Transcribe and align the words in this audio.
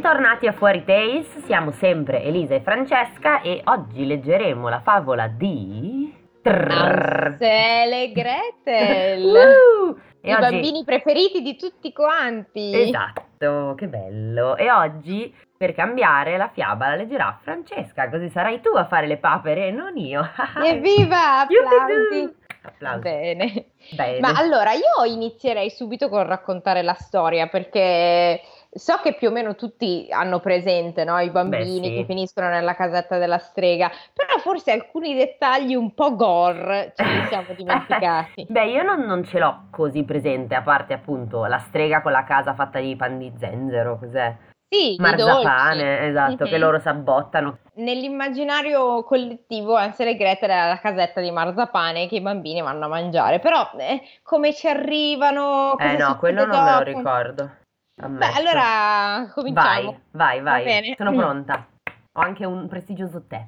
Bentornati 0.00 0.46
a 0.46 0.52
Fuori 0.52 0.84
Tales, 0.84 1.26
siamo 1.46 1.72
sempre 1.72 2.22
Elisa 2.22 2.54
e 2.54 2.60
Francesca 2.60 3.40
e 3.40 3.62
oggi 3.64 4.06
leggeremo 4.06 4.68
la 4.68 4.78
favola 4.78 5.26
di... 5.26 6.16
Ansel 6.44 7.92
e 7.92 8.12
Gretel, 8.12 9.24
Uh! 9.24 9.98
I 10.22 10.32
oggi- 10.34 10.40
bambini 10.40 10.84
preferiti 10.84 11.42
di 11.42 11.56
tutti 11.56 11.92
quanti. 11.92 12.80
Esatto, 12.80 13.74
che 13.76 13.88
bello. 13.88 14.56
E 14.56 14.70
oggi, 14.70 15.34
per 15.56 15.74
cambiare 15.74 16.36
la 16.36 16.48
fiaba, 16.48 16.90
la 16.90 16.94
leggerà 16.94 17.36
Francesca, 17.42 18.08
così 18.08 18.28
sarai 18.28 18.60
tu 18.60 18.68
a 18.76 18.86
fare 18.86 19.08
le 19.08 19.16
papere 19.16 19.66
e 19.66 19.70
non 19.72 19.96
io. 19.96 20.24
Evviva, 20.62 21.40
applausi. 21.40 22.36
Applausi. 22.62 23.00
Bene. 23.02 23.64
Bene. 23.96 24.20
Ma 24.20 24.32
allora 24.36 24.72
io 24.74 25.04
inizierei 25.06 25.70
subito 25.70 26.08
con 26.08 26.24
raccontare 26.24 26.82
la 26.82 26.94
storia 26.94 27.48
perché 27.48 28.40
so 28.78 28.98
che 29.02 29.14
più 29.14 29.28
o 29.28 29.30
meno 29.30 29.54
tutti 29.54 30.06
hanno 30.10 30.40
presente 30.40 31.04
no, 31.04 31.18
i 31.18 31.30
bambini 31.30 31.80
Beh, 31.80 31.86
sì. 31.88 31.94
che 31.94 32.04
finiscono 32.04 32.48
nella 32.48 32.74
casetta 32.74 33.18
della 33.18 33.38
strega, 33.38 33.90
però 34.12 34.38
forse 34.38 34.72
alcuni 34.72 35.14
dettagli 35.14 35.74
un 35.74 35.92
po' 35.94 36.14
gore 36.16 36.92
ce 36.96 37.04
li 37.04 37.26
siamo 37.26 37.52
dimenticati. 37.56 38.46
Beh, 38.48 38.66
io 38.66 38.82
non, 38.82 39.00
non 39.00 39.24
ce 39.24 39.38
l'ho 39.38 39.64
così 39.70 40.04
presente, 40.04 40.54
a 40.54 40.62
parte 40.62 40.94
appunto 40.94 41.44
la 41.44 41.58
strega 41.58 42.00
con 42.00 42.12
la 42.12 42.24
casa 42.24 42.54
fatta 42.54 42.78
di 42.80 42.96
pan 42.96 43.18
di 43.18 43.32
zenzero, 43.38 43.98
cos'è? 43.98 44.34
Sì, 44.70 44.96
Marzapane, 44.98 46.08
esatto, 46.08 46.44
che 46.44 46.56
Mhm. 46.56 46.60
loro 46.60 46.78
sabbottano. 46.78 47.58
Nell'immaginario 47.76 49.02
collettivo 49.04 49.76
Ansel 49.76 50.08
e 50.08 50.16
Gretel 50.16 50.50
era 50.50 50.68
la 50.68 50.78
casetta 50.78 51.22
di 51.22 51.30
marzapane 51.30 52.06
che 52.06 52.16
i 52.16 52.20
bambini 52.20 52.60
vanno 52.60 52.84
a 52.84 52.88
mangiare, 52.88 53.38
però 53.38 53.70
eh, 53.78 54.02
come 54.22 54.52
ci 54.52 54.68
arrivano? 54.68 55.78
Eh 55.78 55.96
no, 55.96 56.18
quello 56.18 56.44
non 56.44 56.64
me 56.64 56.70
lo 56.70 56.84
dopo? 56.84 57.57
Ricordo. 57.98 58.16
Beh, 58.16 58.24
ammetto. 58.24 58.38
allora 58.38 59.30
cominciamo. 59.32 60.00
Vai, 60.12 60.40
vai, 60.40 60.40
vai. 60.40 60.64
Va 60.64 60.70
bene. 60.70 60.94
Sono 60.96 61.12
pronta. 61.14 61.68
Ho 62.12 62.20
anche 62.20 62.44
un 62.44 62.68
prestigioso 62.68 63.24
tè. 63.26 63.44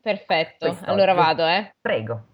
Perfetto, 0.00 0.66
Quest'oggi. 0.66 0.90
allora 0.90 1.12
vado, 1.14 1.46
eh. 1.46 1.70
Prego. 1.80 2.26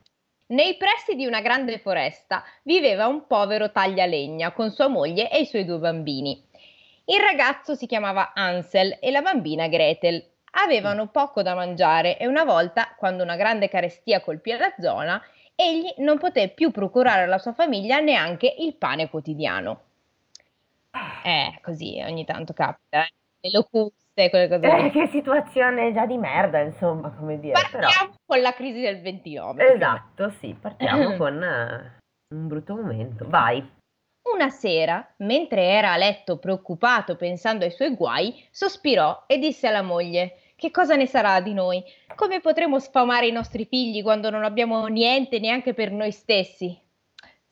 Nei 0.46 0.76
pressi 0.76 1.14
di 1.14 1.26
una 1.26 1.40
grande 1.40 1.78
foresta 1.78 2.44
viveva 2.64 3.06
un 3.06 3.26
povero 3.26 3.72
taglialegna 3.72 4.52
con 4.52 4.70
sua 4.70 4.88
moglie 4.88 5.30
e 5.30 5.40
i 5.40 5.46
suoi 5.46 5.64
due 5.64 5.78
bambini. 5.78 6.44
Il 7.06 7.20
ragazzo 7.20 7.74
si 7.74 7.86
chiamava 7.86 8.32
Ansel 8.34 8.98
e 9.00 9.10
la 9.10 9.22
bambina 9.22 9.68
Gretel. 9.68 10.22
Avevano 10.56 11.08
poco 11.08 11.42
da 11.42 11.54
mangiare 11.54 12.18
e 12.18 12.26
una 12.26 12.44
volta, 12.44 12.94
quando 12.96 13.22
una 13.22 13.36
grande 13.36 13.68
carestia 13.68 14.20
colpì 14.20 14.52
la 14.52 14.72
zona, 14.78 15.20
egli 15.56 15.92
non 15.98 16.18
poté 16.18 16.48
più 16.48 16.70
procurare 16.70 17.22
alla 17.22 17.38
sua 17.38 17.52
famiglia 17.52 17.98
neanche 18.00 18.54
il 18.58 18.76
pane 18.76 19.08
quotidiano. 19.08 19.80
Eh, 21.24 21.58
così 21.62 22.00
ogni 22.06 22.24
tanto 22.24 22.52
capita, 22.52 23.04
eh. 23.04 23.12
Le 23.40 23.50
locuste, 23.50 24.30
quelle 24.30 24.48
cose 24.48 24.66
Eh, 24.66 24.90
che 24.90 25.06
situazione 25.08 25.92
già 25.92 26.06
di 26.06 26.16
merda, 26.16 26.60
insomma, 26.60 27.10
come 27.10 27.38
dire. 27.40 27.60
Però... 27.70 27.86
Partiamo 27.86 28.14
con 28.24 28.40
la 28.40 28.52
crisi 28.54 28.80
del 28.80 29.02
29. 29.02 29.74
Esatto, 29.74 30.30
sì, 30.38 30.56
partiamo 30.58 31.16
con 31.18 31.42
eh, 31.42 31.98
un 32.34 32.46
brutto 32.46 32.74
momento. 32.74 33.26
Vai. 33.28 33.66
Una 34.32 34.48
sera, 34.48 35.06
mentre 35.18 35.64
era 35.64 35.92
a 35.92 35.96
letto 35.98 36.38
preoccupato 36.38 37.16
pensando 37.16 37.64
ai 37.66 37.70
suoi 37.70 37.94
guai, 37.94 38.46
sospirò 38.50 39.24
e 39.26 39.38
disse 39.38 39.66
alla 39.66 39.82
moglie: 39.82 40.38
Che 40.56 40.70
cosa 40.70 40.94
ne 40.96 41.06
sarà 41.06 41.40
di 41.42 41.52
noi? 41.52 41.84
Come 42.14 42.40
potremo 42.40 42.78
sfamare 42.78 43.26
i 43.26 43.32
nostri 43.32 43.66
figli 43.66 44.02
quando 44.02 44.30
non 44.30 44.44
abbiamo 44.44 44.86
niente 44.86 45.38
neanche 45.38 45.74
per 45.74 45.90
noi 45.90 46.12
stessi? 46.12 46.80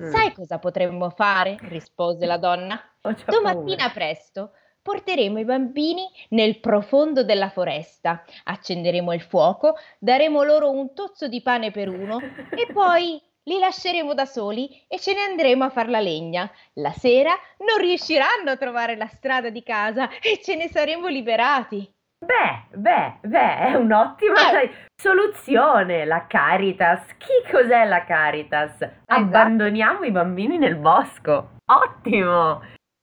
Mm. 0.03 0.11
Sai 0.11 0.33
cosa 0.33 0.59
potremmo 0.59 1.11
fare? 1.11 1.57
rispose 1.61 2.25
la 2.25 2.39
donna. 2.39 2.81
Domattina 3.03 3.77
paura. 3.77 3.91
presto 3.93 4.53
porteremo 4.83 5.39
i 5.39 5.45
bambini 5.45 6.09
nel 6.31 6.59
profondo 6.61 7.23
della 7.25 7.51
foresta, 7.51 8.25
accenderemo 8.45 9.13
il 9.13 9.21
fuoco, 9.23 9.77
daremo 9.99 10.43
loro 10.43 10.71
un 10.71 10.93
tozzo 10.95 11.29
di 11.29 11.41
pane 11.43 11.71
per 11.71 11.89
uno 11.89 12.19
e 12.51 12.67
poi 12.73 13.21
li 13.45 13.59
lasceremo 13.59 14.15
da 14.15 14.25
soli 14.25 14.69
e 14.89 14.99
ce 14.99 15.15
ne 15.15 15.21
andremo 15.21 15.65
a 15.65 15.71
far 15.71 15.89
la 15.89 16.01
legna. 16.01 16.51
La 16.75 16.93
sera 16.93 17.31
non 17.59 17.79
riusciranno 17.85 18.51
a 18.51 18.57
trovare 18.57 18.97
la 18.97 19.07
strada 19.09 19.51
di 19.51 19.63
casa 19.63 20.09
e 20.21 20.41
ce 20.43 20.57
ne 20.57 20.69
saremo 20.69 21.09
liberati. 21.09 21.89
Beh, 22.25 22.77
beh, 22.79 23.19
beh, 23.23 23.57
è 23.59 23.75
un'ottima 23.75 24.61
Eh. 24.63 24.71
soluzione. 24.95 26.05
La 26.05 26.27
Caritas. 26.29 27.05
Chi 27.19 27.51
cos'è 27.51 27.85
la 27.85 28.05
Caritas? 28.05 28.79
Abbandoniamo 29.07 30.05
i 30.05 30.13
bambini 30.13 30.57
nel 30.57 30.77
bosco. 30.77 31.57
Ottimo! 31.67 32.61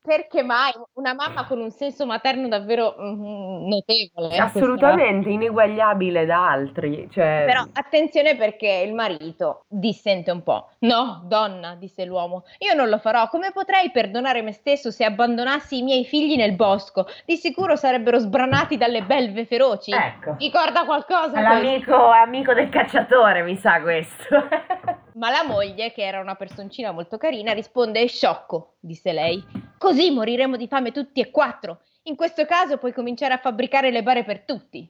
Perché 0.10 0.42
mai 0.42 0.72
una 0.94 1.14
mamma 1.14 1.46
con 1.46 1.60
un 1.60 1.70
senso 1.70 2.08
materno 2.08 2.48
davvero 2.48 2.96
mm, 3.00 3.68
notevole? 3.68 4.34
eh, 4.34 4.40
Assolutamente 4.40 5.30
ineguagliabile 5.30 6.26
da 6.26 6.50
altri. 6.50 7.08
Cioè, 7.12 7.44
Però 7.46 7.64
attenzione 7.74 8.36
perché 8.36 8.82
il 8.88 8.96
marito 8.96 9.66
dissente 9.68 10.32
un 10.32 10.42
po'. 10.42 10.72
No, 10.80 11.22
donna, 11.26 11.76
disse 11.76 12.06
l'uomo, 12.06 12.46
io 12.58 12.74
non 12.74 12.90
lo 12.90 12.98
farò. 12.98 13.30
Come 13.30 13.52
potrei 13.52 13.92
perdonare 13.92 14.42
me 14.42 14.52
stesso 14.52 14.90
se 14.90 15.06
abbandonassi 15.06 15.78
i 15.78 15.84
miei 15.84 16.04
figli 16.06 16.36
nel 16.36 16.56
bosco? 16.56 17.06
Di 17.24 17.36
sicuro 17.36 17.76
sarebbero 17.76 18.18
sbranati 18.18 18.78
dalle 18.78 19.04
belve 19.04 19.46
feroci. 19.46 19.92
ecco. 19.92 20.38
Ricorda 20.40 20.86
qualcosa? 20.86 21.40
L'amico, 21.40 22.12
è 22.12 22.18
amico 22.18 22.56
del 22.56 22.70
cacciatore, 22.70 23.44
mi 23.44 23.56
sa 23.56 23.80
questo. 23.80 24.26
Ma 25.14 25.30
la 25.30 25.44
moglie, 25.46 25.92
che 25.92 26.02
era 26.02 26.20
una 26.20 26.34
personcina 26.34 26.92
molto 26.92 27.20
carina, 27.20 27.54
risponde: 27.54 28.02
È 28.02 28.08
sciocco, 28.08 28.74
disse 28.80 29.12
lei. 29.12 29.69
Così 29.80 30.12
moriremo 30.12 30.58
di 30.58 30.68
fame 30.68 30.92
tutti 30.92 31.20
e 31.22 31.32
quattro. 31.32 31.80
In 32.04 32.16
questo 32.16 32.46
caso 32.46 32.78
puoi 32.78 32.94
cominciare 32.94 33.34
a 33.34 33.38
fabbricare 33.38 33.90
le 33.92 34.04
bare 34.04 34.24
per 34.24 34.42
tutti. 34.46 34.88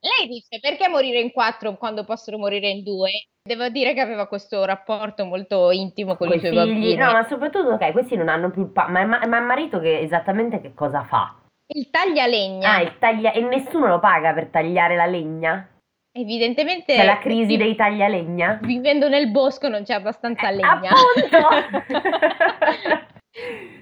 Lei 0.00 0.28
dice: 0.28 0.60
Perché 0.60 0.88
morire 0.88 1.20
in 1.20 1.32
quattro 1.32 1.74
quando 1.76 2.04
possono 2.04 2.36
morire 2.36 2.68
in 2.68 2.82
due? 2.82 3.10
Devo 3.42 3.68
dire 3.68 3.94
che 3.94 4.00
aveva 4.00 4.26
questo 4.26 4.64
rapporto 4.64 5.24
molto 5.24 5.70
intimo 5.70 6.16
con 6.16 6.28
Coi 6.28 6.36
i 6.36 6.40
suoi 6.40 6.50
figli. 6.52 6.64
bambini. 6.72 6.94
No, 6.96 7.12
ma 7.12 7.22
soprattutto, 7.24 7.68
ok, 7.70 7.92
questi 7.92 8.16
non 8.16 8.28
hanno 8.28 8.50
più 8.50 8.62
il 8.62 8.68
pa- 8.68 8.88
ma, 8.88 9.04
ma, 9.04 9.24
ma 9.26 9.38
il 9.38 9.44
marito 9.44 9.78
che 9.80 10.00
esattamente 10.00 10.60
che 10.60 10.74
cosa 10.74 11.04
fa? 11.04 11.34
Il 11.68 11.88
taglialegna, 11.90 12.74
Ah, 12.74 12.80
il 12.82 12.98
taglia- 12.98 13.32
e 13.32 13.40
nessuno 13.40 13.86
lo 13.86 13.98
paga 14.00 14.32
per 14.34 14.48
tagliare 14.48 14.96
la 14.96 15.06
legna? 15.06 15.68
evidentemente. 16.16 16.94
C'è 16.94 17.04
la 17.04 17.18
crisi 17.18 17.46
vi- 17.46 17.56
dei 17.56 17.74
taglialegna? 17.74 18.58
Vivendo 18.62 19.08
nel 19.08 19.30
bosco 19.30 19.68
non 19.68 19.82
c'è 19.84 19.94
abbastanza 19.94 20.48
Eh, 20.48 20.52
legna. 20.54 20.90
Appunto! 20.90 21.48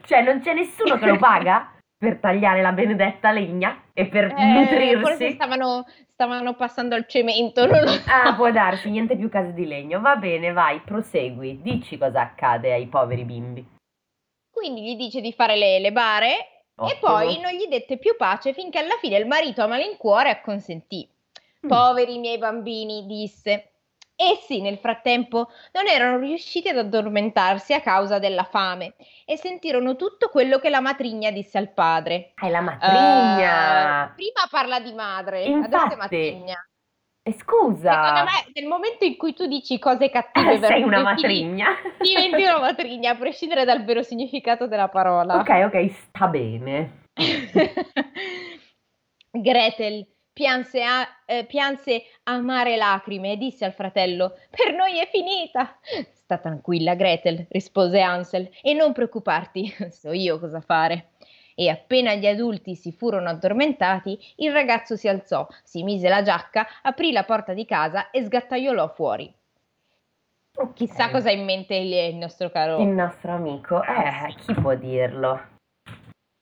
cioè, 0.04 0.22
non 0.22 0.40
c'è 0.40 0.54
nessuno 0.54 0.98
che 0.98 1.06
lo 1.06 1.16
paga 1.18 1.72
per 1.96 2.18
tagliare 2.18 2.62
la 2.62 2.72
benedetta 2.72 3.30
legna 3.30 3.84
e 3.92 4.06
per 4.06 4.24
Eh, 4.24 4.28
Forse 4.30 4.44
nutrirsi? 4.96 5.30
stavano, 5.32 5.86
stavano 6.08 6.54
passando 6.54 6.94
al 6.94 7.06
cemento, 7.06 7.64
non 7.66 7.80
lo 7.82 7.86
so. 7.88 8.02
Ah, 8.10 8.34
può 8.34 8.50
darsi, 8.50 8.90
niente 8.90 9.16
più 9.16 9.28
case 9.28 9.52
di 9.52 9.66
legno. 9.66 10.00
Va 10.00 10.16
bene, 10.16 10.52
vai, 10.52 10.80
prosegui. 10.80 11.60
Dici 11.62 11.98
cosa 11.98 12.22
accade 12.22 12.72
ai 12.72 12.86
poveri 12.86 13.24
bimbi. 13.24 13.64
Quindi 14.50 14.82
gli 14.82 14.96
dice 14.96 15.20
di 15.20 15.32
fare 15.32 15.56
le, 15.56 15.78
le 15.78 15.92
bare 15.92 16.30
e 16.30 16.46
Ottimo. 16.76 16.98
poi 17.00 17.40
non 17.40 17.52
gli 17.52 17.66
dette 17.68 17.98
più 17.98 18.16
pace 18.16 18.52
finché 18.52 18.78
alla 18.78 18.96
fine 19.00 19.16
il 19.16 19.26
marito 19.26 19.62
a 19.62 19.66
malincuore 19.66 20.30
acconsentì. 20.30 21.08
Mm. 21.64 21.68
Poveri 21.68 22.18
miei 22.18 22.38
bambini, 22.38 23.06
disse. 23.06 23.71
Essi 24.14 24.60
nel 24.60 24.78
frattempo 24.78 25.50
non 25.72 25.88
erano 25.88 26.18
riusciti 26.18 26.68
ad 26.68 26.76
addormentarsi 26.76 27.72
a 27.72 27.80
causa 27.80 28.18
della 28.18 28.44
fame 28.44 28.94
e 29.24 29.36
sentirono 29.36 29.96
tutto 29.96 30.28
quello 30.28 30.58
che 30.58 30.68
la 30.70 30.80
matrigna 30.80 31.30
disse 31.30 31.58
al 31.58 31.72
padre. 31.72 32.32
È 32.34 32.48
la 32.48 32.60
matrigna! 32.60 34.10
Eh, 34.10 34.14
prima 34.14 34.46
parla 34.50 34.80
di 34.80 34.92
madre, 34.92 35.44
adesso 35.44 35.54
è 35.54 35.64
Infatti. 35.64 35.96
matrigna. 35.96 36.66
E 37.24 37.32
scusa! 37.34 37.92
Secondo 37.92 38.24
me, 38.24 38.50
nel 38.54 38.66
momento 38.66 39.04
in 39.04 39.16
cui 39.16 39.32
tu 39.32 39.46
dici 39.46 39.78
cose 39.78 40.10
cattive 40.10 40.58
verso 40.58 40.66
Sei 40.74 40.82
una 40.82 41.02
matrigna. 41.02 41.68
diventi 41.98 42.42
una 42.42 42.58
matrigna, 42.58 43.12
a 43.12 43.16
prescindere 43.16 43.64
dal 43.64 43.84
vero 43.84 44.02
significato 44.02 44.66
della 44.66 44.88
parola. 44.88 45.36
Ok, 45.36 45.48
ok, 45.66 45.90
sta 45.90 46.26
bene. 46.26 47.06
Gretel 49.30 50.11
pianse, 50.32 50.82
a, 50.82 51.06
eh, 51.26 51.44
pianse 51.44 52.02
amare 52.24 52.76
lacrime 52.76 53.32
e 53.32 53.36
disse 53.36 53.64
al 53.64 53.72
fratello: 53.72 54.36
Per 54.50 54.74
noi 54.74 54.98
è 54.98 55.08
finita. 55.10 55.78
Sta 56.12 56.38
tranquilla, 56.38 56.94
Gretel, 56.94 57.46
rispose 57.50 58.00
Ansel, 58.00 58.50
e 58.62 58.72
non 58.74 58.92
preoccuparti, 58.92 59.72
so 59.90 60.12
io 60.12 60.38
cosa 60.38 60.60
fare. 60.60 61.10
E 61.54 61.68
appena 61.68 62.14
gli 62.14 62.26
adulti 62.26 62.74
si 62.74 62.92
furono 62.92 63.28
addormentati, 63.28 64.18
il 64.36 64.52
ragazzo 64.52 64.96
si 64.96 65.06
alzò, 65.06 65.46
si 65.62 65.82
mise 65.82 66.08
la 66.08 66.22
giacca, 66.22 66.66
aprì 66.80 67.12
la 67.12 67.24
porta 67.24 67.52
di 67.52 67.66
casa 67.66 68.10
e 68.10 68.22
sgattaiolò 68.24 68.88
fuori. 68.88 69.32
Ok. 70.54 70.72
Chissà 70.72 71.10
cosa 71.10 71.28
ha 71.28 71.32
in 71.32 71.44
mente 71.44 71.74
il, 71.74 71.92
il 71.92 72.16
nostro 72.16 72.50
caro. 72.50 72.78
Il 72.78 72.88
nostro 72.88 73.32
amico, 73.32 73.82
eh, 73.82 74.34
chi 74.36 74.54
può 74.54 74.74
dirlo? 74.74 75.40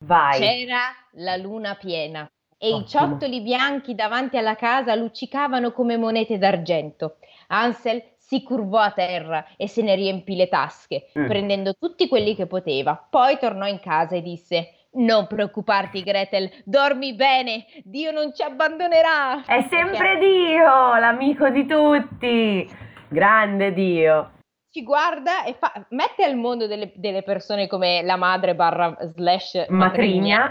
Vai. 0.05 0.39
C'era 0.39 0.95
la 1.15 1.37
luna 1.37 1.75
piena 1.75 2.29
e 2.63 2.69
i 2.69 2.73
Ottimo. 2.73 2.87
ciottoli 2.87 3.41
bianchi 3.41 3.95
davanti 3.95 4.37
alla 4.37 4.55
casa 4.55 4.95
luccicavano 4.95 5.73
come 5.73 5.97
monete 5.97 6.37
d'argento. 6.37 7.17
Ansel 7.49 8.03
si 8.19 8.43
curvò 8.43 8.79
a 8.79 8.91
terra 8.91 9.47
e 9.57 9.67
se 9.67 9.81
ne 9.83 9.95
riempì 9.95 10.37
le 10.37 10.49
tasche, 10.49 11.09
Mm. 11.19 11.27
prendendo 11.27 11.73
tutti 11.75 12.07
quelli 12.07 12.35
che 12.37 12.47
poteva. 12.47 13.03
Poi 13.09 13.39
tornò 13.39 13.67
in 13.67 13.81
casa 13.81 14.15
e 14.17 14.23
disse: 14.23 14.75
Non 14.93 15.27
preoccuparti, 15.27 16.03
Gretel, 16.03 16.51
dormi 16.65 17.15
bene, 17.15 17.65
Dio 17.83 18.11
non 18.11 18.35
ci 18.35 18.43
abbandonerà. 18.43 19.45
È 19.47 19.63
sempre 19.71 20.19
Dio, 20.19 20.99
l'amico 20.99 21.49
di 21.49 21.65
tutti. 21.67 22.69
Grande 23.09 23.73
Dio 23.73 24.31
ci 24.71 24.85
guarda 24.85 25.45
e 25.45 25.55
fa, 25.55 25.73
mette 25.91 26.23
al 26.23 26.37
mondo 26.37 26.69
delle, 26.69 26.93
delle 26.95 27.23
persone 27.23 27.67
come 27.67 28.03
la 28.03 28.17
madre 28.17 28.55
barra 28.55 28.97
slash 29.01 29.67
matrigna, 29.69 30.47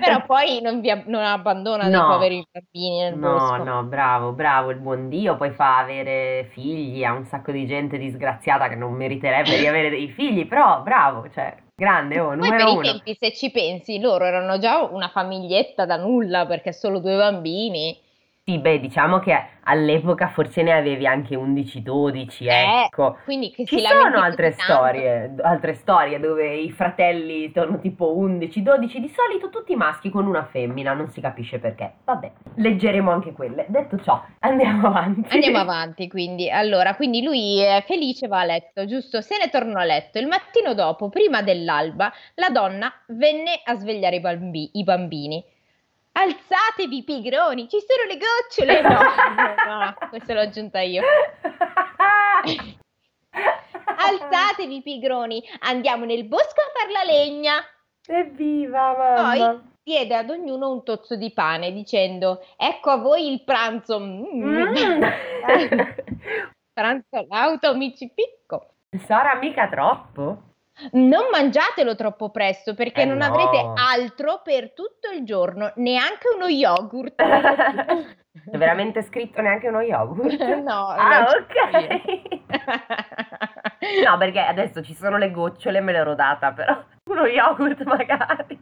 però 0.00 0.24
poi 0.24 0.60
non, 0.60 0.80
vi, 0.80 0.90
non 1.06 1.24
abbandona 1.24 1.84
no. 1.84 1.90
dei 1.90 2.00
poveri 2.00 2.46
bambini 2.50 2.98
nel 3.00 3.18
no, 3.18 3.32
bosco. 3.32 3.56
No, 3.56 3.64
no, 3.64 3.82
bravo, 3.82 4.32
bravo, 4.32 4.70
il 4.70 4.78
buon 4.78 5.08
Dio 5.08 5.36
poi 5.36 5.50
fa 5.50 5.78
avere 5.78 6.48
figli 6.52 7.02
a 7.02 7.12
un 7.12 7.24
sacco 7.24 7.50
di 7.50 7.66
gente 7.66 7.98
disgraziata 7.98 8.68
che 8.68 8.76
non 8.76 8.92
meriterebbe 8.92 9.58
di 9.58 9.66
avere 9.66 9.90
dei 9.90 10.08
figli, 10.10 10.46
però 10.46 10.82
bravo, 10.82 11.28
cioè 11.30 11.56
grande, 11.74 12.20
oh, 12.20 12.34
numero 12.34 12.50
Poi 12.50 12.56
per 12.56 12.66
uno. 12.66 12.80
i 12.80 12.84
tempi, 12.84 13.16
se 13.18 13.32
ci 13.32 13.50
pensi, 13.50 13.98
loro 13.98 14.26
erano 14.26 14.58
già 14.58 14.82
una 14.82 15.08
famiglietta 15.08 15.86
da 15.86 15.96
nulla 15.96 16.46
perché 16.46 16.72
solo 16.72 17.00
due 17.00 17.16
bambini. 17.16 17.98
Sì, 18.50 18.58
beh, 18.58 18.80
diciamo 18.80 19.20
che 19.20 19.40
all'epoca 19.62 20.26
forse 20.26 20.62
ne 20.62 20.72
avevi 20.72 21.06
anche 21.06 21.36
11-12, 21.36 22.48
Eh, 22.48 22.82
ecco. 22.86 23.18
quindi 23.22 23.52
che 23.52 23.64
Ci 23.64 23.78
sono 23.78 24.18
altre 24.20 24.50
storie, 24.58 25.32
altre 25.42 25.74
storie 25.74 26.18
dove 26.18 26.56
i 26.56 26.72
fratelli 26.72 27.52
sono 27.54 27.78
tipo 27.78 28.12
11-12, 28.16 28.98
di 28.98 29.08
solito 29.08 29.50
tutti 29.50 29.76
maschi 29.76 30.10
con 30.10 30.26
una 30.26 30.44
femmina, 30.46 30.94
non 30.94 31.08
si 31.10 31.20
capisce 31.20 31.60
perché. 31.60 31.92
Vabbè, 32.04 32.30
leggeremo 32.56 33.08
anche 33.08 33.32
quelle. 33.32 33.66
Detto 33.68 34.00
ciò, 34.00 34.20
andiamo 34.40 34.88
avanti. 34.88 35.32
Andiamo 35.32 35.58
avanti, 35.62 36.08
quindi. 36.08 36.50
Allora, 36.50 36.96
quindi 36.96 37.22
lui 37.22 37.60
è 37.60 37.84
felice, 37.86 38.26
va 38.26 38.40
a 38.40 38.44
letto, 38.44 38.84
giusto? 38.86 39.20
Se 39.20 39.36
ne 39.38 39.48
tornò 39.48 39.78
a 39.78 39.84
letto. 39.84 40.18
Il 40.18 40.26
mattino 40.26 40.74
dopo, 40.74 41.08
prima 41.08 41.40
dell'alba, 41.42 42.12
la 42.34 42.48
donna 42.48 42.92
venne 43.10 43.60
a 43.62 43.76
svegliare 43.76 44.16
i, 44.16 44.20
bambi- 44.20 44.70
i 44.72 44.82
bambini. 44.82 45.44
Alzatevi, 46.12 47.04
pigroni, 47.04 47.68
ci 47.68 47.78
sono 47.80 48.04
le 48.08 48.18
gocciole! 48.18 48.80
No, 48.82 48.88
no, 48.88 49.84
no, 49.84 49.94
questo 50.08 50.34
l'ho 50.34 50.40
aggiunta 50.40 50.80
io. 50.80 51.02
Alzatevi, 53.96 54.82
pigroni, 54.82 55.42
andiamo 55.60 56.04
nel 56.04 56.24
bosco 56.24 56.60
a 56.60 56.70
far 56.78 56.90
la 56.90 57.04
legna. 57.04 57.54
Evviva, 58.06 58.96
mamma! 58.96 59.36
Poi 59.36 59.60
diede 59.82 60.16
ad 60.16 60.30
ognuno 60.30 60.70
un 60.70 60.82
tozzo 60.82 61.16
di 61.16 61.30
pane 61.32 61.72
dicendo: 61.72 62.44
Ecco 62.56 62.90
a 62.90 62.96
voi 62.96 63.30
il 63.32 63.44
pranzo. 63.44 64.00
Mm. 64.00 64.42
Mm. 64.42 65.02
pranzo 66.72 67.16
all'auto, 67.16 67.76
mi 67.76 67.94
ci 67.94 68.10
picco. 68.12 68.74
Sarà 69.06 69.36
mica 69.36 69.68
troppo? 69.68 70.49
Non 70.92 71.24
mangiatelo 71.30 71.94
troppo 71.94 72.30
presto 72.30 72.74
perché 72.74 73.02
Eh 73.02 73.04
non 73.04 73.18
no. 73.18 73.24
avrete 73.24 73.72
altro 73.74 74.40
per 74.42 74.72
tutto 74.72 75.10
il 75.10 75.24
giorno, 75.24 75.72
neanche 75.76 76.28
uno 76.34 76.46
yogurt. 76.46 77.20
È 77.20 78.56
veramente 78.56 79.02
scritto 79.02 79.40
neanche 79.42 79.68
uno 79.68 79.80
yogurt? 79.80 80.38
no, 80.62 80.88
Ah, 80.88 81.26
ok. 81.28 82.00
No, 84.04 84.16
perché 84.18 84.40
adesso 84.40 84.82
ci 84.82 84.94
sono 84.94 85.16
le 85.16 85.30
gocciole, 85.30 85.80
me 85.80 85.92
l'ero 85.92 86.14
data, 86.14 86.52
però 86.52 86.76
uno 87.10 87.26
yogurt 87.26 87.82
magari. 87.84 88.58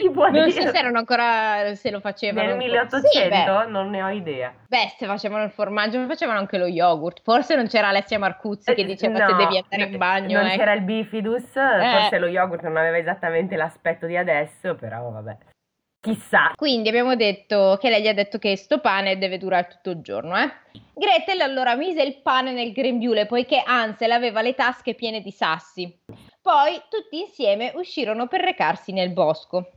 Chi 0.00 0.10
può 0.10 0.28
Non 0.28 0.44
dire? 0.48 0.62
so 0.62 0.68
se 0.70 0.78
erano 0.78 0.98
ancora 0.98 1.74
se 1.74 1.90
lo 1.90 2.00
facevano. 2.00 2.46
Nel 2.46 2.52
ancora. 2.60 2.70
1800 2.72 3.62
Sì, 3.64 3.70
non 3.70 3.90
ne 3.90 4.02
ho 4.02 4.08
idea. 4.10 4.52
beh, 4.68 4.94
se 4.96 5.06
facevano 5.06 5.44
il 5.44 5.50
formaggio, 5.50 6.04
facevano 6.06 6.38
anche 6.38 6.58
lo 6.58 6.66
yogurt. 6.66 7.20
Forse 7.22 7.56
non 7.56 7.66
c'era 7.66 7.88
Alessia 7.88 8.18
Marcuzzi 8.18 8.72
che 8.74 8.84
diceva 8.84 9.16
se 9.16 9.22
Eh, 9.24 9.26
No, 9.32 9.36
devi 9.36 9.62
andare 9.68 9.90
in 9.90 9.98
bagno. 9.98 10.38
Non 10.40 10.50
eh. 10.50 10.56
c'era 10.56 10.72
il 10.72 10.82
bifidus, 10.82 11.50
forse 11.52 12.18
lo 12.18 12.26
yogurt 12.28 12.62
non 12.62 12.76
aveva 12.76 12.98
esattamente 12.98 13.56
l'aspetto 13.56 14.06
di 14.06 14.16
adesso, 14.16 14.74
però 14.74 15.10
vabbè. 15.10 15.36
Chissà. 16.02 16.52
Quindi 16.56 16.88
abbiamo 16.88 17.14
detto 17.14 17.78
che 17.80 17.88
lei 17.88 18.02
gli 18.02 18.08
ha 18.08 18.12
detto 18.12 18.38
che 18.38 18.56
sto 18.56 18.80
pane 18.80 19.18
deve 19.18 19.38
durare 19.38 19.68
tutto 19.68 19.90
il 19.90 20.02
giorno, 20.02 20.36
eh? 20.36 20.50
Gretel 20.94 21.40
allora 21.40 21.76
mise 21.76 22.02
il 22.02 22.20
pane 22.22 22.50
nel 22.50 22.72
grembiule 22.72 23.26
poiché 23.26 23.62
Ansel 23.64 24.10
aveva 24.10 24.42
le 24.42 24.56
tasche 24.56 24.94
piene 24.94 25.20
di 25.20 25.30
sassi. 25.30 25.96
Poi 26.42 26.82
tutti 26.88 27.20
insieme 27.20 27.70
uscirono 27.76 28.26
per 28.26 28.40
recarsi 28.40 28.90
nel 28.90 29.10
bosco. 29.10 29.70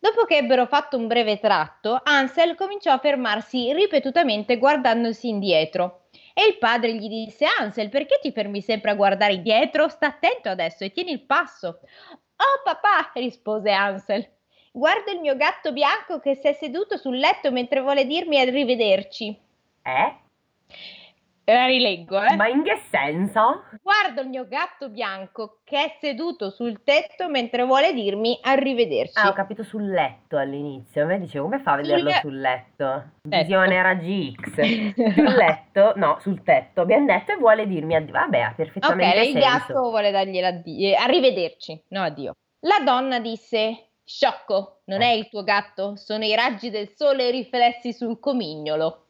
Dopo 0.00 0.24
che 0.24 0.38
ebbero 0.38 0.66
fatto 0.66 0.96
un 0.96 1.06
breve 1.06 1.38
tratto, 1.38 2.00
Ansel 2.02 2.56
cominciò 2.56 2.90
a 2.90 2.98
fermarsi 2.98 3.72
ripetutamente 3.72 4.58
guardandosi 4.58 5.28
indietro. 5.28 6.06
E 6.34 6.48
il 6.48 6.58
padre 6.58 6.94
gli 6.94 7.08
disse: 7.08 7.46
Ansel, 7.60 7.90
perché 7.90 8.18
ti 8.20 8.32
fermi 8.32 8.60
sempre 8.60 8.90
a 8.90 8.94
guardare 8.96 9.34
indietro? 9.34 9.86
Sta 9.88 10.08
attento 10.08 10.48
adesso 10.48 10.82
e 10.82 10.90
tieni 10.90 11.12
il 11.12 11.26
passo. 11.26 11.78
Oh 12.10 12.62
papà, 12.64 13.12
rispose 13.14 13.70
Ansel. 13.70 14.28
Guardo 14.78 15.10
il 15.10 15.18
mio 15.18 15.36
gatto 15.36 15.72
bianco 15.72 16.20
che 16.20 16.36
si 16.36 16.46
è 16.46 16.52
seduto 16.52 16.96
sul 16.96 17.16
letto 17.18 17.50
mentre 17.50 17.80
vuole 17.80 18.06
dirmi 18.06 18.38
arrivederci. 18.40 19.36
Eh? 19.82 20.14
La 21.46 21.64
rileggo, 21.64 22.22
eh. 22.22 22.36
Ma 22.36 22.46
in 22.46 22.62
che 22.62 22.78
senso? 22.90 23.64
Guardo 23.82 24.20
il 24.20 24.28
mio 24.28 24.46
gatto 24.46 24.88
bianco 24.90 25.60
che 25.64 25.82
è 25.82 25.96
seduto 25.98 26.50
sul 26.50 26.82
tetto 26.84 27.28
mentre 27.28 27.64
vuole 27.64 27.92
dirmi 27.94 28.38
arrivederci. 28.42 29.14
Ah, 29.18 29.30
ho 29.30 29.32
capito 29.32 29.62
sul 29.64 29.88
letto 29.88 30.36
all'inizio. 30.36 31.02
A 31.02 31.06
me 31.06 31.18
dicevo, 31.18 31.44
come 31.46 31.58
fa 31.60 31.72
a 31.72 31.76
vederlo 31.76 32.10
Sul- 32.10 32.20
sul 32.20 32.40
letto? 32.40 33.02
Tetto. 33.22 33.36
Visione 33.42 33.82
raggi 33.82 34.32
X. 34.38 34.60
Sul 35.14 35.34
letto, 35.34 35.92
no, 35.96 36.18
sul 36.20 36.42
tetto. 36.44 36.82
Abbiamo 36.82 37.06
detto 37.06 37.32
e 37.32 37.36
vuole 37.36 37.66
dirmi 37.66 37.96
addio. 37.96 38.12
Vabbè, 38.12 38.38
ha 38.40 38.48
Ok, 38.50 38.54
perfettamente 38.54 39.18
il 39.20 39.32
senso. 39.32 39.48
gatto 39.48 39.80
vuole 39.88 40.10
dargli 40.10 40.38
l'addio. 40.38 40.88
eh, 40.90 40.94
Arrivederci, 40.94 41.82
no 41.88 42.02
addio. 42.02 42.34
La 42.66 42.80
donna 42.84 43.20
disse: 43.20 43.87
Sciocco, 44.08 44.80
non 44.84 45.02
è 45.02 45.10
il 45.10 45.28
tuo 45.28 45.44
gatto, 45.44 45.94
sono 45.96 46.24
i 46.24 46.34
raggi 46.34 46.70
del 46.70 46.88
sole 46.96 47.30
riflessi 47.30 47.92
sul 47.92 48.18
comignolo. 48.18 49.04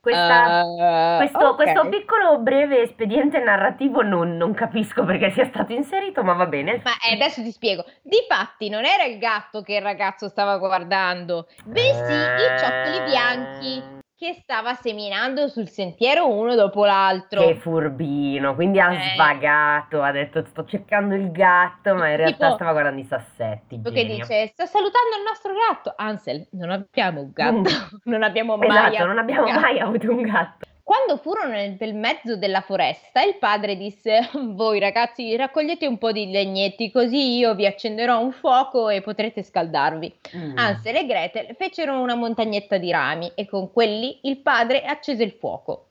Questa, 0.00 0.62
Eh, 0.62 1.16
questo, 1.18 1.46
ok. 1.48 1.56
questo 1.56 1.88
piccolo 1.90 2.38
breve 2.38 2.80
espediente 2.80 3.38
narrativo 3.38 4.00
non, 4.00 4.38
non 4.38 4.54
capisco 4.54 5.04
perché 5.04 5.30
sia 5.30 5.44
stato 5.44 5.74
inserito, 5.74 6.22
ma 6.22 6.32
va 6.32 6.46
bene. 6.46 6.80
Ma 6.84 6.92
eh, 7.06 7.14
adesso 7.14 7.42
ti 7.42 7.50
spiego. 7.50 7.84
Difatti, 8.00 8.70
non 8.70 8.86
era 8.86 9.04
il 9.04 9.18
gatto 9.18 9.60
che 9.60 9.74
il 9.74 9.82
ragazzo 9.82 10.28
stava 10.28 10.56
guardando, 10.56 11.46
bensì 11.64 12.12
i 12.12 12.58
ciottoli 12.58 13.04
bianchi 13.04 14.02
che 14.16 14.34
stava 14.34 14.74
seminando 14.74 15.48
sul 15.48 15.68
sentiero 15.68 16.28
uno 16.30 16.54
dopo 16.54 16.84
l'altro. 16.84 17.40
Che 17.40 17.56
furbino, 17.56 18.54
quindi 18.54 18.78
ha 18.80 18.92
Eh. 18.92 19.12
svagato, 19.14 20.02
ha 20.02 20.10
detto 20.12 20.44
sto 20.46 20.64
cercando 20.64 21.14
il 21.14 21.30
gatto, 21.32 21.94
ma 21.94 22.08
in 22.10 22.16
realtà 22.16 22.44
Tipo- 22.44 22.54
stava 22.54 22.72
guardando 22.72 23.00
i 23.00 23.04
sassetti. 23.04 23.80
Che 23.82 24.04
dice: 24.04 24.46
Sto 24.48 24.66
salutando 24.66 25.16
il 25.18 25.22
nostro 25.26 25.52
gatto. 25.54 25.92
Ansel, 25.96 26.46
non 26.52 26.70
abbiamo 26.70 27.20
un 27.22 27.30
gatto. 27.32 27.70
non 28.04 28.22
abbiamo 28.22 28.56
mai. 28.56 28.68
Esatto, 28.94 29.06
non 29.06 29.18
abbiamo 29.18 29.50
mai 29.50 29.78
avuto 29.80 30.10
un 30.10 30.22
gatto. 30.22 30.66
Quando 30.84 31.16
furono 31.16 31.52
nel 31.52 31.76
bel 31.76 31.94
mezzo 31.94 32.36
della 32.36 32.60
foresta, 32.60 33.22
il 33.22 33.38
padre 33.38 33.74
disse: 33.74 34.28
Voi 34.52 34.78
ragazzi, 34.78 35.34
raccogliete 35.34 35.86
un 35.86 35.96
po' 35.96 36.12
di 36.12 36.30
legnetti, 36.30 36.90
così 36.90 37.38
io 37.38 37.54
vi 37.54 37.64
accenderò 37.64 38.20
un 38.20 38.32
fuoco 38.32 38.90
e 38.90 39.00
potrete 39.00 39.42
scaldarvi. 39.42 40.14
Mm. 40.36 40.58
Ansel 40.58 40.96
e 40.96 41.06
Gretel 41.06 41.56
fecero 41.56 41.98
una 41.98 42.14
montagnetta 42.14 42.76
di 42.76 42.90
rami 42.90 43.32
e 43.34 43.46
con 43.46 43.72
quelli 43.72 44.18
il 44.24 44.40
padre 44.42 44.82
accese 44.82 45.22
il 45.22 45.32
fuoco. 45.32 45.86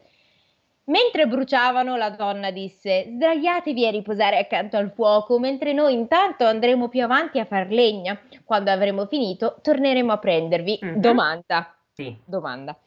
Mentre 0.85 1.25
bruciavano, 1.25 1.95
la 1.95 2.11
donna 2.11 2.51
disse: 2.51 3.05
Sdraiatevi 3.15 3.87
a 3.87 3.89
riposare 3.89 4.37
accanto 4.37 4.77
al 4.77 4.91
fuoco, 4.91 5.39
mentre 5.39 5.73
noi 5.73 5.93
intanto 5.93 6.45
andremo 6.45 6.87
più 6.87 7.01
avanti 7.03 7.39
a 7.39 7.45
far 7.45 7.71
legna. 7.71 8.19
Quando 8.45 8.69
avremo 8.69 9.07
finito, 9.07 9.57
torneremo 9.59 10.11
a 10.11 10.19
prendervi. 10.19 10.77
Mhm. 10.79 10.99
Domanda. 10.99 11.75
Sì. 11.93 12.15
Domanda. 12.23 12.77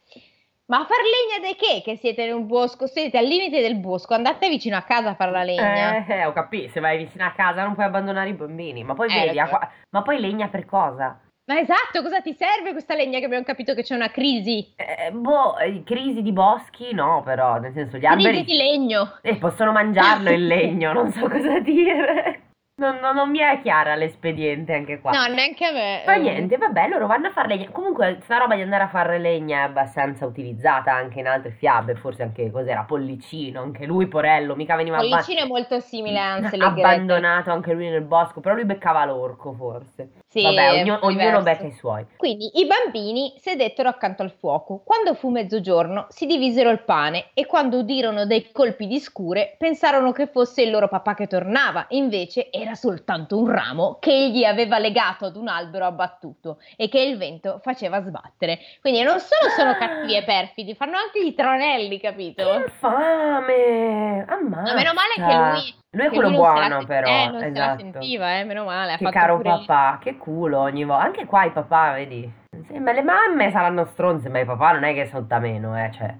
Ma 0.67 0.77
a 0.79 0.85
far 0.85 0.97
legna 1.01 1.45
di 1.49 1.55
che? 1.55 1.81
Che 1.81 1.97
siete 1.97 2.23
in 2.23 2.33
un 2.33 2.47
bosco, 2.47 2.87
siete 2.87 3.17
al 3.17 3.25
limite 3.25 3.59
del 3.61 3.77
bosco, 3.79 4.13
andate 4.13 4.47
vicino 4.47 4.77
a 4.77 4.83
casa 4.83 5.09
a 5.09 5.15
fare 5.15 5.31
la 5.31 5.43
legna. 5.43 5.97
Eh, 5.97 6.05
eh, 6.07 6.25
ho 6.25 6.33
capito, 6.33 6.69
se 6.71 6.79
vai 6.79 6.97
vicino 6.97 7.25
a 7.25 7.31
casa 7.31 7.63
non 7.63 7.73
puoi 7.73 7.85
abbandonare 7.87 8.29
i 8.29 8.33
bambini, 8.33 8.83
ma 8.83 8.93
poi 8.93 9.09
Eh, 9.09 9.25
vedi, 9.25 9.35
lo 9.35 9.39
a 9.39 9.45
so. 9.45 9.49
qua- 9.49 9.71
ma 9.89 10.01
poi 10.03 10.19
legna 10.19 10.49
per 10.49 10.65
cosa? 10.65 11.19
Ma 11.45 11.59
esatto, 11.59 12.01
cosa 12.03 12.21
ti 12.21 12.33
serve 12.33 12.71
questa 12.71 12.95
legna 12.95 13.19
che 13.19 13.25
abbiamo 13.25 13.43
capito 13.43 13.73
che 13.73 13.81
c'è 13.83 13.95
una 13.95 14.11
crisi? 14.11 14.75
Eh, 14.75 15.11
boh, 15.11 15.57
eh, 15.57 15.83
crisi 15.83 16.21
di 16.21 16.31
boschi 16.31 16.93
no, 16.93 17.21
però, 17.23 17.57
nel 17.59 17.73
senso, 17.73 17.97
gli 17.97 18.05
Crisi 18.05 18.11
alberi 18.11 18.43
di 18.43 18.55
legno. 18.55 19.21
eh, 19.21 19.37
possono 19.37 19.71
mangiarlo 19.71 20.31
il 20.31 20.45
legno, 20.47 20.93
non 20.93 21.11
so 21.11 21.27
cosa 21.29 21.59
dire. 21.59 22.46
Non, 22.79 22.99
non- 23.01 23.15
non 23.15 23.31
mi 23.31 23.39
è 23.39 23.59
chiara 23.63 23.95
l'espediente 23.95 24.71
anche 24.71 24.99
qua. 25.01 25.09
No, 25.11 25.33
neanche 25.33 25.65
a 25.65 25.71
me. 25.71 26.03
Ma 26.05 26.13
Eh, 26.13 26.19
niente, 26.19 26.57
vabbè, 26.57 26.87
loro 26.89 27.07
vanno 27.07 27.25
a 27.27 27.31
fare 27.31 27.47
legna. 27.47 27.69
Comunque, 27.71 28.19
sta 28.21 28.37
roba 28.37 28.53
di 28.53 28.61
andare 28.61 28.83
a 28.83 28.87
fare 28.87 29.17
legna 29.17 29.57
è 29.57 29.61
abbastanza 29.63 30.27
utilizzata 30.27 30.93
anche 30.93 31.19
in 31.19 31.25
altre 31.27 31.49
fiabe, 31.49 31.95
forse 31.95 32.21
anche 32.21 32.51
cos'era, 32.51 32.83
Pollicino, 32.83 33.61
anche 33.61 33.87
lui, 33.87 34.05
Porello, 34.05 34.55
mica 34.55 34.75
veniva 34.75 34.97
abba- 34.97 35.07
Pollicino 35.07 35.41
è 35.41 35.47
molto 35.47 35.79
simile 35.79 36.19
a 36.19 36.33
Ansel 36.33 36.61
abbandonato 36.61 37.49
anche 37.49 37.73
lui 37.73 37.89
nel 37.89 38.03
bosco, 38.03 38.41
però 38.41 38.53
lui 38.53 38.65
beccava 38.65 39.05
l'orco 39.05 39.53
forse. 39.53 40.11
Sì, 40.29 40.41
Vabbè, 40.41 40.81
ognuno, 40.81 40.99
ognuno 41.03 41.41
becca 41.41 41.65
i 41.65 41.71
suoi. 41.71 42.05
Quindi 42.17 42.59
i 42.59 42.65
bambini 42.65 43.33
sedettero 43.39 43.87
accanto 43.87 44.23
al 44.23 44.31
fuoco. 44.31 44.81
Quando 44.83 45.13
fu 45.13 45.29
mezzogiorno 45.29 46.07
si 46.09 46.25
divisero 46.25 46.69
il 46.69 46.83
pane 46.83 47.29
e 47.33 47.45
quando 47.45 47.77
udirono 47.77 48.25
dei 48.25 48.51
colpi 48.51 48.87
di 48.87 48.99
scure 48.99 49.55
pensarono 49.57 50.11
che 50.11 50.27
fosse 50.27 50.63
il 50.63 50.69
loro 50.69 50.89
papà 50.89 51.13
che 51.13 51.27
tornava, 51.27 51.85
invece 51.91 52.51
era 52.51 52.75
soltanto 52.75 53.37
un 53.37 53.49
ramo 53.49 53.99
che 54.01 54.11
egli 54.11 54.43
aveva 54.43 54.79
legato 54.79 55.23
ad 55.23 55.37
un 55.37 55.47
albero 55.47 55.85
abbattuto 55.85 56.59
e 56.75 56.89
che 56.89 56.99
il 56.99 57.17
vento 57.17 57.59
faceva 57.63 58.01
sbattere. 58.01 58.59
Quindi 58.81 59.03
non 59.03 59.19
solo 59.19 59.49
sono 59.55 59.75
cattivi 59.77 60.17
e 60.17 60.23
perfidi, 60.25 60.75
fanno 60.75 60.97
anche 60.97 61.19
i 61.19 61.33
tranelli, 61.33 62.01
capito? 62.01 62.53
Infame! 62.53 64.25
Ammazza! 64.27 64.73
Ma 64.73 64.73
meno 64.73 64.91
male 64.93 65.13
che 65.15 65.61
lui 65.61 65.85
Lui 65.91 66.05
è 66.05 66.09
quello 66.09 66.27
lui 66.27 66.37
buono, 66.37 66.85
però. 66.85 67.07
eh, 67.07 67.27
non 67.29 67.39
se 67.39 67.49
la 67.49 67.73
esatto. 67.73 67.79
sentiva, 67.79 68.39
eh, 68.39 68.43
meno 68.43 68.65
male. 68.65 68.93
ha 68.93 68.97
Che 68.97 69.05
fatto 69.05 69.17
caro 69.17 69.39
papà, 69.39 69.99
che 70.01 70.17
culo 70.17 70.59
ogni 70.59 70.83
volta. 70.83 71.03
Anche 71.03 71.25
qua 71.25 71.45
i 71.45 71.51
papà, 71.51 71.93
vedi? 71.93 72.31
Sì, 72.67 72.77
ma 72.79 72.91
le 72.91 73.03
mamme 73.03 73.51
saranno 73.51 73.85
stronze, 73.85 74.29
ma 74.29 74.39
i 74.39 74.45
papà 74.45 74.73
non 74.73 74.83
è 74.83 74.93
che 74.93 75.05
sono 75.05 75.25
da 75.25 75.39
meno, 75.39 75.81
eh. 75.81 75.89
Cioè, 75.91 76.15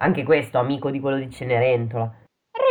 anche 0.00 0.22
questo, 0.22 0.58
amico 0.58 0.90
di 0.90 1.00
quello 1.00 1.16
di 1.16 1.30
Cenerentola. 1.30 2.12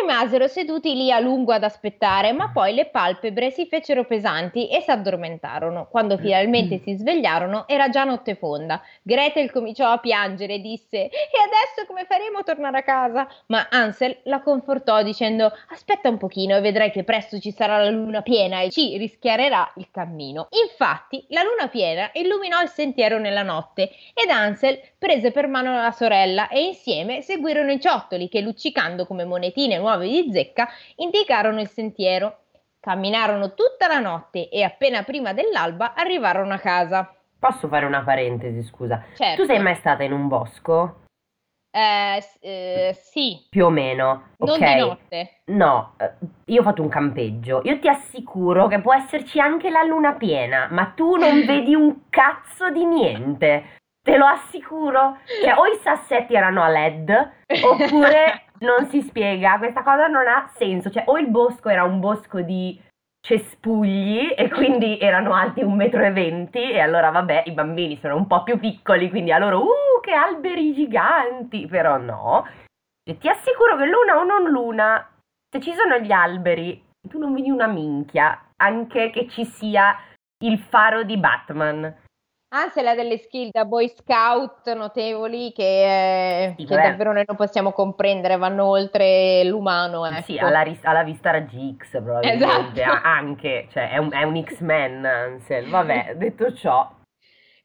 Rimasero 0.07 0.48
seduti 0.48 0.96
lì 0.96 1.12
a 1.12 1.19
lungo 1.19 1.51
ad 1.51 1.63
aspettare, 1.63 2.31
ma 2.31 2.50
poi 2.51 2.74
le 2.74 2.86
palpebre 2.88 3.51
si 3.51 3.67
fecero 3.67 4.05
pesanti 4.05 4.69
e 4.69 4.81
si 4.81 4.89
addormentarono. 4.89 5.88
Quando 5.89 6.17
finalmente 6.17 6.79
si 6.79 6.96
svegliarono 6.96 7.67
era 7.67 7.89
già 7.89 8.03
notte 8.03 8.36
fonda. 8.36 8.81
Gretel 9.01 9.51
cominciò 9.51 9.89
a 9.91 9.98
piangere 9.98 10.55
e 10.55 10.60
disse: 10.60 10.98
E 10.98 11.10
adesso 11.10 11.86
come 11.88 12.05
faremo 12.05 12.38
a 12.38 12.43
tornare 12.43 12.77
a 12.77 12.84
casa? 12.84 13.27
Ma 13.48 13.67
Ansel 13.69 14.19
la 14.24 14.41
confortò 14.41 15.03
dicendo: 15.03 15.51
Aspetta 15.72 16.07
un 16.10 16.17
pochino 16.17 16.55
e 16.55 16.62
vedrai 16.62 16.91
che 16.91 17.03
presto 17.03 17.38
ci 17.39 17.51
sarà 17.51 17.77
la 17.84 17.89
luna 17.89 18.22
piena 18.22 18.62
e 18.62 18.69
ci 18.69 18.98
rischiarerà 18.98 19.74
il 19.75 19.89
cammino. 19.91 20.48
Infatti, 20.63 21.25
la 21.29 21.43
luna 21.43 21.67
piena 21.67 22.10
illuminò 22.13 22.62
il 22.62 22.69
sentiero 22.69 23.19
nella 23.19 23.43
notte 23.43 23.91
ed 24.13 24.29
Ansel 24.29 24.79
prese 24.98 25.31
per 25.31 25.48
mano 25.48 25.75
la 25.75 25.91
sorella 25.91 26.48
e 26.48 26.62
insieme 26.62 27.22
seguirono 27.22 27.72
i 27.72 27.79
ciottoli 27.81 28.29
che, 28.29 28.41
luccicando 28.41 29.05
come 29.05 29.25
monetine 29.25 29.76
nuove 29.77 30.07
di 30.07 30.29
zecca, 30.31 30.67
indicarono 30.96 31.60
il 31.60 31.69
sentiero. 31.69 32.39
Camminarono 32.79 33.53
tutta 33.53 33.88
la 33.88 34.00
notte 34.00 34.50
e 34.50 34.63
appena 34.63 35.03
prima 35.03 35.34
dell'alba 35.34 35.93
arrivarono 35.93 36.53
a 36.53 36.60
casa. 36.60 37.13
Posso 37.39 37.67
fare 37.67 37.86
una 37.86 38.03
parentesi, 38.03 38.63
scusa? 38.63 39.03
Certo. 39.15 39.41
Tu 39.41 39.48
sei 39.48 39.60
mai 39.60 39.75
stata 39.75 40.03
in 40.03 40.13
un 40.13 40.27
bosco? 40.27 41.05
Eh, 41.69 42.24
eh, 42.39 42.98
sì, 43.00 43.46
Più 43.50 43.65
o 43.65 43.69
meno, 43.69 44.29
non 44.38 44.50
ok? 44.50 44.74
di 44.74 44.79
notte. 44.79 45.41
No, 45.46 45.93
eh, 45.98 46.12
io 46.46 46.62
ho 46.62 46.63
fatto 46.63 46.81
un 46.81 46.88
campeggio. 46.88 47.62
Io 47.65 47.77
ti 47.79 47.88
assicuro 47.88 48.67
che 48.67 48.79
può 48.79 48.96
esserci 48.96 49.39
anche 49.39 49.69
la 49.69 49.84
luna 49.84 50.13
piena, 50.13 50.67
ma 50.72 50.93
tu 50.96 51.17
non 51.17 51.43
vedi 51.46 51.75
un 51.75 52.10
cazzo 52.10 52.72
di 52.72 52.84
niente. 52.84 53.75
Te 54.01 54.17
lo 54.17 54.25
assicuro. 54.25 55.17
Cioè, 55.43 55.53
o 55.55 55.65
i 55.65 55.77
sassetti 55.84 56.34
erano 56.34 56.63
a 56.63 56.69
LED, 56.69 57.31
oppure 57.63 58.46
non 58.59 58.87
si 58.87 59.01
spiega. 59.01 59.57
Questa 59.57 59.83
cosa 59.83 60.07
non 60.07 60.27
ha 60.27 60.49
senso. 60.55 60.89
Cioè, 60.89 61.03
o 61.07 61.17
il 61.17 61.29
bosco 61.29 61.69
era 61.69 61.83
un 61.83 61.99
bosco 61.99 62.41
di 62.41 62.79
cespugli 63.27 64.33
e 64.37 64.49
quindi 64.49 64.97
erano 64.99 65.33
alti 65.33 65.61
1,20 65.61 65.69
m 65.69 66.47
e 66.53 66.79
allora 66.79 67.09
vabbè, 67.09 67.43
i 67.47 67.51
bambini 67.51 67.97
sono 67.97 68.15
un 68.15 68.25
po' 68.25 68.43
più 68.43 68.57
piccoli, 68.57 69.09
quindi 69.09 69.31
a 69.33 69.37
loro, 69.37 69.63
uh, 69.63 69.99
che 70.01 70.13
alberi 70.13 70.73
giganti, 70.73 71.67
però 71.67 71.97
no. 71.97 72.47
E 73.03 73.17
ti 73.17 73.27
assicuro 73.27 73.75
che 73.75 73.85
luna 73.85 74.17
o 74.17 74.23
non 74.23 74.49
luna, 74.49 75.09
se 75.49 75.59
ci 75.59 75.73
sono 75.73 75.97
gli 75.97 76.11
alberi, 76.11 76.81
tu 77.09 77.19
non 77.19 77.33
vedi 77.33 77.49
una 77.49 77.67
minchia, 77.67 78.51
anche 78.57 79.09
che 79.09 79.27
ci 79.27 79.45
sia 79.45 79.97
il 80.43 80.59
faro 80.59 81.03
di 81.03 81.17
Batman. 81.17 81.93
Ansel 82.50 82.88
ha 82.88 82.96
delle 82.96 83.18
skill 83.18 83.50
da 83.51 83.66
boy 83.66 83.89
scout 83.89 84.74
notevoli 84.74 85.51
che, 85.51 86.44
eh, 86.46 86.54
Sì, 86.58 86.66
che 86.66 86.75
davvero 86.75 87.12
noi 87.12 87.24
non 87.27 87.36
possiamo 87.36 87.74
comprendere, 87.74 88.38
vanno 88.38 88.66
oltre 88.66 89.44
l'umano. 89.44 90.06
Ecco. 90.06 90.22
Sì, 90.22 90.38
alla, 90.38 90.62
ris- 90.62 90.84
alla 90.86 91.04
vista 91.04 91.32
raggi 91.32 91.75
X 91.77 92.01
probabilmente, 92.01 92.82
Esatto. 92.82 93.06
anche, 93.06 93.68
cioè 93.72 93.92
è 93.92 93.98
un, 93.98 94.13
è 94.13 94.24
un 94.24 94.42
X-Men 94.42 95.06
Ansel. 95.06 95.68
Vabbè, 95.70 96.13
detto 96.18 96.54
ciò, 96.54 96.89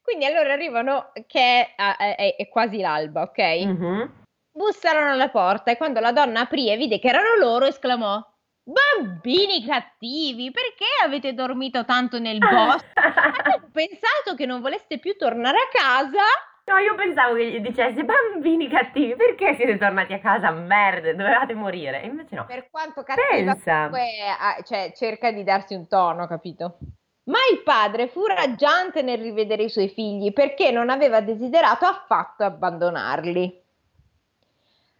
Quindi 0.03 0.25
allora 0.25 0.53
arrivano 0.53 1.13
che 1.29 1.75
è, 1.77 1.97
è- 2.17 2.37
è- 2.37 2.49
quasi 2.49 2.81
l'alba, 2.81 3.23
ok? 3.23 3.65
mhm. 3.65 4.21
Bussarono 4.51 5.13
alla 5.13 5.29
porta 5.31 5.71
e 5.71 5.77
quando 5.77 6.01
la 6.01 6.13
donna 6.13 6.41
aprì 6.41 6.71
e 6.71 6.77
vide 6.77 6.99
che 6.99 7.09
erano 7.09 7.37
loro, 7.39 7.67
esclamò: 7.67 8.21
Bambini 8.65 9.65
cattivi, 9.67 10.51
perché 10.53 10.85
avete 11.05 11.35
dormito 11.35 11.85
tanto 11.85 12.19
nel 12.19 12.39
bosco? 12.39 12.87
Avevo 12.95 13.69
pensato 13.73 14.35
che 14.37 14.47
non 14.47 14.61
voleste 14.61 14.99
più 14.99 15.17
tornare 15.17 15.59
a 15.59 15.69
casa. 15.71 16.23
No, 16.65 16.79
io 16.79 16.95
pensavo 16.95 17.35
che 17.35 17.51
gli 17.51 17.59
dicesse 17.59 18.05
bambini 18.05 18.69
cattivi, 18.69 19.17
perché 19.17 19.57
siete 19.57 19.77
tornati 19.79 20.13
a 20.13 20.21
casa? 20.21 20.51
Merda, 20.53 21.13
dovevate 21.13 21.55
morire. 21.55 22.03
E 22.03 22.07
invece 22.07 22.37
no. 22.37 22.45
Per 22.47 22.71
quanto 22.71 23.03
cattiva, 23.03 23.53
Pensa. 23.53 23.75
comunque, 23.89 24.07
cioè, 24.65 24.93
cerca 24.95 25.33
di 25.33 25.43
darsi 25.43 25.75
un 25.75 25.89
tono, 25.89 26.29
capito? 26.29 26.79
Ma 27.25 27.39
il 27.53 27.63
padre 27.63 28.07
fu 28.09 28.27
raggiante 28.27 29.03
nel 29.03 29.21
rivedere 29.21 29.65
i 29.65 29.69
suoi 29.69 29.89
figli 29.89 30.33
perché 30.33 30.71
non 30.71 30.89
aveva 30.89 31.21
desiderato 31.21 31.85
affatto 31.85 32.45
abbandonarli. 32.45 33.62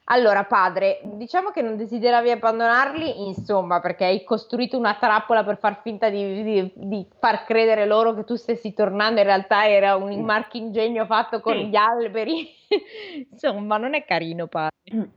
Allora, 0.07 0.45
padre, 0.45 1.01
diciamo 1.05 1.51
che 1.51 1.63
non 1.63 1.77
desideravi 1.77 2.31
abbandonarli, 2.33 3.25
insomma, 3.27 3.81
perché 3.81 4.05
hai 4.05 4.25
costruito 4.25 4.77
una 4.77 4.95
trappola 4.95 5.45
per 5.45 5.59
far 5.59 5.81
finta 5.81 6.11
di, 6.11 6.43
di- 6.43 6.73
di 6.75 7.07
far 7.21 7.45
credere 7.45 7.87
loro 7.87 8.13
che 8.13 8.25
tu 8.25 8.35
stessi 8.35 8.75
tornando, 8.75 9.21
in 9.21 9.27
realtà 9.27 9.69
era 9.69 9.95
un 9.95 10.21
marchingegno 10.23 11.07
fatto 11.07 11.41
con 11.41 11.55
gli 11.55 11.77
alberi. 11.77 12.49
insomma, 13.31 13.77
non 13.77 13.95
è 13.95 14.05
carino, 14.05 14.49
padre. 14.49 14.71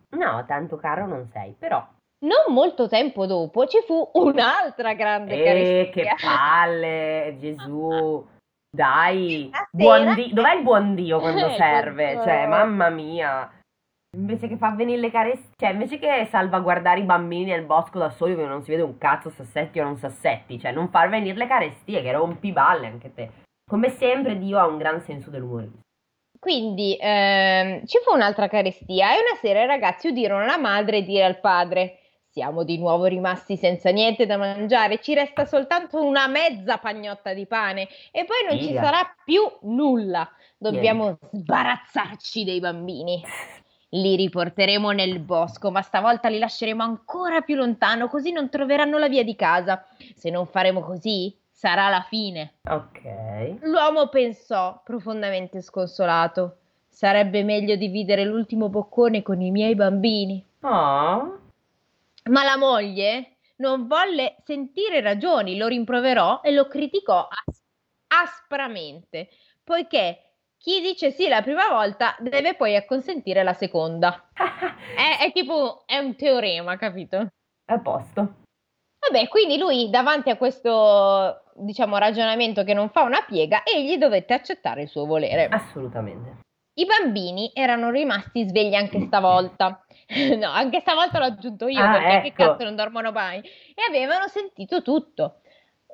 No, 0.10 0.46
tanto 0.48 0.76
caro 0.78 1.08
non 1.08 1.28
sei, 1.34 1.56
però. 1.58 1.84
Non 2.20 2.54
molto 2.54 2.88
tempo 2.88 3.26
dopo 3.26 3.66
ci 3.66 3.80
fu 3.86 4.10
un'altra 4.14 4.94
grande 4.94 5.34
Eh, 5.34 5.90
che 5.90 6.04
carestia. 6.04 6.16
palle, 6.30 7.36
Gesù. 7.40 8.26
Dai, 8.76 9.50
buon 9.72 10.14
Dio. 10.16 10.34
Dov'è 10.34 10.56
il 10.56 10.64
buon 10.64 10.96
Dio 10.96 11.20
quando 11.20 11.48
Eh, 11.48 11.56
serve? 11.56 12.20
Cioè, 12.24 12.40
Dio. 12.42 12.48
mamma 12.50 12.90
mia. 12.90 13.50
Invece 14.16 14.48
che 14.48 14.56
far 14.56 14.76
venire 14.76 15.00
le 15.00 15.12
carestie, 15.12 15.52
cioè, 15.58 15.72
invece 15.72 16.00
che 16.00 16.28
salvaguardare 16.32 17.02
i 17.02 17.04
bambini 17.04 17.46
nel 17.46 17.66
bosco 17.66 18.00
da 18.00 18.10
soli 18.10 18.34
dove 18.34 18.48
non 18.48 18.64
si 18.64 18.72
vede 18.72 18.84
un 18.84 18.98
cazzo 18.98 19.30
sassetti 19.30 19.80
o 19.80 19.84
non 19.84 19.98
sassetti, 19.98 20.58
cioè, 20.58 20.72
non 20.72 20.90
far 20.90 21.10
venire 21.10 21.36
le 21.36 21.48
carestie, 21.48 22.02
che 22.02 22.12
rompi 22.14 22.52
balle 22.52 22.88
anche 22.88 23.14
te. 23.14 23.30
Come 23.70 23.90
sempre, 23.90 24.38
Dio 24.38 24.58
ha 24.58 24.68
un 24.68 24.78
gran 24.78 25.02
senso 25.02 25.30
dell'umorismo. 25.30 25.82
Quindi 26.40 26.96
ehm, 27.00 27.86
ci 27.86 27.98
fu 28.04 28.14
un'altra 28.14 28.48
carestia 28.48 29.16
e 29.16 29.20
una 29.20 29.40
sera 29.42 29.64
i 29.64 29.66
ragazzi 29.66 30.10
udirono 30.10 30.46
la 30.46 30.60
madre 30.60 31.02
dire 31.02 31.26
al 31.26 31.40
padre: 31.40 31.98
Siamo 32.30 32.64
di 32.64 32.78
nuovo 32.78 33.06
rimasti 33.06 33.58
senza 33.58 33.90
niente 33.90 34.26
da 34.26 34.38
mangiare, 34.38 35.02
ci 35.02 35.16
resta 35.16 35.46
soltanto 35.46 36.04
una 36.04 36.28
mezza 36.28 36.78
pagnotta 36.78 37.34
di 37.34 37.48
pane 37.48 37.88
e 38.12 38.26
poi 38.26 38.46
non 38.48 38.60
ci 38.60 38.68
Figa. 38.68 38.84
sarà 38.84 39.16
più 39.24 39.42
nulla. 39.72 40.30
Dobbiamo 40.58 41.18
sbarazzarci 41.32 42.44
dei 42.44 42.60
bambini. 42.60 43.24
Li 43.96 44.16
riporteremo 44.16 44.92
nel 44.92 45.20
bosco, 45.20 45.72
ma 45.72 45.82
stavolta 45.82 46.28
li 46.28 46.38
lasceremo 46.38 46.84
ancora 46.84 47.42
più 47.42 47.56
lontano, 47.56 48.08
così 48.08 48.32
non 48.32 48.50
troveranno 48.50 48.98
la 48.98 49.08
via 49.08 49.24
di 49.24 49.36
casa. 49.36 49.86
Se 50.16 50.30
non 50.30 50.48
faremo 50.48 50.82
così, 50.82 51.34
sarà 51.50 51.88
la 51.88 52.02
fine. 52.02 52.56
Ok. 52.70 53.62
L'uomo 53.62 54.10
pensò, 54.10 54.82
profondamente 54.84 55.62
sconsolato. 55.62 56.58
Sarebbe 56.90 57.44
meglio 57.44 57.76
dividere 57.76 58.26
l'ultimo 58.26 58.70
boccone 58.70 59.22
con 59.22 59.42
i 59.42 59.52
miei 59.52 59.76
bambini. 59.76 60.44
Oh. 60.62 61.40
Ma 62.26 62.44
la 62.44 62.58
moglie 62.58 63.38
non 63.58 63.88
volle 63.88 64.36
sentire 64.44 65.00
ragioni, 65.00 65.58
lo 65.58 65.68
rimproverò 65.68 66.42
e 66.42 66.52
lo 66.52 66.68
criticò 66.68 67.28
as- 67.30 67.62
aspramente, 68.08 69.30
poiché 69.64 70.20
chi 70.66 70.82
dice 70.82 71.12
sì 71.12 71.28
la 71.28 71.44
prima 71.44 71.70
volta 71.70 72.16
deve 72.18 72.56
poi 72.56 72.76
acconsentire 72.76 73.44
la 73.44 73.54
seconda. 73.54 74.30
È, 74.96 75.24
è 75.24 75.32
tipo, 75.32 75.84
è 75.86 75.98
un 76.00 76.16
teorema, 76.16 76.76
capito? 76.78 77.28
A 77.68 77.80
posto. 77.80 78.38
Vabbè, 79.00 79.28
quindi 79.28 79.58
lui 79.60 79.90
davanti 79.92 80.32
a 80.32 80.38
questo, 80.38 81.44
diciamo, 81.54 81.98
ragionamento 81.98 82.64
che 82.64 82.74
non 82.74 82.90
fa 82.90 83.04
una 83.04 83.24
piega, 83.28 83.62
egli 83.64 83.98
dovette 83.98 84.34
accettare 84.34 84.82
il 84.84 84.88
suo 84.88 85.06
volere. 85.06 85.48
Assolutamente. 85.50 86.40
I 86.78 86.86
bambini 86.86 87.52
erano 87.54 87.92
rimasti 87.92 88.48
svegli 88.48 88.74
anche 88.74 89.02
stavolta. 89.02 89.86
No, 90.38 90.50
anche 90.52 90.82
stavolta 90.82 91.18
l'ho 91.20 91.26
aggiunto 91.26 91.68
io 91.68 91.82
Ah, 91.84 91.92
perché 91.92 92.22
che 92.22 92.28
ecco. 92.28 92.52
cazzo 92.52 92.64
non 92.64 92.76
dormono 92.76 93.12
mai. 93.12 93.40
E 93.40 93.82
avevano 93.88 94.28
sentito 94.28 94.82
tutto. 94.82 95.42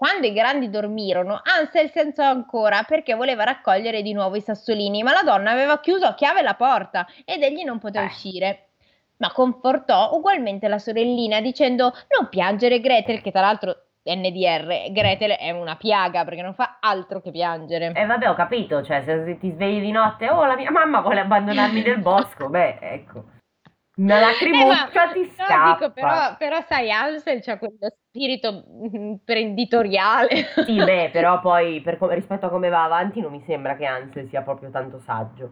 Quando 0.02 0.26
i 0.26 0.34
grandi 0.34 0.72
dormirono, 0.72 1.40
Ansel 1.44 1.92
si 1.92 2.00
alzò 2.00 2.24
ancora 2.24 2.82
perché 2.88 3.14
voleva 3.14 3.44
raccogliere 3.44 4.02
di 4.02 4.14
nuovo 4.14 4.36
i 4.36 4.42
sassolini, 4.42 5.04
ma 5.04 5.12
la 5.12 5.22
donna 5.22 5.52
aveva 5.52 5.80
chiuso 5.80 6.08
a 6.08 6.16
chiave 6.16 6.42
la 6.42 6.56
porta 6.56 7.06
ed 7.24 7.44
egli 7.44 7.64
non 7.64 7.78
poteva 7.78 8.06
Eh. 8.06 8.08
uscire. 8.08 8.70
Ma 9.18 9.32
confortò 9.32 10.16
ugualmente 10.16 10.68
la 10.68 10.80
sorellina 10.80 11.40
dicendo: 11.40 11.94
Non 12.18 12.30
piangere, 12.30 12.80
Gretel, 12.80 13.22
che 13.22 13.30
tra 13.30 13.42
l'altro 13.42 13.76
NDR, 14.06 14.92
Gretel 14.92 15.34
è 15.34 15.52
una 15.52 15.76
piaga 15.76 16.24
perché 16.24 16.42
non 16.42 16.56
fa 16.56 16.78
altro 16.80 17.22
che 17.22 17.30
piangere. 17.30 17.92
E 17.94 18.04
vabbè, 18.04 18.28
ho 18.28 18.34
capito, 18.34 18.82
cioè, 18.82 19.04
se 19.04 19.38
ti 19.38 19.52
svegli 19.52 19.82
di 19.82 19.92
notte, 19.92 20.28
oh, 20.32 20.46
la 20.46 20.56
mia 20.56 20.72
mamma 20.72 21.02
vuole 21.02 21.20
abbandonarmi 21.20 21.84
nel 21.84 22.00
bosco, 22.00 22.50
beh, 22.50 22.80
ecco. 22.82 23.24
Una 24.02 24.20
lacrimuccia 24.20 25.10
Eh, 25.10 25.14
ti 25.14 25.20
no, 25.28 25.34
scappa. 25.34 25.74
dico, 25.74 25.92
però, 25.92 26.36
però 26.38 26.62
sai, 26.68 26.92
Ansel 26.92 27.42
c'ha 27.42 27.58
quello 27.58 27.78
spirito 28.08 28.52
mm, 28.68 28.94
imprenditoriale. 28.96 30.46
Sì, 30.66 30.76
beh, 30.76 31.10
però 31.14 31.40
poi 31.40 31.82
per 31.82 31.98
rispetto 32.02 32.48
a 32.48 32.50
come 32.50 32.70
va 32.70 32.84
avanti 32.84 33.22
non 33.22 33.32
mi 33.32 33.42
sembra 33.46 33.76
che 33.76 33.86
Ansel 33.86 34.28
sia 34.30 34.42
proprio 34.42 34.70
tanto 34.72 35.00
saggio. 35.00 35.52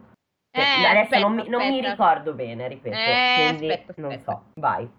Cioè, 0.52 0.64
Eh, 0.64 0.84
adesso 0.86 1.02
aspetta, 1.04 1.20
non, 1.20 1.34
mi, 1.34 1.48
non 1.48 1.68
mi 1.68 1.80
ricordo 1.80 2.32
bene, 2.34 2.66
ripeto, 2.68 2.96
Eh, 2.96 3.34
quindi 3.34 3.70
aspetta, 3.70 4.00
non 4.00 4.10
aspetta. 4.12 4.32
so, 4.32 4.60
vai. 4.60 4.90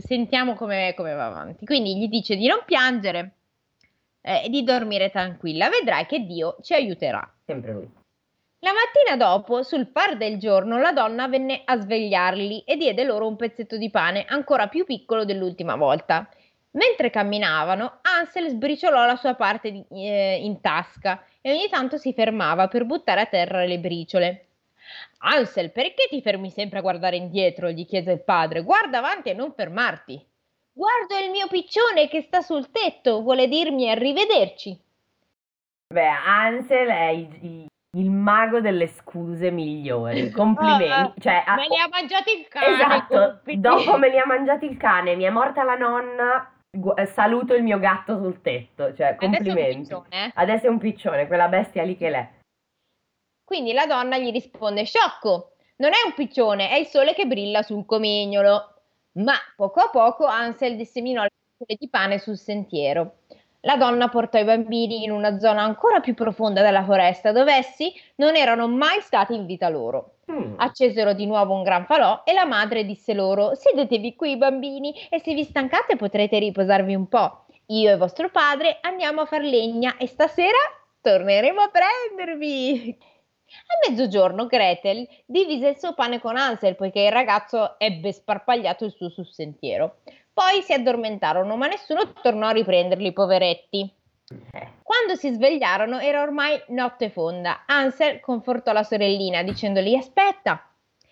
Sentiamo 0.00 0.54
come, 0.54 0.94
come 0.96 1.14
va 1.14 1.26
avanti. 1.26 1.64
Quindi 1.64 1.98
gli 1.98 2.08
dice 2.08 2.36
di 2.36 2.46
non 2.46 2.62
piangere 2.64 3.32
eh, 4.20 4.44
e 4.44 4.48
di 4.48 4.62
dormire 4.62 5.10
tranquilla. 5.10 5.68
Vedrai 5.68 6.06
che 6.06 6.20
Dio 6.20 6.56
ci 6.62 6.74
aiuterà. 6.74 7.28
Sempre 7.44 7.72
lui. 7.72 7.97
La 8.60 8.72
mattina 8.72 9.16
dopo, 9.16 9.62
sul 9.62 9.86
par 9.86 10.16
del 10.16 10.36
giorno, 10.36 10.78
la 10.78 10.90
donna 10.90 11.28
venne 11.28 11.62
a 11.64 11.80
svegliarli 11.80 12.64
e 12.64 12.76
diede 12.76 13.04
loro 13.04 13.28
un 13.28 13.36
pezzetto 13.36 13.76
di 13.76 13.88
pane 13.88 14.24
ancora 14.26 14.66
più 14.66 14.84
piccolo 14.84 15.24
dell'ultima 15.24 15.76
volta. 15.76 16.28
Mentre 16.72 17.10
camminavano, 17.10 18.00
Ansel 18.02 18.48
sbriciolò 18.48 19.06
la 19.06 19.14
sua 19.14 19.34
parte 19.34 19.70
di- 19.70 19.84
eh, 19.90 20.40
in 20.42 20.60
tasca 20.60 21.24
e 21.40 21.52
ogni 21.52 21.68
tanto 21.68 21.98
si 21.98 22.12
fermava 22.12 22.66
per 22.66 22.84
buttare 22.84 23.20
a 23.20 23.26
terra 23.26 23.64
le 23.64 23.78
briciole. 23.78 24.46
Ansel, 25.18 25.70
perché 25.70 26.08
ti 26.10 26.20
fermi 26.20 26.50
sempre 26.50 26.78
a 26.78 26.82
guardare 26.82 27.14
indietro? 27.16 27.70
gli 27.70 27.86
chiese 27.86 28.10
il 28.10 28.24
padre. 28.24 28.62
Guarda 28.62 28.98
avanti 28.98 29.28
e 29.30 29.34
non 29.34 29.52
fermarti. 29.52 30.20
Guardo 30.72 31.16
il 31.24 31.30
mio 31.30 31.46
piccione 31.46 32.08
che 32.08 32.22
sta 32.22 32.40
sul 32.40 32.72
tetto, 32.72 33.22
vuole 33.22 33.46
dirmi 33.46 33.88
arrivederci. 33.88 34.76
Beh, 35.94 36.08
Ansel 36.08 36.88
è 36.88 37.08
il, 37.08 37.66
il- 37.98 38.10
mago 38.10 38.60
delle 38.60 38.86
scuse 38.88 39.50
migliori. 39.50 40.30
Complimenti. 40.32 40.84
Ah, 40.92 41.12
Cioè, 41.18 41.42
ha- 41.46 41.54
Me 41.56 41.66
li 41.68 41.76
ha 41.76 41.88
mangiati 41.90 42.38
il 42.38 42.48
cane. 42.48 42.66
Esatto, 42.66 43.40
dopo 43.56 43.98
me 43.98 44.08
li 44.10 44.18
ha 44.18 44.26
mangiati 44.26 44.66
il 44.66 44.76
cane, 44.76 45.16
mi 45.16 45.24
è 45.24 45.30
morta 45.30 45.62
la 45.64 45.76
nonna, 45.76 46.52
gu- 46.70 46.98
eh, 46.98 47.06
saluto 47.06 47.54
il 47.54 47.62
mio 47.62 47.78
gatto 47.78 48.16
sul 48.18 48.40
tetto, 48.40 48.94
cioè 48.94 49.08
Adesso 49.08 49.12
è 49.12 49.16
complimenti. 49.16 49.76
piccione, 49.82 50.08
eh. 50.26 50.30
Adesso 50.34 50.66
è 50.66 50.68
un 50.68 50.78
piccione, 50.78 51.26
quella 51.26 51.48
bestia 51.48 51.82
lì 51.82 51.96
che 51.96 52.10
l'è. 52.10 52.28
Quindi 53.44 53.72
la 53.72 53.86
donna 53.86 54.18
gli 54.18 54.30
risponde: 54.30 54.84
Sciocco, 54.84 55.52
non 55.76 55.90
è 55.92 55.96
un 56.06 56.12
piccione, 56.14 56.68
è 56.70 56.76
il 56.76 56.86
sole 56.86 57.14
che 57.14 57.26
brilla 57.26 57.62
sul 57.62 57.86
comignolo. 57.86 58.74
Ma 59.12 59.34
poco 59.56 59.80
a 59.80 59.88
poco 59.90 60.26
Ansel 60.26 60.76
disseminò 60.76 61.22
le 61.22 61.76
di 61.78 61.88
pane 61.88 62.18
sul 62.18 62.36
sentiero. 62.36 63.20
La 63.68 63.76
donna 63.76 64.08
portò 64.08 64.38
i 64.38 64.44
bambini 64.44 65.04
in 65.04 65.10
una 65.10 65.38
zona 65.38 65.60
ancora 65.60 66.00
più 66.00 66.14
profonda 66.14 66.62
della 66.62 66.84
foresta, 66.84 67.32
dove 67.32 67.52
essi 67.52 67.92
non 68.14 68.34
erano 68.34 68.66
mai 68.66 69.02
stati 69.02 69.34
in 69.34 69.44
vita 69.44 69.68
loro. 69.68 70.20
Mm. 70.32 70.54
Accesero 70.56 71.12
di 71.12 71.26
nuovo 71.26 71.52
un 71.52 71.64
gran 71.64 71.84
falò 71.84 72.22
e 72.24 72.32
la 72.32 72.46
madre 72.46 72.86
disse 72.86 73.12
loro: 73.12 73.54
Sedetevi 73.54 74.16
qui, 74.16 74.38
bambini, 74.38 74.94
e 75.10 75.20
se 75.20 75.34
vi 75.34 75.44
stancate 75.44 75.96
potrete 75.96 76.38
riposarvi 76.38 76.94
un 76.94 77.08
po'. 77.08 77.44
Io 77.66 77.92
e 77.92 77.98
vostro 77.98 78.30
padre 78.30 78.78
andiamo 78.80 79.20
a 79.20 79.26
far 79.26 79.42
legna 79.42 79.98
e 79.98 80.06
stasera 80.06 80.56
torneremo 81.02 81.60
a 81.60 81.70
prendervi. 81.70 82.98
A 83.48 83.90
mezzogiorno 83.90 84.46
Gretel 84.46 85.06
divise 85.26 85.68
il 85.68 85.78
suo 85.78 85.92
pane 85.92 86.20
con 86.20 86.38
Ansel 86.38 86.74
poiché 86.74 87.00
il 87.00 87.12
ragazzo 87.12 87.78
ebbe 87.78 88.12
sparpagliato 88.12 88.86
il 88.86 88.92
suo 88.92 89.10
sul 89.10 89.26
sentiero. 89.26 89.96
Poi 90.38 90.62
si 90.62 90.72
addormentarono, 90.72 91.56
ma 91.56 91.66
nessuno 91.66 92.12
tornò 92.22 92.46
a 92.46 92.52
riprenderli, 92.52 93.12
poveretti. 93.12 93.92
Eh, 94.52 94.68
Quando 94.84 95.16
si 95.16 95.32
svegliarono 95.32 95.98
era 95.98 96.22
ormai 96.22 96.62
notte 96.68 97.10
fonda. 97.10 97.64
Ansel 97.66 98.20
confortò 98.20 98.72
la 98.72 98.84
sorellina 98.84 99.42
dicendogli 99.42 99.96
aspetta 99.96 100.62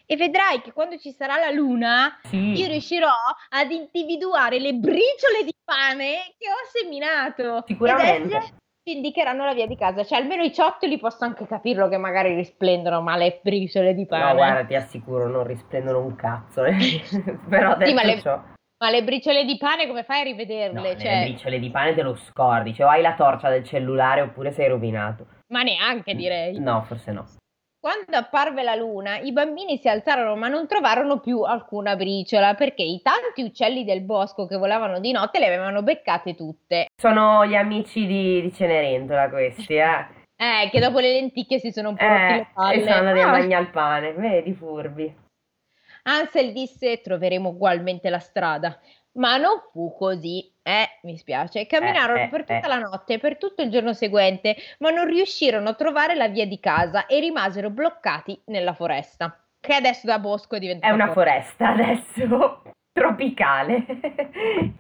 e 0.06 0.14
vedrai 0.14 0.60
che 0.62 0.72
quando 0.72 0.96
ci 0.98 1.10
sarà 1.10 1.38
la 1.38 1.50
luna 1.50 2.16
sì. 2.22 2.52
io 2.52 2.68
riuscirò 2.68 3.08
ad 3.48 3.72
individuare 3.72 4.60
le 4.60 4.74
briciole 4.74 5.42
di 5.44 5.54
pane 5.64 6.34
che 6.38 6.46
ho 6.48 6.80
seminato. 6.80 7.64
Sicuramente. 7.66 8.36
Ed 8.36 8.42
ci 8.84 8.94
indicheranno 8.94 9.44
la 9.44 9.54
via 9.54 9.66
di 9.66 9.76
casa. 9.76 10.04
Cioè 10.04 10.18
almeno 10.20 10.44
i 10.44 10.52
ciottoli 10.54 10.98
posso 10.98 11.24
anche 11.24 11.48
capirlo 11.48 11.88
che 11.88 11.96
magari 11.96 12.32
risplendono, 12.36 13.00
ma 13.02 13.16
le 13.16 13.40
briciole 13.42 13.92
di 13.92 14.06
pane... 14.06 14.28
No, 14.28 14.34
guarda, 14.34 14.64
ti 14.64 14.76
assicuro, 14.76 15.26
non 15.26 15.44
risplendono 15.44 15.98
un 15.98 16.14
cazzo. 16.14 16.62
eh. 16.64 16.76
Però 17.50 17.74
detto 17.74 17.88
Sì, 17.88 17.92
ma 17.94 18.04
le- 18.04 18.20
ciò, 18.20 18.40
Ma 18.78 18.90
le 18.90 19.02
briciole 19.04 19.44
di 19.44 19.56
pane 19.56 19.86
come 19.86 20.02
fai 20.04 20.20
a 20.20 20.24
no, 20.24 20.30
rivederle? 20.30 20.80
le 20.80 20.98
cioè, 20.98 21.22
briciole 21.24 21.58
di 21.58 21.70
pane 21.70 21.94
te 21.94 22.02
lo 22.02 22.14
scordi, 22.14 22.74
cioè 22.74 22.86
o 22.86 22.90
hai 22.90 23.00
la 23.00 23.14
torcia 23.14 23.48
del 23.48 23.64
cellulare 23.64 24.20
oppure 24.20 24.52
sei 24.52 24.68
rovinato. 24.68 25.26
ma 25.48 25.62
neanche 25.62 26.14
direi. 26.14 26.58
No, 26.60 26.82
forse 26.82 27.12
no. 27.12 27.24
Quando 27.80 28.16
apparve 28.16 28.62
la 28.64 28.74
luna, 28.74 29.18
i 29.18 29.32
bambini 29.32 29.76
si 29.78 29.88
alzarono 29.88 30.34
ma 30.34 30.48
non 30.48 30.66
trovarono 30.66 31.20
più 31.20 31.42
alcuna 31.42 31.94
briciola 31.94 32.54
perché 32.54 32.82
i 32.82 33.00
tanti 33.00 33.42
uccelli 33.42 33.84
del 33.84 34.02
bosco 34.02 34.46
che 34.46 34.56
volavano 34.56 34.98
di 34.98 35.12
notte 35.12 35.38
le 35.38 35.46
avevano 35.46 35.82
beccate 35.82 36.34
tutte. 36.34 36.88
Sono 37.00 37.46
gli 37.46 37.54
amici 37.54 38.04
di, 38.06 38.42
di 38.42 38.52
Cenerentola 38.52 39.28
questi, 39.30 39.74
eh. 39.76 40.06
Eh, 40.36 40.68
che 40.70 40.80
dopo 40.80 40.98
le 40.98 41.12
lenticchie 41.12 41.58
si 41.58 41.70
sono 41.72 41.88
un 41.90 41.96
po' 41.96 42.04
rotti 42.06 42.32
le 42.34 42.40
Eh, 42.40 42.46
palle. 42.52 42.74
e 42.74 42.82
sono 42.82 42.94
andati 42.96 43.20
a 43.20 43.26
Ah. 43.28 43.30
mangiare 43.30 43.62
il 43.62 43.70
pane, 43.70 44.12
vedi 44.12 44.52
furbi. 44.52 45.16
Ansel 46.08 46.52
disse 46.52 47.00
troveremo 47.00 47.50
ugualmente 47.50 48.10
la 48.10 48.18
strada, 48.18 48.78
ma 49.12 49.36
non 49.36 49.60
fu 49.72 49.94
così. 49.96 50.52
Eh, 50.62 50.98
mi 51.02 51.16
spiace. 51.16 51.66
Camminarono 51.66 52.18
Eh, 52.18 52.22
eh, 52.24 52.28
per 52.28 52.40
tutta 52.40 52.60
eh. 52.60 52.68
la 52.68 52.78
notte 52.78 53.14
e 53.14 53.18
per 53.18 53.38
tutto 53.38 53.62
il 53.62 53.70
giorno 53.70 53.92
seguente, 53.92 54.56
ma 54.78 54.90
non 54.90 55.06
riuscirono 55.06 55.68
a 55.68 55.74
trovare 55.74 56.14
la 56.14 56.28
via 56.28 56.46
di 56.46 56.58
casa 56.60 57.06
e 57.06 57.20
rimasero 57.20 57.70
bloccati 57.70 58.40
nella 58.46 58.74
foresta, 58.74 59.36
che 59.60 59.74
adesso 59.74 60.06
da 60.06 60.18
bosco 60.18 60.56
è 60.56 60.58
diventata 60.58 60.92
È 60.92 60.94
una 60.94 61.12
foresta 61.12 61.70
adesso 61.70 62.62
tropicale. 62.92 63.84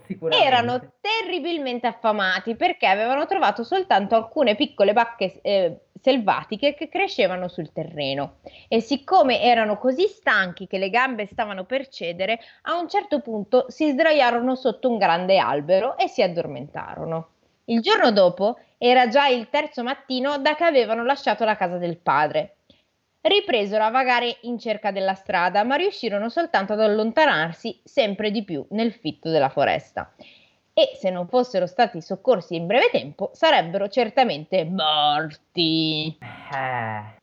Sicuramente. 0.06 0.44
Erano 0.44 0.92
terribilmente 1.00 1.86
affamati 1.86 2.56
perché 2.56 2.86
avevano 2.86 3.26
trovato 3.26 3.62
soltanto 3.62 4.14
alcune 4.14 4.54
piccole 4.54 4.92
bacche 4.92 5.40
eh, 5.42 5.80
selvatiche 6.00 6.74
che 6.74 6.88
crescevano 6.88 7.48
sul 7.48 7.72
terreno 7.72 8.36
e 8.68 8.80
siccome 8.80 9.42
erano 9.42 9.78
così 9.78 10.06
stanchi 10.06 10.66
che 10.66 10.78
le 10.78 10.90
gambe 10.90 11.26
stavano 11.26 11.64
per 11.64 11.88
cedere, 11.88 12.38
a 12.62 12.78
un 12.78 12.88
certo 12.88 13.20
punto 13.20 13.66
si 13.68 13.90
sdraiarono 13.90 14.54
sotto 14.54 14.90
un 14.90 14.98
grande 14.98 15.38
albero 15.38 15.96
e 15.96 16.08
si 16.08 16.22
addormentarono. 16.22 17.28
Il 17.66 17.80
giorno 17.80 18.12
dopo 18.12 18.58
era 18.78 19.08
già 19.08 19.26
il 19.26 19.48
terzo 19.50 19.82
mattino 19.82 20.38
da 20.38 20.54
che 20.54 20.64
avevano 20.64 21.04
lasciato 21.04 21.44
la 21.44 21.56
casa 21.56 21.78
del 21.78 21.96
padre. 21.98 22.58
Ripresero 23.20 23.82
a 23.82 23.90
vagare 23.90 24.36
in 24.42 24.56
cerca 24.56 24.92
della 24.92 25.14
strada, 25.14 25.64
ma 25.64 25.74
riuscirono 25.74 26.28
soltanto 26.28 26.74
ad 26.74 26.80
allontanarsi 26.80 27.80
sempre 27.82 28.30
di 28.30 28.44
più 28.44 28.64
nel 28.70 28.92
fitto 28.92 29.30
della 29.30 29.48
foresta. 29.48 30.14
E 30.78 30.94
se 30.94 31.08
non 31.08 31.26
fossero 31.26 31.66
stati 31.66 32.02
soccorsi 32.02 32.54
in 32.54 32.66
breve 32.66 32.90
tempo, 32.90 33.30
sarebbero 33.32 33.88
certamente 33.88 34.62
morti. 34.66 36.18
Eh, 36.20 37.15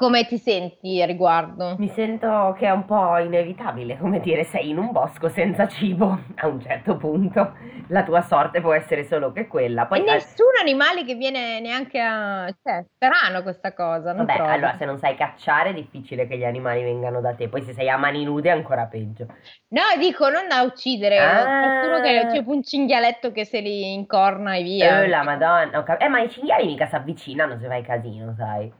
Come 0.00 0.24
ti 0.24 0.38
senti 0.38 1.02
a 1.02 1.04
riguardo? 1.04 1.74
mi 1.76 1.88
sento 1.88 2.54
che 2.56 2.64
è 2.64 2.70
un 2.70 2.86
po' 2.86 3.18
inevitabile, 3.18 3.98
come 3.98 4.18
dire, 4.20 4.44
sei 4.44 4.70
in 4.70 4.78
un 4.78 4.92
bosco 4.92 5.28
senza 5.28 5.68
cibo. 5.68 6.18
A 6.36 6.46
un 6.46 6.58
certo 6.58 6.96
punto 6.96 7.52
la 7.88 8.02
tua 8.02 8.22
sorte 8.22 8.62
può 8.62 8.72
essere 8.72 9.04
solo 9.04 9.30
che 9.30 9.46
quella. 9.46 9.84
Poi 9.84 9.98
e 9.98 10.02
nessun 10.04 10.52
animale 10.58 11.04
che 11.04 11.16
viene 11.16 11.60
neanche 11.60 12.00
a... 12.00 12.46
Cioè, 12.62 12.86
strano 12.94 13.42
questa 13.42 13.74
cosa, 13.74 14.14
non 14.14 14.24
Vabbè, 14.24 14.38
trovi? 14.38 14.52
allora 14.52 14.74
se 14.78 14.86
non 14.86 14.96
sai 14.96 15.14
cacciare 15.16 15.68
è 15.68 15.74
difficile 15.74 16.26
che 16.26 16.38
gli 16.38 16.44
animali 16.44 16.82
vengano 16.82 17.20
da 17.20 17.34
te, 17.34 17.50
poi 17.50 17.60
se 17.60 17.74
sei 17.74 17.90
a 17.90 17.98
mani 17.98 18.24
nude 18.24 18.48
è 18.48 18.52
ancora 18.52 18.86
peggio. 18.86 19.26
No, 19.68 19.82
dico, 19.98 20.30
non 20.30 20.48
da 20.48 20.62
uccidere, 20.62 21.18
Ah. 21.18 21.60
qualcuno 21.60 22.00
che 22.00 22.20
è 22.22 22.26
tipo 22.32 22.50
un 22.52 22.62
cinghialetto 22.62 23.32
che 23.32 23.44
se 23.44 23.60
li 23.60 23.92
incorna 23.92 24.54
e 24.54 24.62
via. 24.62 25.02
Eh, 25.02 25.08
la 25.08 25.22
madonna, 25.22 25.98
eh, 25.98 26.08
ma 26.08 26.20
i 26.22 26.30
cinghiali 26.30 26.64
mica 26.64 26.86
si 26.86 26.94
avvicinano 26.94 27.58
se 27.58 27.66
fai 27.66 27.82
casino, 27.82 28.34
sai? 28.34 28.72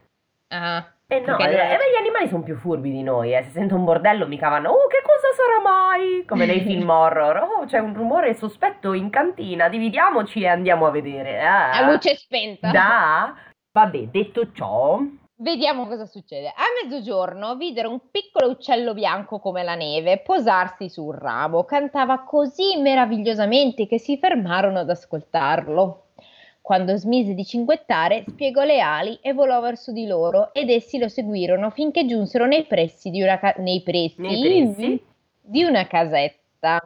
Ah. 0.51 0.85
Eh 1.07 1.19
no, 1.19 1.37
eh, 1.37 1.43
eh, 1.43 1.77
ma 1.77 1.83
gli 1.91 1.99
animali 1.99 2.29
sono 2.29 2.43
più 2.43 2.55
furbi 2.55 2.89
di 2.89 3.03
noi, 3.03 3.33
eh. 3.35 3.43
Se 3.43 3.49
sento 3.51 3.75
un 3.75 3.83
bordello 3.83 4.27
mica 4.27 4.47
vanno, 4.47 4.69
oh 4.69 4.87
che 4.87 5.01
cosa 5.03 5.27
sarà 5.35 5.61
mai? 5.61 6.23
Come 6.25 6.45
nei 6.45 6.61
film 6.61 6.87
horror, 6.89 7.37
oh 7.37 7.65
c'è 7.65 7.79
un 7.79 7.93
rumore 7.93 8.33
sospetto 8.33 8.93
in 8.93 9.09
cantina, 9.09 9.67
dividiamoci 9.67 10.41
e 10.41 10.47
andiamo 10.47 10.85
a 10.85 10.91
vedere. 10.91 11.41
Ah. 11.41 11.71
A 11.71 11.91
luce 11.91 12.15
spenta. 12.15 12.71
Da? 12.71 13.35
Vabbè, 13.73 14.07
detto 14.07 14.51
ciò, 14.53 14.99
Vediamo 15.41 15.87
cosa 15.87 16.05
succede. 16.05 16.49
A 16.49 16.65
mezzogiorno 16.83 17.55
videro 17.55 17.89
un 17.89 18.11
piccolo 18.11 18.51
uccello 18.51 18.93
bianco 18.93 19.39
come 19.39 19.63
la 19.63 19.73
neve 19.73 20.19
posarsi 20.19 20.87
su 20.87 21.03
un 21.03 21.17
ramo. 21.17 21.63
Cantava 21.63 22.19
così 22.19 22.79
meravigliosamente 22.79 23.87
che 23.87 23.97
si 23.97 24.19
fermarono 24.19 24.77
ad 24.77 24.89
ascoltarlo. 24.91 26.09
Quando 26.71 26.95
smise 26.95 27.33
di 27.33 27.43
cinguettare, 27.43 28.23
spiegò 28.29 28.63
le 28.63 28.79
ali 28.79 29.19
e 29.21 29.33
volò 29.33 29.59
verso 29.59 29.91
di 29.91 30.07
loro 30.07 30.53
ed 30.53 30.69
essi 30.69 30.97
lo 30.99 31.09
seguirono 31.09 31.69
finché 31.69 32.05
giunsero 32.05 32.45
nei 32.45 32.63
pressi 32.63 33.09
di 33.09 33.21
una, 33.21 33.37
ca- 33.39 33.55
nei 33.57 33.81
pressi 33.81 34.21
nei 34.21 34.39
pressi, 34.39 35.03
di 35.41 35.63
una 35.65 35.85
casetta. 35.85 36.81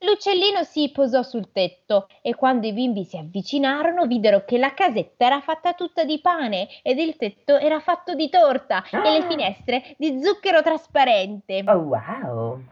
L'uccellino 0.00 0.62
si 0.64 0.90
posò 0.92 1.22
sul 1.22 1.50
tetto 1.52 2.06
e 2.20 2.34
quando 2.34 2.66
i 2.66 2.74
bimbi 2.74 3.04
si 3.04 3.16
avvicinarono 3.16 4.04
videro 4.04 4.44
che 4.44 4.58
la 4.58 4.74
casetta 4.74 5.24
era 5.24 5.40
fatta 5.40 5.72
tutta 5.72 6.04
di 6.04 6.20
pane 6.20 6.68
ed 6.82 6.98
il 6.98 7.16
tetto 7.16 7.56
era 7.56 7.80
fatto 7.80 8.12
di 8.14 8.28
torta 8.28 8.84
e 8.90 9.10
le 9.10 9.24
Ah. 9.24 9.26
finestre 9.26 9.94
di 9.96 10.22
zucchero 10.22 10.60
trasparente. 10.60 11.64
Oh, 11.66 11.76
wow. 11.78 12.62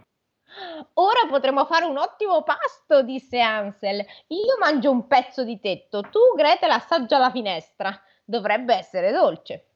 Ora 0.95 1.27
potremo 1.29 1.65
fare 1.67 1.85
un 1.85 1.97
ottimo 1.97 2.43
pasto, 2.43 3.03
disse 3.03 3.41
Ansel. 3.41 4.05
Io 4.29 4.57
mangio 4.59 4.91
un 4.91 5.07
pezzo 5.07 5.45
di 5.45 5.61
tetto, 5.61 6.01
tu 6.03 6.19
Gretel 6.37 6.71
assaggia 6.71 7.19
la 7.19 7.31
finestra. 7.31 7.97
Dovrebbe 8.25 8.75
essere 8.75 9.13
dolce. 9.13 9.69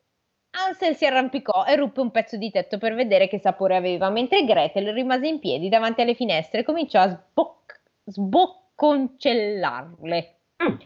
Ansel 0.54 0.96
si 0.96 1.06
arrampicò 1.06 1.64
e 1.64 1.76
ruppe 1.76 2.00
un 2.00 2.10
pezzo 2.10 2.36
di 2.36 2.50
tetto 2.50 2.76
per 2.76 2.92
vedere 2.94 3.26
che 3.26 3.38
sapore 3.38 3.74
aveva, 3.76 4.10
mentre 4.10 4.44
Gretel 4.44 4.92
rimase 4.92 5.26
in 5.26 5.38
piedi 5.38 5.70
davanti 5.70 6.02
alle 6.02 6.12
finestre 6.14 6.60
e 6.60 6.64
cominciò 6.64 7.00
a 7.00 7.08
sboc- 7.08 7.80
sbocconcellarle. 8.04 10.36
Mm. 10.62 10.76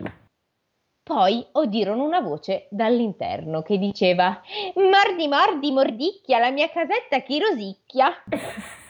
Poi 1.02 1.44
udirono 1.52 2.04
una 2.04 2.20
voce 2.20 2.68
dall'interno 2.70 3.62
che 3.62 3.78
diceva: 3.78 4.40
Mordi, 4.74 5.26
mordi, 5.28 5.72
mordicchia, 5.72 6.38
la 6.38 6.50
mia 6.50 6.68
casetta 6.68 7.18
chi 7.20 7.40
rosicchia. 7.40 8.12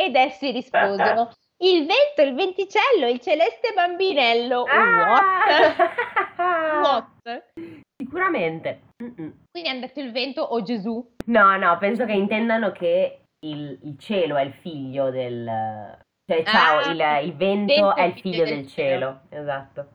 Ed 0.00 0.16
essi 0.16 0.50
risposero: 0.50 1.30
Il 1.58 1.86
vento, 1.86 2.22
il 2.22 2.34
venticello, 2.34 3.06
il 3.06 3.20
celeste 3.20 3.72
bambinello. 3.74 4.62
What? 4.62 5.90
Ah. 6.36 6.80
What? 6.80 7.44
Sicuramente. 8.00 8.80
Mm-mm. 9.02 9.32
Quindi 9.50 9.68
hanno 9.68 9.80
detto 9.80 10.00
il 10.00 10.10
vento 10.10 10.40
o 10.40 10.62
Gesù? 10.62 11.06
No, 11.26 11.56
no, 11.58 11.76
penso 11.76 12.06
che 12.06 12.12
intendano 12.12 12.72
che 12.72 13.24
il, 13.40 13.78
il 13.82 13.98
cielo 13.98 14.36
è 14.36 14.42
il 14.42 14.54
figlio 14.54 15.10
del... 15.10 15.98
Cioè, 16.24 16.44
ciao, 16.44 16.78
Ah, 16.78 17.18
il, 17.18 17.26
il 17.26 17.36
vento 17.36 17.74
vento 17.74 17.96
è 17.96 18.02
il 18.04 18.20
figlio 18.20 18.44
del 18.44 18.66
cielo. 18.66 19.20
Esatto. 19.28 19.88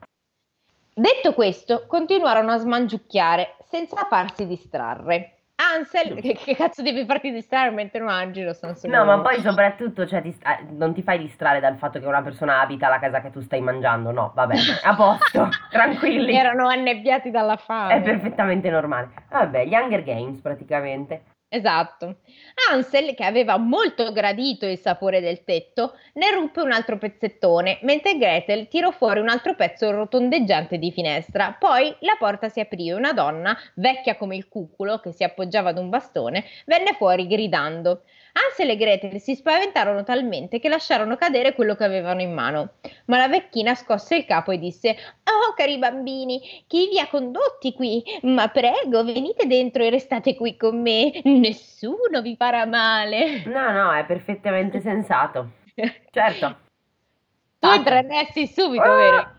Detto 0.94 1.34
questo, 1.34 1.88
continuarono 1.88 2.52
a 2.52 2.58
smangiucchiare 2.58 3.56
senza 3.66 4.06
farsi 4.06 4.46
distrarre. 4.46 5.35
Ansel, 5.58 6.20
che, 6.20 6.34
che 6.34 6.56
cazzo 6.56 6.82
devi 6.82 7.06
farti 7.06 7.32
distrarre 7.32 7.72
mentre 7.72 8.02
mangi? 8.02 8.44
Lo 8.44 8.54
solo 8.54 8.74
No, 8.84 9.06
ma 9.06 9.20
poi 9.22 9.40
soprattutto 9.40 10.06
cioè, 10.06 10.22
ti- 10.22 10.36
non 10.72 10.94
ti 10.94 11.02
fai 11.02 11.18
distrarre 11.18 11.62
dal 11.62 11.78
fatto 11.78 12.00
che 12.00 12.06
una 12.06 12.22
persona 12.22 12.60
abita 12.60 12.90
la 12.90 13.00
casa 13.00 13.22
che 13.22 13.30
tu 13.32 13.40
stai 13.42 13.62
mangiando. 13.62 14.12
No, 14.12 14.32
vabbè, 14.36 14.56
a 14.84 14.96
posto, 14.96 15.50
tranquilli. 15.72 16.36
erano 16.36 16.68
annebbiati 16.68 17.32
dalla 17.32 17.56
fame. 17.56 17.96
È 17.96 18.02
perfettamente 18.02 18.70
normale. 18.70 19.10
Vabbè, 19.30 19.66
gli 19.66 19.74
Hunger 19.74 20.04
Games 20.04 20.42
praticamente. 20.42 21.24
Esatto. 21.52 22.18
Ansel, 22.70 23.14
che 23.14 23.24
aveva 23.24 23.56
molto 23.58 24.12
gradito 24.12 24.66
il 24.66 24.78
sapore 24.78 25.22
del 25.22 25.44
tetto, 25.46 25.94
ne 26.14 26.32
ruppe 26.32 26.60
un 26.62 26.72
altro 26.72 26.98
pezzettone, 26.98 27.80
mentre 27.84 28.18
Gretel 28.18 28.68
tirò 28.68 28.92
fuori 28.92 29.20
un 29.22 29.30
altro 29.30 29.56
pezzo 29.56 29.90
rotondeggiante 29.92 30.78
di 30.78 30.92
finestra. 30.92 31.56
Poi 31.58 31.96
la 32.00 32.16
porta 32.20 32.50
si 32.50 32.60
aprì 32.60 32.90
e 32.90 32.94
una 32.94 33.14
donna, 33.14 33.56
vecchia 33.76 34.16
come 34.18 34.36
il 34.36 34.50
cuculo, 34.50 35.00
che 35.00 35.14
si 35.14 35.24
appoggiava 35.24 35.70
ad 35.70 35.78
un 35.78 35.90
bastone, 35.90 36.44
venne 36.66 36.94
fuori 36.94 37.26
gridando. 37.28 38.02
Ansel 38.34 38.72
e 38.72 38.76
Gretel 38.76 39.20
si 39.22 39.34
spaventarono 39.34 40.04
talmente 40.04 40.60
che 40.60 40.68
lasciarono 40.68 41.16
cadere 41.16 41.54
quello 41.54 41.76
che 41.76 41.86
avevano 41.86 42.22
in 42.22 42.34
mano. 42.34 42.74
Ma 43.06 43.18
la 43.18 43.30
vecchina 43.30 43.76
scosse 43.76 44.16
il 44.18 44.26
capo 44.26 44.52
e 44.52 44.58
disse: 44.60 44.90
Oh, 45.24 45.54
cari 45.56 45.78
bambini, 45.78 46.42
chi 46.68 46.90
vi 46.90 47.00
ha 47.00 47.08
condotti 47.08 47.72
qui? 47.74 48.04
Ma 48.24 48.50
prego, 48.50 49.06
venite 49.06 49.46
dentro 49.48 49.84
e 49.84 49.90
restate 49.90 50.36
qui 50.36 50.58
con 50.58 50.82
me. 50.82 51.12
Nessuno 51.40 52.22
vi 52.22 52.36
farà 52.36 52.66
male. 52.66 53.44
No, 53.46 53.72
no, 53.72 53.94
è 53.94 54.06
perfettamente 54.06 54.80
sensato. 54.82 55.52
Certo. 56.12 56.58
Tu 57.60 57.68
entreresti 57.68 58.48
subito, 58.48 58.84
Ah! 58.84 58.96
vero? 58.96 59.34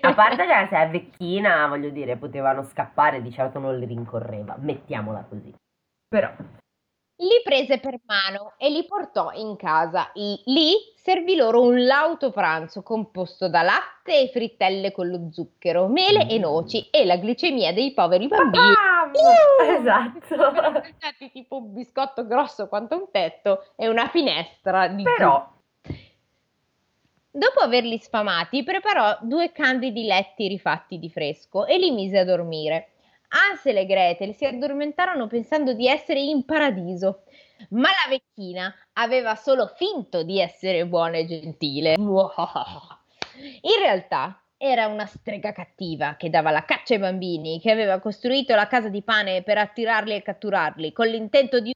A 0.00 0.14
parte 0.14 0.46
che 0.46 0.66
se 0.68 0.76
è 0.76 0.88
vecchina, 0.90 1.66
voglio 1.68 1.90
dire, 1.90 2.16
potevano 2.16 2.62
scappare, 2.64 3.22
di 3.22 3.30
certo 3.30 3.58
non 3.58 3.78
li 3.78 3.86
rincorreva. 3.86 4.56
Mettiamola 4.58 5.24
così. 5.28 5.54
Però, 6.08 6.30
Li 7.18 7.40
prese 7.42 7.78
per 7.78 7.98
mano 8.04 8.52
e 8.58 8.68
li 8.68 8.84
portò 8.84 9.30
in 9.32 9.56
casa. 9.56 10.10
Lì 10.14 10.72
servì 10.94 11.34
loro 11.34 11.62
un 11.62 11.86
lauto 11.86 12.30
pranzo 12.30 12.82
composto 12.82 13.48
da 13.48 13.62
latte 13.62 14.20
e 14.20 14.28
frittelle 14.28 14.92
con 14.92 15.08
lo 15.08 15.28
zucchero, 15.30 15.88
mele 15.88 16.28
e 16.28 16.38
noci 16.38 16.88
e 16.90 17.06
la 17.06 17.16
glicemia 17.16 17.72
dei 17.72 17.94
poveri 17.94 18.28
bambini. 18.28 18.64
Uh! 18.66 19.78
Esatto. 19.78 20.82
Tipo 21.32 21.56
un 21.56 21.72
biscotto 21.72 22.26
grosso 22.26 22.68
quanto 22.68 22.96
un 22.96 23.10
tetto 23.10 23.64
e 23.76 23.88
una 23.88 24.08
finestra 24.08 24.88
di 24.88 25.02
Però, 25.02 25.54
Dopo 27.36 27.60
averli 27.60 27.98
sfamati, 27.98 28.64
preparò 28.64 29.18
due 29.20 29.52
candidi 29.52 30.04
letti 30.04 30.48
rifatti 30.48 30.98
di 30.98 31.10
fresco 31.10 31.66
e 31.66 31.76
li 31.76 31.90
mise 31.90 32.20
a 32.20 32.24
dormire. 32.24 32.92
Ansel 33.28 33.78
e 33.78 33.86
Gretel 33.86 34.34
si 34.34 34.44
addormentarono 34.44 35.26
pensando 35.26 35.72
di 35.72 35.86
essere 35.86 36.20
in 36.20 36.44
paradiso, 36.44 37.24
ma 37.70 37.88
la 37.88 38.10
vecchina 38.10 38.74
aveva 38.94 39.34
solo 39.34 39.66
finto 39.66 40.22
di 40.22 40.40
essere 40.40 40.86
buona 40.86 41.16
e 41.18 41.26
gentile. 41.26 41.94
In 41.98 43.78
realtà 43.80 44.40
era 44.56 44.86
una 44.86 45.06
strega 45.06 45.52
cattiva 45.52 46.16
che 46.16 46.30
dava 46.30 46.50
la 46.50 46.64
caccia 46.64 46.94
ai 46.94 47.00
bambini, 47.00 47.60
che 47.60 47.70
aveva 47.70 47.98
costruito 47.98 48.54
la 48.54 48.66
casa 48.66 48.88
di 48.88 49.02
pane 49.02 49.42
per 49.42 49.58
attirarli 49.58 50.14
e 50.14 50.22
catturarli, 50.22 50.92
con 50.92 51.06
l'intento 51.06 51.60
di 51.60 51.74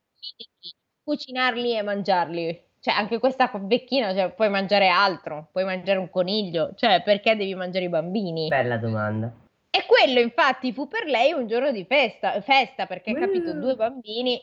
cucinarli 1.02 1.76
e 1.76 1.82
mangiarli. 1.82 2.64
Cioè, 2.80 2.94
anche 2.94 3.18
questa 3.18 3.50
vecchina, 3.54 4.14
cioè, 4.14 4.30
puoi 4.30 4.48
mangiare 4.48 4.88
altro, 4.88 5.48
puoi 5.52 5.64
mangiare 5.64 5.98
un 5.98 6.08
coniglio, 6.08 6.72
cioè, 6.76 7.02
perché 7.02 7.36
devi 7.36 7.54
mangiare 7.54 7.84
i 7.84 7.90
bambini? 7.90 8.48
bella 8.48 8.78
domanda. 8.78 9.30
E 9.70 9.84
quello, 9.86 10.18
infatti, 10.18 10.72
fu 10.72 10.88
per 10.88 11.04
lei 11.04 11.32
un 11.32 11.46
giorno 11.46 11.70
di 11.70 11.84
festa, 11.84 12.40
festa 12.40 12.86
perché, 12.86 13.14
capito, 13.14 13.50
Uh. 13.50 13.60
due 13.60 13.74
bambini. 13.76 14.40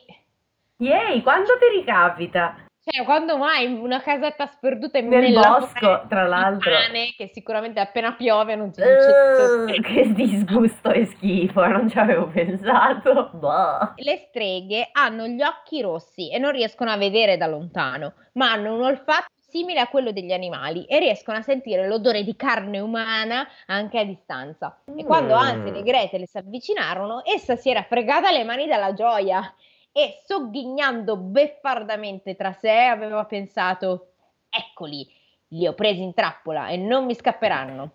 Yay, 0.78 1.22
quando 1.22 1.52
ti 1.58 1.76
ricapita? 1.78 2.64
Cioè, 2.90 3.04
quando 3.04 3.36
mai 3.36 3.66
una 3.66 4.00
casetta 4.00 4.46
sperduta 4.46 4.96
in 4.96 5.08
Nel 5.08 5.34
bosco, 5.34 6.06
tra 6.08 6.26
l'altro. 6.26 6.70
pane, 6.70 7.12
che 7.14 7.28
sicuramente 7.34 7.80
appena 7.80 8.14
piove 8.14 8.54
non 8.54 8.72
si 8.72 8.80
Uh, 8.80 9.66
dice 9.66 9.82
che 9.82 10.12
disgusto 10.14 10.90
e 10.92 11.04
schifo, 11.04 11.66
non 11.66 11.90
ci 11.90 11.98
avevo 11.98 12.28
pensato. 12.28 13.28
Boh. 13.34 13.92
Le 13.96 14.16
streghe 14.28 14.88
hanno 14.92 15.26
gli 15.26 15.42
occhi 15.42 15.82
rossi 15.82 16.30
e 16.32 16.38
non 16.38 16.52
riescono 16.52 16.90
a 16.90 16.96
vedere 16.96 17.36
da 17.36 17.46
lontano, 17.46 18.14
ma 18.34 18.52
hanno 18.52 18.72
un 18.72 18.82
olfatto 18.82 19.26
simile 19.48 19.80
a 19.80 19.88
quello 19.88 20.12
degli 20.12 20.32
animali 20.32 20.84
e 20.84 20.98
riescono 20.98 21.38
a 21.38 21.42
sentire 21.42 21.88
l'odore 21.88 22.22
di 22.22 22.36
carne 22.36 22.80
umana 22.80 23.48
anche 23.66 23.98
a 23.98 24.04
distanza. 24.04 24.78
E 24.94 25.04
quando 25.04 25.34
Mm. 25.34 25.38
Ansel 25.38 25.76
e 25.76 25.82
Gretel 25.82 26.28
si 26.28 26.38
avvicinarono, 26.38 27.22
essa 27.24 27.56
si 27.56 27.70
era 27.70 27.82
fregata 27.82 28.30
le 28.30 28.44
mani 28.44 28.66
dalla 28.66 28.92
gioia 28.92 29.54
e 29.90 30.20
sogghignando 30.24 31.16
beffardamente 31.16 32.36
tra 32.36 32.52
sé 32.52 32.84
aveva 32.84 33.24
pensato: 33.24 34.12
Eccoli, 34.50 35.10
li 35.48 35.66
ho 35.66 35.72
presi 35.72 36.02
in 36.02 36.12
trappola 36.12 36.68
e 36.68 36.76
non 36.76 37.06
mi 37.06 37.14
scapperanno. 37.14 37.92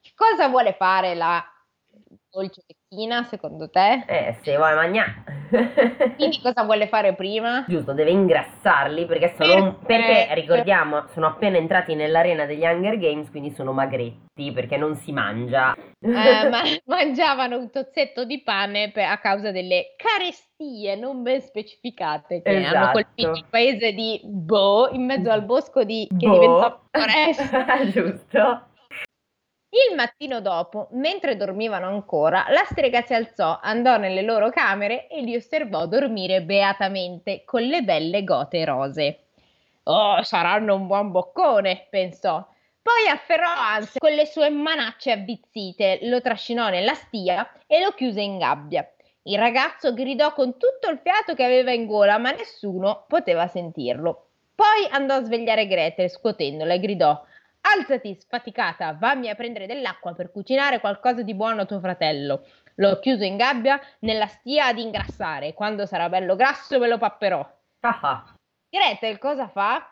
Che 0.00 0.12
cosa 0.14 0.48
vuole 0.48 0.72
fare 0.72 1.14
la 1.14 1.44
dolce 2.30 2.62
vecchina 2.66 3.24
secondo 3.24 3.68
te? 3.70 4.04
Eh, 4.06 4.36
se 4.42 4.56
vuoi 4.56 4.74
mangiare. 4.74 5.24
Quindi 6.16 6.40
cosa 6.42 6.62
vuole 6.64 6.86
fare 6.88 7.14
prima? 7.14 7.64
Giusto, 7.66 7.92
deve 7.92 8.10
ingrassarli 8.10 9.06
perché 9.06 9.34
sono 9.38 9.78
Perché? 9.84 10.26
perché 10.26 10.34
ricordiamo, 10.34 11.06
sono 11.08 11.26
appena 11.26 11.56
entrati 11.56 11.94
nell'arena 11.94 12.44
degli 12.44 12.64
Hunger 12.64 12.98
Games, 12.98 13.30
quindi 13.30 13.50
sono 13.50 13.72
magretti 13.72 14.52
perché 14.52 14.76
non 14.76 14.94
si 14.96 15.12
mangia. 15.12 15.74
Eh, 16.00 16.48
ma 16.48 16.60
mangiavano 16.86 17.56
un 17.56 17.70
tozzetto 17.70 18.24
di 18.24 18.42
pane 18.42 18.90
per- 18.90 19.08
a 19.08 19.18
causa 19.18 19.50
delle 19.50 19.94
carestie 19.96 20.96
non 20.96 21.22
ben 21.22 21.40
specificate 21.40 22.42
che 22.42 22.50
hanno 22.50 22.66
Esatto. 22.66 22.92
colpito 22.92 23.30
il 23.32 23.44
paese 23.48 23.92
di 23.92 24.20
Bo 24.24 24.90
in 24.92 25.04
mezzo 25.04 25.30
al 25.30 25.44
bosco 25.44 25.82
di, 25.84 26.06
che 26.08 26.26
Boh. 26.26 26.32
diventò 26.32 26.80
foresta. 26.90 27.84
Giusto. 27.90 28.62
Il 29.70 29.94
mattino 29.94 30.40
dopo, 30.40 30.88
mentre 30.92 31.36
dormivano 31.36 31.88
ancora, 31.88 32.46
la 32.48 32.64
strega 32.64 33.02
si 33.02 33.12
alzò, 33.12 33.58
andò 33.60 33.98
nelle 33.98 34.22
loro 34.22 34.48
camere 34.48 35.08
e 35.08 35.20
li 35.20 35.36
osservò 35.36 35.86
dormire 35.86 36.40
beatamente 36.42 37.44
con 37.44 37.62
le 37.62 37.82
belle 37.82 38.24
gote 38.24 38.64
rose. 38.64 39.24
Oh, 39.82 40.22
saranno 40.22 40.74
un 40.74 40.86
buon 40.86 41.10
boccone, 41.10 41.86
pensò. 41.90 42.46
Poi 42.80 43.08
afferrò 43.10 43.50
Hans 43.50 43.96
con 43.98 44.12
le 44.12 44.24
sue 44.24 44.48
manacce 44.48 45.12
avvizzite, 45.12 45.98
lo 46.02 46.22
trascinò 46.22 46.70
nella 46.70 46.94
stia 46.94 47.52
e 47.66 47.82
lo 47.82 47.90
chiuse 47.90 48.22
in 48.22 48.38
gabbia. 48.38 48.90
Il 49.24 49.36
ragazzo 49.36 49.92
gridò 49.92 50.32
con 50.32 50.52
tutto 50.52 50.88
il 50.88 50.98
fiato 51.02 51.34
che 51.34 51.44
aveva 51.44 51.72
in 51.72 51.84
gola, 51.84 52.16
ma 52.16 52.30
nessuno 52.30 53.04
poteva 53.06 53.46
sentirlo. 53.46 54.28
Poi 54.54 54.88
andò 54.90 55.16
a 55.16 55.24
svegliare 55.24 55.66
Gretel 55.66 56.08
scuotendola 56.08 56.72
e 56.72 56.80
gridò 56.80 57.22
Alzati, 57.76 58.16
sfaticata, 58.18 58.94
vammi 58.94 59.28
a 59.28 59.34
prendere 59.34 59.66
dell'acqua 59.66 60.14
per 60.14 60.30
cucinare 60.30 60.80
qualcosa 60.80 61.22
di 61.22 61.34
buono 61.34 61.62
a 61.62 61.66
tuo 61.66 61.80
fratello. 61.80 62.46
L'ho 62.76 62.98
chiuso 62.98 63.24
in 63.24 63.36
gabbia 63.36 63.78
nella 64.00 64.26
stia 64.26 64.66
ad 64.66 64.78
ingrassare. 64.78 65.52
Quando 65.52 65.84
sarà 65.84 66.08
bello 66.08 66.34
grasso 66.34 66.78
ve 66.78 66.88
lo 66.88 66.96
papperò. 66.96 67.40
Ah, 67.80 67.98
ah. 68.00 68.34
Gretel 68.70 69.18
cosa 69.18 69.48
fa? 69.48 69.86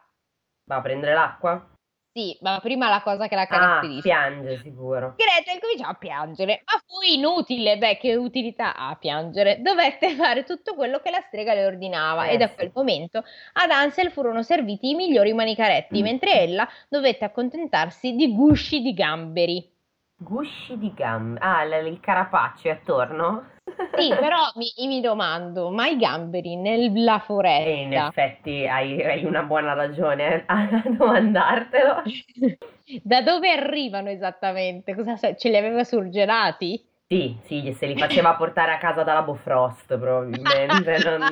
Va 0.65 0.77
a 0.77 0.81
prendere 0.81 1.13
l'acqua? 1.13 1.76
Sì, 2.17 2.35
ma 2.41 2.59
prima 2.63 2.89
la 2.89 3.03
cosa 3.03 3.29
che 3.29 3.35
la 3.35 3.43
Ah, 3.43 3.47
caratterizza. 3.47 4.01
piange 4.01 4.59
sicuro. 4.63 5.17
Gretel 5.19 5.61
cominciò 5.61 5.87
a 5.87 5.93
piangere, 5.93 6.63
ma 6.65 6.81
fu 6.87 7.13
inutile, 7.13 7.77
beh, 7.77 7.99
che 7.99 8.17
utilità 8.17 8.75
ha 8.75 8.97
piangere? 8.97 9.61
Dovette 9.61 10.15
fare 10.15 10.43
tutto 10.45 10.75
quello 10.75 11.01
che 11.01 11.11
la 11.11 11.21
strega 11.27 11.53
le 11.53 11.67
ordinava 11.67 12.25
Eh, 12.29 12.33
e 12.33 12.37
da 12.39 12.49
quel 12.49 12.71
momento 12.75 13.23
ad 13.53 13.71
Ansel 13.71 14.11
furono 14.11 14.43
serviti 14.43 14.89
i 14.89 14.95
migliori 14.95 15.35
manicaretti, 15.35 16.01
Mm. 16.01 16.03
mentre 16.05 16.41
ella 16.41 16.67
dovette 16.89 17.27
accontentarsi 17.27 18.15
di 18.15 18.33
gusci 18.35 18.81
di 18.81 18.95
gamberi. 18.95 19.71
Gusci 20.17 20.79
di 20.79 20.95
gambe. 20.95 21.39
Ah, 21.43 21.65
il 21.65 22.01
carapaccio 22.01 22.69
è 22.69 22.71
attorno? 22.71 23.51
Sì, 23.97 24.09
però 24.11 24.53
mi, 24.57 24.73
mi 24.87 25.01
domando, 25.01 25.71
ma 25.71 25.87
i 25.89 25.97
gamberi 25.97 26.57
nella 26.57 27.19
foresta? 27.19 27.69
E 27.69 27.83
in 27.83 27.93
effetti 27.93 28.67
hai, 28.67 29.03
hai 29.03 29.25
una 29.25 29.43
buona 29.43 29.73
ragione 29.73 30.45
a 30.47 30.83
domandartelo. 30.85 32.03
Da 33.03 33.21
dove 33.21 33.51
arrivano 33.51 34.11
esattamente? 34.11 34.95
Cosa 34.95 35.17
sa- 35.17 35.35
ce 35.35 35.49
li 35.49 35.57
aveva 35.57 35.83
surgelati? 35.83 36.81
Sì, 37.09 37.39
sì, 37.45 37.73
se 37.73 37.87
li 37.87 37.97
faceva 37.97 38.35
portare 38.35 38.73
a 38.73 38.79
casa 38.79 39.05
dalla 39.05 39.23
Bofrost 39.23 39.97
probabilmente, 39.97 40.99
non, 41.07 41.29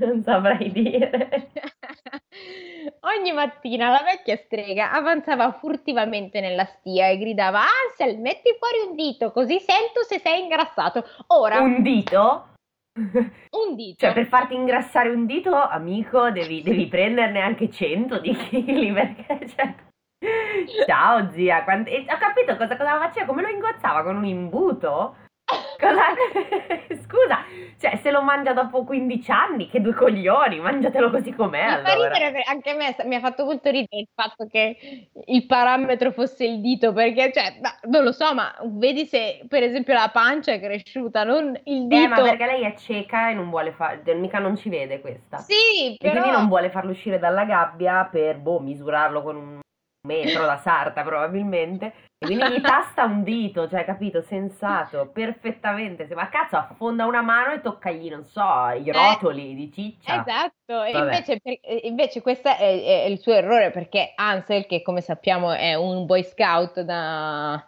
non 0.00 0.22
saprei 0.24 0.72
dire. 0.72 1.52
Ogni 3.00 3.32
mattina 3.32 3.90
la 3.90 4.02
vecchia 4.02 4.36
strega 4.36 4.90
avanzava 4.90 5.52
furtivamente 5.52 6.40
nella 6.40 6.64
stia 6.64 7.08
e 7.08 7.18
gridava: 7.18 7.60
Ansel, 7.60 8.18
metti 8.18 8.56
fuori 8.58 8.88
un 8.88 8.96
dito, 8.96 9.30
così 9.30 9.60
sento 9.60 10.02
se 10.02 10.18
sei 10.18 10.42
ingrassato. 10.42 11.04
Ora, 11.28 11.60
un, 11.60 11.74
Un 11.74 11.82
dito? 11.82 12.48
dito. 13.76 14.06
Cioè, 14.06 14.12
per 14.12 14.26
farti 14.26 14.54
ingrassare 14.54 15.10
un 15.10 15.24
dito, 15.26 15.54
amico, 15.54 16.30
devi, 16.32 16.62
devi 16.62 16.86
prenderne 16.88 17.40
anche 17.40 17.70
100 17.70 18.18
di 18.18 18.34
chili, 18.34 18.92
perché, 18.92 19.46
cioè... 19.54 19.74
Ciao, 20.86 21.30
zia, 21.32 21.64
e 21.84 22.06
ho 22.08 22.16
capito 22.18 22.56
cosa, 22.56 22.76
cosa 22.76 22.98
faceva, 22.98 23.26
come 23.26 23.42
lo 23.42 23.48
ingozzava, 23.48 24.02
con 24.02 24.16
un 24.16 24.24
imbuto? 24.24 25.16
Cosa... 25.78 26.02
Scusa, 27.04 27.44
cioè, 27.78 27.96
se 28.02 28.10
lo 28.10 28.22
mangia 28.22 28.52
dopo 28.52 28.82
15 28.84 29.30
anni, 29.30 29.68
che 29.68 29.80
due 29.80 29.92
coglioni, 29.92 30.58
mangiatelo 30.58 31.10
così 31.10 31.32
com'è, 31.32 31.64
Mi 31.76 31.82
fa 31.84 31.92
allora. 31.92 32.12
ridere 32.14 32.32
per- 32.32 32.42
anche 32.48 32.70
a 32.70 32.74
me, 32.74 32.96
mi 33.04 33.14
ha 33.14 33.20
fatto 33.20 33.44
molto 33.44 33.70
ridere 33.70 34.00
il 34.00 34.08
fatto 34.12 34.46
che 34.46 35.08
il 35.26 35.46
parametro 35.46 36.10
fosse 36.10 36.44
il 36.44 36.60
dito, 36.60 36.92
perché, 36.92 37.30
cioè, 37.32 37.58
ma, 37.60 37.70
non 37.82 38.02
lo 38.02 38.12
so, 38.12 38.34
ma 38.34 38.52
vedi 38.64 39.06
se 39.06 39.44
per 39.48 39.62
esempio 39.62 39.94
la 39.94 40.10
pancia 40.12 40.52
è 40.52 40.60
cresciuta, 40.60 41.22
non 41.22 41.58
il 41.64 41.86
dito. 41.86 42.02
Eh, 42.02 42.08
ma 42.08 42.22
perché 42.22 42.46
lei 42.46 42.62
è 42.62 42.74
cieca 42.74 43.30
e 43.30 43.34
non 43.34 43.50
vuole 43.50 43.72
fare, 43.72 44.02
mica 44.14 44.38
non 44.38 44.56
ci 44.56 44.68
vede 44.68 45.00
questa. 45.00 45.38
Sì, 45.38 45.94
E 45.94 45.96
però... 45.98 46.12
quindi 46.22 46.30
non 46.30 46.48
vuole 46.48 46.70
farlo 46.70 46.90
uscire 46.90 47.18
dalla 47.18 47.44
gabbia 47.44 48.08
per, 48.10 48.38
boh, 48.38 48.58
misurarlo 48.60 49.22
con 49.22 49.36
un 49.36 49.60
metro 50.06 50.44
da 50.46 50.56
sarta 50.58 51.02
probabilmente. 51.02 51.92
E 52.18 52.24
quindi 52.24 52.48
gli 52.54 52.60
tasta 52.62 53.04
un 53.04 53.22
dito, 53.22 53.68
cioè, 53.68 53.84
capito? 53.84 54.22
Sensato, 54.22 55.10
perfettamente. 55.12 56.06
Se- 56.06 56.14
Ma 56.14 56.30
cazzo, 56.30 56.56
affonda 56.56 57.04
una 57.04 57.20
mano 57.20 57.52
e 57.52 57.60
toccagli, 57.60 58.08
non 58.08 58.24
so, 58.24 58.70
i 58.74 58.90
rotoli 58.90 59.54
di 59.54 59.70
ciccia. 59.70 60.20
Esatto, 60.22 60.82
e 60.82 60.92
invece, 60.96 61.40
invece 61.82 62.22
questo 62.22 62.48
è, 62.48 62.56
è 62.56 63.04
il 63.04 63.18
suo 63.18 63.34
errore 63.34 63.70
perché 63.70 64.12
Ansel, 64.14 64.64
che 64.64 64.80
come 64.80 65.02
sappiamo 65.02 65.52
è 65.52 65.74
un 65.74 66.06
boy 66.06 66.24
scout 66.24 66.80
da 66.80 67.62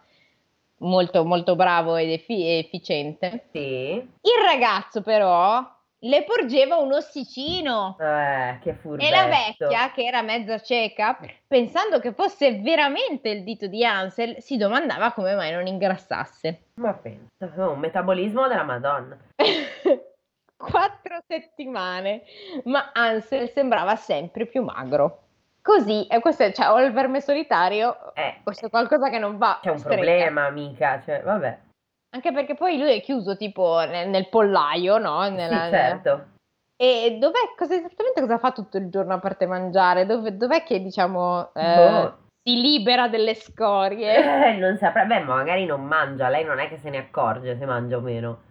molto, 0.77 1.25
molto 1.25 1.55
bravo 1.55 1.95
ed 1.97 2.09
effi- 2.09 2.57
efficiente, 2.57 3.49
Sì. 3.51 3.59
il 3.91 4.45
ragazzo 4.45 5.01
però 5.03 5.63
le 6.01 6.23
porgeva 6.23 6.77
un 6.77 6.93
ossicino. 6.93 7.97
Eh, 7.99 8.59
che 8.61 8.73
furbetto. 8.73 9.07
E 9.07 9.09
la 9.09 9.25
vecchia, 9.25 9.91
che 9.91 10.03
era 10.03 10.21
mezza 10.21 10.59
cieca, 10.59 11.17
pensando 11.47 11.99
che 11.99 12.13
fosse 12.13 12.59
veramente 12.59 13.29
il 13.29 13.43
dito 13.43 13.67
di 13.67 13.83
Ansel, 13.85 14.41
si 14.41 14.57
domandava 14.57 15.11
come 15.11 15.35
mai 15.35 15.51
non 15.51 15.67
ingrassasse. 15.67 16.61
Ma 16.75 16.93
pensa, 16.93 17.51
oh, 17.57 17.71
un 17.71 17.79
metabolismo 17.79 18.47
della 18.47 18.63
Madonna. 18.63 19.17
Quattro 20.55 21.19
settimane, 21.25 22.23
ma 22.65 22.91
Ansel 22.93 23.49
sembrava 23.49 23.95
sempre 23.95 24.45
più 24.45 24.61
magro. 24.63 25.23
Così, 25.61 26.05
e 26.07 26.19
questo 26.19 26.43
è, 26.43 26.51
cioè, 26.51 26.69
o 26.69 26.81
il 26.81 26.91
verme 26.91 27.21
solitario, 27.21 28.13
Eh, 28.13 28.37
questo 28.43 28.65
è 28.67 28.69
qualcosa 28.69 29.09
che 29.09 29.19
non 29.19 29.37
va. 29.37 29.59
c'è 29.61 29.69
un 29.69 29.77
stretta. 29.77 29.95
problema, 30.01 30.49
mica, 30.49 31.01
cioè, 31.05 31.21
vabbè. 31.21 31.57
Anche 32.11 32.31
perché 32.31 32.55
poi 32.55 32.77
lui 32.77 32.91
è 32.97 33.01
chiuso 33.01 33.37
tipo 33.37 33.79
nel, 33.85 34.09
nel 34.09 34.29
pollaio, 34.29 34.97
no? 34.97 35.21
Nella- 35.29 35.63
Sì, 35.65 35.69
certo. 35.69 36.27
E 36.75 37.17
dov'è, 37.19 37.53
cosa, 37.57 37.75
esattamente 37.75 38.21
cosa 38.21 38.37
fa 38.37 38.51
tutto 38.51 38.77
il 38.77 38.89
giorno 38.89 39.13
a 39.13 39.19
parte 39.19 39.45
mangiare? 39.45 40.05
Dove- 40.05 40.35
dov'è 40.37 40.63
che, 40.63 40.81
diciamo, 40.81 41.51
eh, 41.53 41.75
Boh. 41.75 42.17
si 42.41 42.55
libera 42.61 43.07
delle 43.09 43.35
scorie? 43.35 44.47
Eh, 44.47 44.53
non 44.57 44.77
saprà, 44.77 45.03
beh, 45.05 45.19
ma 45.19 45.35
magari 45.35 45.65
non 45.65 45.83
mangia, 45.83 46.29
lei 46.29 46.45
non 46.45 46.57
è 46.59 46.67
che 46.69 46.77
se 46.77 46.89
ne 46.89 46.97
accorge 46.99 47.57
se 47.57 47.65
mangia 47.65 47.97
o 47.97 48.01
meno. 48.01 48.43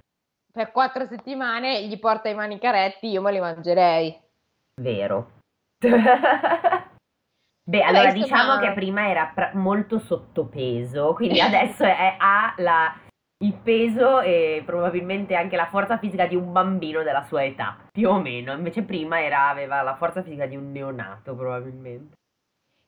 Per 0.53 0.71
quattro 0.73 1.07
settimane 1.07 1.85
gli 1.87 1.99
porta 1.99 2.29
i 2.29 2.35
manicaretti, 2.35 3.09
io 3.09 3.23
me 3.23 3.33
li 3.33 3.41
mangerei. 3.41 4.21
Vero. 4.81 5.31
Beh, 7.69 7.83
allora 7.83 8.13
diciamo 8.13 8.59
che 8.59 8.73
prima 8.73 9.09
era 9.09 9.31
pra- 9.35 9.51
molto 9.55 9.99
sottopeso, 9.99 11.13
quindi 11.15 11.41
adesso 11.41 11.85
è- 11.85 12.17
ha 12.19 12.55
la- 12.59 12.95
il 13.41 13.55
peso 13.55 14.21
e 14.21 14.63
probabilmente 14.67 15.35
anche 15.35 15.57
la 15.57 15.67
forza 15.67 15.99
fisica 15.99 16.27
di 16.27 16.35
un 16.35 16.51
bambino 16.51 17.03
della 17.03 17.23
sua 17.23 17.45
età, 17.45 17.77
più 17.93 18.09
o 18.09 18.21
meno. 18.21 18.53
Invece 18.53 18.83
prima 18.83 19.23
era- 19.23 19.49
aveva 19.49 19.81
la 19.83 19.95
forza 19.95 20.23
fisica 20.23 20.47
di 20.47 20.57
un 20.57 20.73
neonato, 20.73 21.35
probabilmente. 21.35 22.17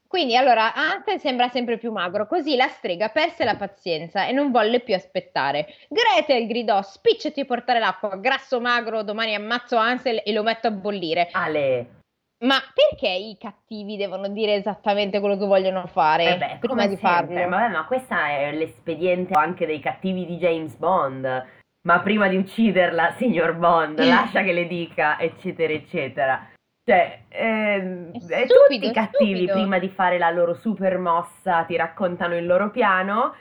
Quindi 0.08 0.36
allora 0.36 0.74
Ansel 0.74 1.20
sembra 1.20 1.48
sempre 1.48 1.78
più 1.78 1.92
magro, 1.92 2.26
così 2.26 2.56
la 2.56 2.66
strega 2.66 3.10
perse 3.10 3.44
la 3.44 3.54
pazienza 3.54 4.26
e 4.26 4.32
non 4.32 4.50
volle 4.50 4.80
più 4.80 4.92
aspettare. 4.92 5.68
Gretel 5.88 6.48
gridò: 6.48 6.82
Spicciati 6.82 7.38
a 7.38 7.44
portare 7.44 7.78
l'acqua, 7.78 8.16
grasso 8.16 8.60
magro, 8.60 9.04
domani 9.04 9.36
ammazzo 9.36 9.76
Ansel 9.76 10.20
e 10.24 10.32
lo 10.32 10.42
metto 10.42 10.66
a 10.66 10.72
bollire. 10.72 11.28
Ale, 11.30 11.99
Ma 12.42 12.56
perché 12.72 13.08
i 13.08 13.36
cattivi 13.38 13.96
devono 13.96 14.28
dire 14.28 14.54
esattamente 14.54 15.20
quello 15.20 15.36
che 15.36 15.44
vogliono 15.44 15.86
fare 15.86 16.34
eh 16.34 16.38
beh, 16.38 16.56
prima 16.60 16.86
di 16.86 16.96
farlo? 16.96 17.34
Vabbè, 17.34 17.68
ma 17.68 17.84
questa 17.84 18.28
è 18.28 18.52
l'espediente 18.52 19.34
anche 19.34 19.66
dei 19.66 19.80
cattivi 19.80 20.24
di 20.24 20.38
James 20.38 20.74
Bond. 20.76 21.46
Ma 21.82 22.00
prima 22.00 22.28
di 22.28 22.36
ucciderla, 22.36 23.14
signor 23.18 23.56
Bond, 23.56 23.98
lascia 24.04 24.42
che 24.42 24.52
le 24.52 24.66
dica, 24.66 25.18
eccetera, 25.18 25.72
eccetera. 25.72 26.48
Cioè, 26.82 27.24
eh, 27.28 28.10
stupido, 28.14 28.54
tutti 28.54 28.86
i 28.86 28.92
cattivi 28.92 29.34
stupido. 29.42 29.52
prima 29.52 29.78
di 29.78 29.88
fare 29.90 30.18
la 30.18 30.30
loro 30.30 30.54
super 30.54 30.96
mossa 30.96 31.64
ti 31.64 31.76
raccontano 31.76 32.36
il 32.36 32.46
loro 32.46 32.70
piano 32.70 33.34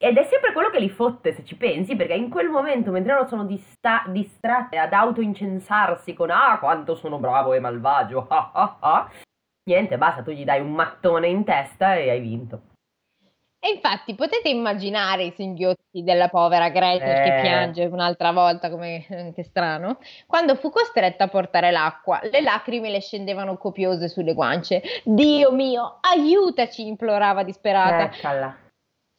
ed 0.00 0.16
è 0.16 0.22
sempre 0.24 0.52
quello 0.52 0.70
che 0.70 0.78
li 0.78 0.88
fotte 0.88 1.34
se 1.34 1.44
ci 1.44 1.56
pensi, 1.56 1.96
perché 1.96 2.14
in 2.14 2.30
quel 2.30 2.48
momento, 2.48 2.92
mentre 2.92 3.14
loro 3.14 3.26
sono 3.26 3.44
dista- 3.44 4.04
distratte 4.06 4.78
ad 4.78 4.92
autoincensarsi 4.92 6.14
con 6.14 6.30
ah 6.30 6.58
quanto 6.60 6.94
sono 6.94 7.18
bravo 7.18 7.52
e 7.52 7.58
malvagio, 7.58 8.26
ah, 8.28 8.50
ah, 8.54 8.76
ah", 8.78 9.10
niente, 9.68 9.98
basta, 9.98 10.22
tu 10.22 10.30
gli 10.30 10.44
dai 10.44 10.60
un 10.60 10.72
mattone 10.72 11.26
in 11.26 11.42
testa 11.44 11.96
e 11.96 12.10
hai 12.10 12.20
vinto. 12.20 12.60
E 13.60 13.70
infatti 13.70 14.14
potete 14.14 14.48
immaginare 14.48 15.24
i 15.24 15.32
singhiozzi 15.32 16.04
della 16.04 16.28
povera 16.28 16.68
Gretel 16.68 17.24
che 17.24 17.38
Eh. 17.38 17.40
piange 17.40 17.84
un'altra 17.86 18.30
volta, 18.30 18.70
come 18.70 19.04
che 19.34 19.42
strano, 19.42 19.98
quando 20.28 20.54
fu 20.54 20.70
costretta 20.70 21.24
a 21.24 21.28
portare 21.28 21.72
l'acqua. 21.72 22.20
Le 22.22 22.40
lacrime 22.40 22.88
le 22.88 23.00
scendevano 23.00 23.56
copiose 23.56 24.06
sulle 24.08 24.32
guance. 24.32 24.80
Dio 25.02 25.50
mio, 25.50 25.98
aiutaci, 26.02 26.86
implorava 26.86 27.42
disperata. 27.42 28.14
Eccola. 28.14 28.56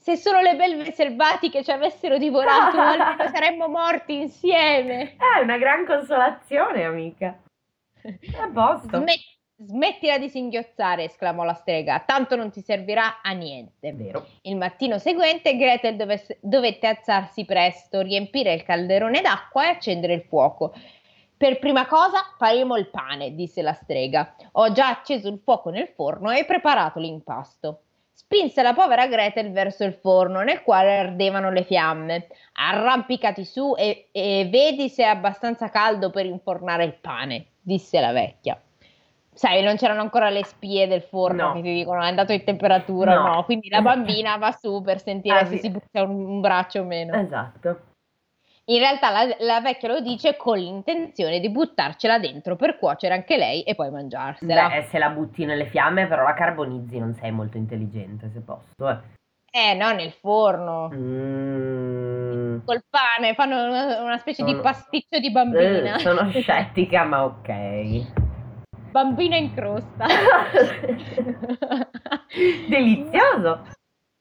Se 0.02 0.16
solo 0.16 0.40
le 0.40 0.56
belve 0.56 0.92
selvatiche 0.92 1.62
ci 1.64 1.72
avessero 1.72 2.18
divorato, 2.18 2.80
almeno 2.80 3.28
saremmo 3.32 3.68
morti 3.68 4.22
insieme. 4.22 5.18
È 5.18 5.42
una 5.44 5.58
gran 5.58 5.86
consolazione, 5.86 6.86
amica. 6.86 7.38
È 8.02 8.18
a 8.40 8.50
posto. 8.52 8.98
Smet- 8.98 9.38
smettila 9.58 10.18
di 10.18 10.30
singhiozzare, 10.30 11.04
esclamò 11.04 11.44
la 11.44 11.54
strega, 11.54 12.00
tanto 12.06 12.38
non 12.38 12.50
ti 12.50 12.62
servirà 12.62 13.20
a 13.22 13.32
niente. 13.32 13.90
È 13.90 13.94
vero. 13.94 14.26
Il 14.44 14.56
mattino 14.56 14.98
seguente 15.00 15.58
Gretel 15.58 15.98
dovesse- 15.98 16.38
dovette 16.42 16.88
alzarsi 16.88 17.44
presto, 17.44 18.00
riempire 18.00 18.54
il 18.54 18.64
calderone 18.64 19.20
d'acqua 19.20 19.66
e 19.66 19.70
accendere 19.70 20.14
il 20.14 20.24
fuoco. 20.24 20.74
Per 21.36 21.60
prima 21.60 21.86
cosa 21.88 22.20
faremo 22.38 22.78
il 22.78 22.88
pane, 22.88 23.36
disse 23.36 23.62
la 23.62 23.74
strega. 23.74 24.36
Ho 24.54 24.72
già 24.72 24.88
acceso 24.88 25.28
il 25.28 25.40
fuoco 25.44 25.70
nel 25.70 25.90
forno 25.90 26.32
e 26.32 26.46
preparato 26.46 27.00
l'impasto. 27.00 27.82
Spinse 28.32 28.62
la 28.62 28.76
povera 28.76 29.08
Gretel 29.08 29.52
verso 29.52 29.84
il 29.84 29.94
forno 29.94 30.42
nel 30.42 30.62
quale 30.62 31.00
ardevano 31.00 31.50
le 31.50 31.64
fiamme. 31.64 32.28
Arrampicati 32.54 33.44
su 33.44 33.74
e, 33.76 34.10
e 34.12 34.48
vedi 34.52 34.88
se 34.88 35.02
è 35.04 35.08
abbastanza 35.08 35.70
caldo 35.72 36.12
per 36.12 36.28
infornare 36.28 36.84
il 36.84 36.94
pane, 36.94 37.48
disse 37.60 38.00
la 38.00 38.12
vecchia. 38.12 38.62
Sai, 39.34 39.64
non 39.64 39.78
c'erano 39.78 40.02
ancora 40.02 40.30
le 40.30 40.44
spie 40.46 40.86
del 40.88 41.02
forno 41.02 41.48
No. 41.48 41.54
che 41.54 41.62
ti 41.64 41.74
dicono 41.74 42.04
è 42.04 42.08
andato 42.08 42.32
in 42.32 42.44
temperatura 42.44 43.20
o 43.20 43.24
No. 43.24 43.34
no, 43.36 43.44
quindi 43.46 43.68
la 43.70 43.82
bambina 43.82 44.38
va 44.38 44.52
su 44.52 44.80
per 44.84 45.02
sentire 45.02 45.40
Ah, 45.40 45.46
se 45.46 45.56
sì. 45.56 45.62
si 45.62 45.70
brucia 45.72 46.04
un, 46.04 46.24
un 46.24 46.40
braccio 46.40 46.82
o 46.82 46.84
meno. 46.84 47.16
Esatto. 47.16 47.80
In 48.70 48.78
realtà 48.78 49.10
la, 49.10 49.36
la, 49.40 49.62
vecchia 49.62 49.88
lo 49.88 50.00
dice 50.00 50.38
con 50.38 50.60
l'intenzione 50.60 51.40
di 51.40 51.50
buttarcela 51.50 52.20
dentro 52.20 52.56
per 52.56 52.78
cuocere 52.78 53.16
anche 53.16 53.36
lei 53.36 53.64
e 53.64 53.74
poi 53.74 53.90
mangiarsela. 53.90 54.68
Beh, 54.68 54.84
se 54.84 55.00
la 55.00 55.10
butti 55.10 55.44
nelle 55.44 55.66
fiamme 55.66 56.06
però 56.06 56.22
la 56.22 56.36
carbonizzi, 56.36 57.00
non 57.00 57.16
sei 57.16 57.32
molto 57.32 57.58
intelligente 57.58 58.30
se 58.32 58.42
posso. 58.42 58.88
Eh, 58.88 59.00
eh 59.52 59.74
no, 59.74 59.92
nel 59.92 60.12
forno. 60.12 60.88
mm. 60.94 62.60
Col 62.64 62.84
pane, 62.88 63.34
fanno 63.34 63.66
una, 63.66 64.04
una 64.04 64.18
specie 64.20 64.44
di 64.44 64.56
pasticcio 64.56 65.18
di 65.20 65.32
bambina. 65.32 65.96
Eh, 65.96 66.00
sono 66.00 66.30
scettica, 66.40 67.04
ma 67.06 67.24
ok. 67.26 68.28
Bambina 68.92 69.36
in 69.36 69.52
crosta. 69.52 70.06
Delizioso. 72.68 73.66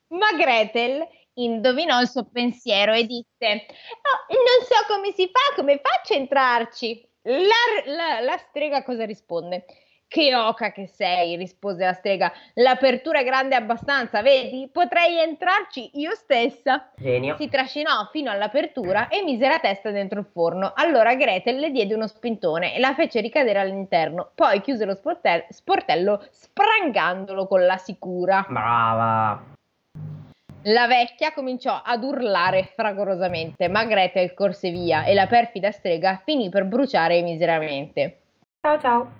Ma 0.08 0.32
Gretel 0.38 1.06
indovinò 1.42 2.00
il 2.00 2.08
suo 2.08 2.24
pensiero 2.24 2.92
e 2.92 3.04
disse: 3.04 3.46
oh, 3.46 4.26
Non 4.28 4.64
so 4.64 4.92
come 4.92 5.12
si 5.12 5.30
fa, 5.32 5.54
come 5.56 5.80
faccio 5.82 6.14
a 6.14 6.16
entrarci? 6.16 7.08
La, 7.22 7.92
la, 7.92 8.20
la 8.20 8.36
strega 8.36 8.82
cosa 8.82 9.04
risponde? 9.04 9.64
Che 10.08 10.34
oca 10.34 10.72
che 10.72 10.86
sei, 10.86 11.36
rispose 11.36 11.84
la 11.84 11.92
strega. 11.92 12.32
L'apertura 12.54 13.20
è 13.20 13.24
grande 13.24 13.54
abbastanza, 13.54 14.22
vedi? 14.22 14.70
Potrei 14.72 15.18
entrarci 15.18 15.90
io 15.98 16.14
stessa. 16.14 16.90
Genio. 16.96 17.36
Si 17.36 17.50
trascinò 17.50 18.08
fino 18.10 18.30
all'apertura 18.30 19.08
e 19.08 19.22
mise 19.22 19.46
la 19.46 19.58
testa 19.58 19.90
dentro 19.90 20.20
il 20.20 20.26
forno. 20.32 20.72
Allora 20.74 21.14
Gretel 21.14 21.58
le 21.58 21.70
diede 21.70 21.92
uno 21.92 22.06
spintone 22.06 22.74
e 22.74 22.78
la 22.78 22.94
fece 22.94 23.20
ricadere 23.20 23.58
all'interno. 23.58 24.30
Poi 24.34 24.62
chiuse 24.62 24.86
lo 24.86 24.94
sportello, 24.94 25.44
sportello 25.50 26.26
sprangandolo 26.30 27.46
con 27.46 27.66
la 27.66 27.76
sicura. 27.76 28.46
Brava. 28.48 29.56
La 30.62 30.88
vecchia 30.88 31.32
cominciò 31.32 31.80
ad 31.84 32.02
urlare 32.02 32.72
fragorosamente, 32.74 33.68
ma 33.68 33.84
Gretel 33.84 34.34
corse 34.34 34.70
via 34.70 35.04
e 35.04 35.14
la 35.14 35.26
perfida 35.26 35.70
strega 35.70 36.20
finì 36.24 36.48
per 36.48 36.64
bruciare 36.64 37.22
miseramente. 37.22 38.20
Ciao 38.60 38.78
ciao. 38.80 39.12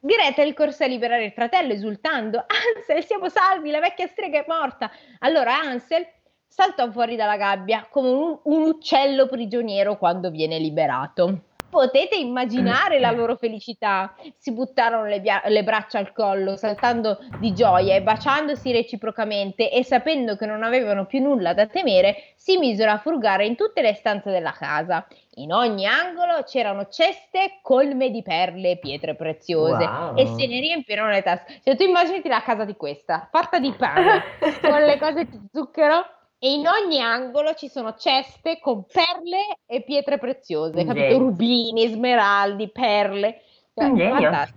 Gretel 0.00 0.54
corse 0.54 0.84
a 0.84 0.86
liberare 0.86 1.24
il 1.24 1.32
fratello 1.32 1.74
esultando. 1.74 2.44
Ansel, 2.76 3.04
siamo 3.04 3.28
salvi, 3.28 3.70
la 3.70 3.80
vecchia 3.80 4.06
strega 4.06 4.38
è 4.38 4.44
morta. 4.48 4.90
Allora 5.18 5.58
Ansel 5.58 6.06
saltò 6.46 6.90
fuori 6.90 7.16
dalla 7.16 7.36
gabbia 7.36 7.86
come 7.90 8.08
un, 8.08 8.38
un 8.44 8.62
uccello 8.62 9.26
prigioniero 9.26 9.98
quando 9.98 10.30
viene 10.30 10.58
liberato. 10.58 11.42
Potete 11.70 12.16
immaginare 12.16 12.98
la 12.98 13.10
loro 13.10 13.36
felicità. 13.36 14.14
Si 14.38 14.52
buttarono 14.52 15.04
le, 15.06 15.20
bia- 15.20 15.42
le, 15.46 15.62
braccia 15.64 15.98
al 15.98 16.12
collo, 16.12 16.56
saltando 16.56 17.18
di 17.38 17.52
gioia 17.52 17.94
e 17.94 18.02
baciandosi 18.02 18.72
reciprocamente 18.72 19.70
e 19.70 19.84
sapendo 19.84 20.36
che 20.36 20.46
non 20.46 20.62
avevano 20.62 21.04
più 21.06 21.20
nulla 21.20 21.52
da 21.52 21.66
temere, 21.66 22.32
si 22.36 22.56
misero 22.56 22.90
a 22.92 22.98
frugare 22.98 23.44
in 23.44 23.54
tutte 23.56 23.82
le 23.82 23.94
stanze 23.94 24.30
della 24.30 24.52
casa. 24.52 25.06
In 25.34 25.52
ogni 25.52 25.86
angolo 25.86 26.42
c'erano 26.44 26.88
ceste 26.88 27.58
colme 27.62 28.10
di 28.10 28.22
perle 28.22 28.72
e 28.72 28.78
pietre 28.78 29.14
preziose 29.14 29.84
Wow. 29.84 30.16
e 30.16 30.26
se 30.26 30.46
ne 30.46 30.60
riempirono 30.60 31.10
le 31.10 31.22
tasche. 31.22 31.60
Cioè, 31.62 31.76
tu 31.76 31.84
immaginati 31.84 32.28
la 32.28 32.42
casa 32.42 32.64
di 32.64 32.74
questa, 32.74 33.28
fatta 33.30 33.58
di 33.58 33.72
pane, 33.72 34.22
con 34.60 34.82
le 34.82 34.98
cose 34.98 35.24
di 35.26 35.38
zucchero 35.52 36.04
e 36.38 36.52
in 36.52 36.66
ogni 36.66 37.00
angolo 37.00 37.54
ci 37.54 37.68
sono 37.68 37.94
ceste 37.94 38.58
con 38.60 38.84
perle 38.84 39.58
e 39.66 39.82
pietre 39.82 40.18
preziose, 40.18 40.84
capito? 40.84 41.18
Rubini, 41.18 41.88
smeraldi, 41.88 42.68
perle. 42.68 43.42
Cioè, 43.74 43.88
fantastico. 44.10 44.56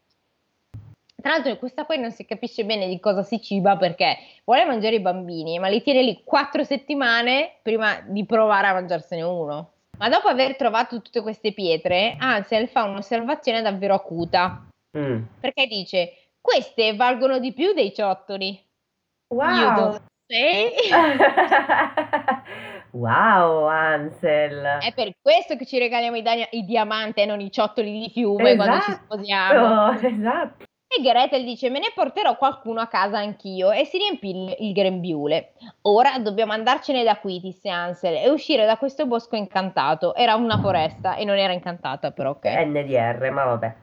Tra 1.22 1.34
l'altro 1.34 1.56
questa 1.58 1.86
poi 1.86 2.00
non 2.00 2.12
si 2.12 2.26
capisce 2.26 2.66
bene 2.66 2.88
di 2.88 3.00
cosa 3.00 3.22
si 3.22 3.40
ciba 3.40 3.78
perché 3.78 4.18
vuole 4.44 4.66
mangiare 4.66 4.96
i 4.96 5.02
bambini, 5.02 5.60
ma 5.60 5.68
li 5.68 5.84
tiene 5.84 6.02
lì 6.02 6.22
quattro 6.24 6.64
settimane 6.64 7.60
prima 7.62 8.02
di 8.08 8.26
provare 8.26 8.68
a 8.68 8.74
mangiarsene 8.74 9.22
uno. 9.22 9.72
Ma 10.00 10.10
dopo 10.10 10.28
aver 10.30 10.56
trovato 10.56 11.00
tutte 11.00 11.22
queste 11.22 11.54
pietre, 11.54 12.16
Ansel 12.18 12.68
fa 12.70 12.84
un'osservazione 12.86 13.62
davvero 13.62 13.94
acuta, 13.94 14.66
Mm. 14.98 15.22
perché 15.40 15.68
dice, 15.68 16.32
queste 16.42 16.96
valgono 16.96 17.40
di 17.40 17.54
più 17.54 17.72
dei 17.72 17.94
ciottoli. 17.94 18.48
Io 18.50 19.38
Wow. 19.38 19.98
wow, 22.92 23.68
Ansel. 23.68 24.80
È 24.80 24.94
per 24.94 25.14
questo 25.22 25.56
che 25.56 25.66
ci 25.66 25.78
regaliamo 25.78 26.18
i, 26.18 26.22
dia- 26.22 26.48
i 26.52 26.66
diamanti 26.66 27.22
e 27.22 27.26
non 27.26 27.40
i 27.40 27.52
ciottoli 27.52 28.00
di 28.00 28.10
fiume 28.10 28.56
quando 28.56 28.80
ci 28.82 28.92
Esatto, 28.92 29.04
sposiamo. 29.04 29.92
esatto. 29.94 30.64
E 30.88 31.02
Gretel 31.02 31.46
dice: 31.46 31.70
Me 31.70 31.80
ne 31.80 31.92
porterò 31.96 32.36
qualcuno 32.36 32.82
a 32.82 32.88
casa 32.88 33.20
anch'io. 33.20 33.72
E 33.72 33.86
si 33.86 33.98
riempì 33.98 34.30
il, 34.30 34.56
il 34.60 34.74
grembiule. 34.74 35.54
Ora 35.84 36.18
dobbiamo 36.20 36.52
andarcene 36.52 37.04
da 37.04 37.18
qui, 37.18 37.40
disse 37.40 37.70
Ansel, 37.70 38.16
e 38.16 38.30
uscire 38.30 38.66
da 38.66 38.78
questo 38.78 39.06
bosco 39.06 39.38
incantato. 39.38 40.14
Era 40.16 40.36
una 40.36 40.58
foresta 40.58 41.16
e 41.16 41.24
non 41.24 41.38
era 41.38 41.54
incantata, 41.54 42.12
però 42.12 42.32
ok. 42.32 42.46
NDR, 42.66 43.30
ma 43.32 43.46
vabbè. 43.46 43.76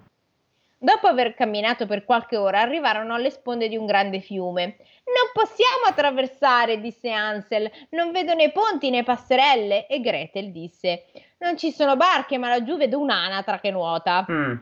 Dopo 0.80 1.08
aver 1.08 1.34
camminato 1.34 1.86
per 1.86 2.04
qualche 2.04 2.36
ora, 2.36 2.60
arrivarono 2.60 3.14
alle 3.14 3.30
sponde 3.30 3.68
di 3.68 3.76
un 3.76 3.84
grande 3.84 4.20
fiume. 4.20 4.76
Non 5.06 5.30
possiamo 5.32 5.86
attraversare, 5.88 6.80
disse 6.80 7.10
Ansel. 7.10 7.68
Non 7.90 8.12
vedo 8.12 8.34
né 8.34 8.52
ponti 8.52 8.88
né 8.90 9.02
passerelle. 9.02 9.88
E 9.88 10.00
Gretel 10.00 10.52
disse: 10.52 11.06
Non 11.38 11.56
ci 11.56 11.72
sono 11.72 11.96
barche, 11.96 12.38
ma 12.38 12.48
laggiù 12.48 12.76
vedo 12.76 13.00
un'anatra 13.00 13.58
che 13.58 13.72
nuota. 13.72 14.24
Mm. 14.30 14.54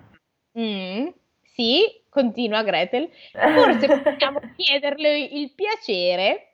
Mm, 0.58 1.08
sì, 1.42 1.82
continua 2.08 2.62
Gretel. 2.62 3.10
Forse 3.32 3.86
possiamo 4.00 4.40
chiederle 4.56 5.18
il 5.18 5.52
piacere 5.54 6.52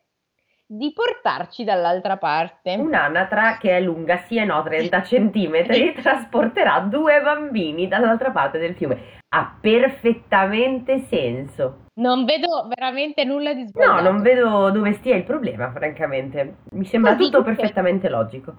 di 0.67 0.93
portarci 0.93 1.63
dall'altra 1.63 2.17
parte. 2.17 2.75
Un'anatra 2.75 3.59
che 3.59 3.77
è 3.77 3.81
lunga 3.81 4.17
sì 4.27 4.39
e 4.39 4.45
no 4.45 4.61
30 4.63 5.03
centimetri 5.05 5.93
trasporterà 5.93 6.81
due 6.81 7.21
bambini 7.21 7.87
dall'altra 7.87 8.33
parte 8.33 8.59
del 8.59 8.75
fiume. 8.75 9.21
Ha 9.35 9.57
perfettamente 9.61 11.07
senso. 11.09 11.87
Non 11.95 12.25
vedo 12.25 12.67
veramente 12.69 13.25
nulla 13.25 13.55
di 13.55 13.67
sbagliato. 13.67 14.03
No, 14.03 14.11
non 14.11 14.23
vedo 14.23 14.71
dove 14.71 14.93
stia 14.95 15.17
il 15.17 15.25
problema, 15.25 15.71
francamente. 15.73 16.57
Mi 16.73 16.85
sembra 16.85 17.17
Così 17.17 17.31
tutto 17.31 17.43
dice. 17.43 17.55
perfettamente 17.55 18.09
logico. 18.09 18.55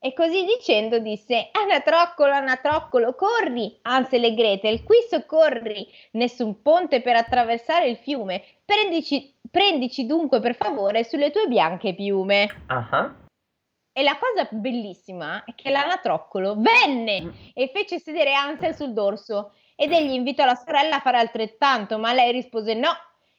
E 0.00 0.12
così 0.14 0.44
dicendo 0.44 0.98
disse: 0.98 1.48
Anatroccolo, 1.52 2.32
Anatroccolo, 2.32 3.14
corri! 3.14 3.78
Ansel 3.82 4.24
e 4.24 4.34
Gretel, 4.34 4.82
qui 4.84 4.96
soccorri! 5.08 5.86
Nessun 6.12 6.60
ponte 6.62 7.02
per 7.02 7.16
attraversare 7.16 7.88
il 7.88 7.96
fiume. 7.96 8.42
Prendici, 8.64 9.32
prendici 9.50 10.06
dunque 10.06 10.40
per 10.40 10.54
favore 10.54 11.04
sulle 11.04 11.30
tue 11.30 11.46
bianche 11.46 11.94
piume. 11.94 12.48
Ah, 12.66 13.12
E 13.92 14.02
la 14.02 14.16
cosa 14.18 14.48
bellissima 14.50 15.44
è 15.44 15.54
che 15.54 15.70
l'anatroccolo 15.70 16.56
venne 16.56 17.32
e 17.54 17.70
fece 17.72 17.98
sedere 17.98 18.34
Ansel 18.34 18.74
sul 18.74 18.92
dorso 18.92 19.52
ed 19.76 19.92
egli 19.92 20.12
invitò 20.12 20.44
la 20.44 20.54
sorella 20.54 20.96
a 20.96 21.00
fare 21.00 21.18
altrettanto, 21.18 21.98
ma 21.98 22.12
lei 22.12 22.32
rispose 22.32 22.74
no, 22.74 22.90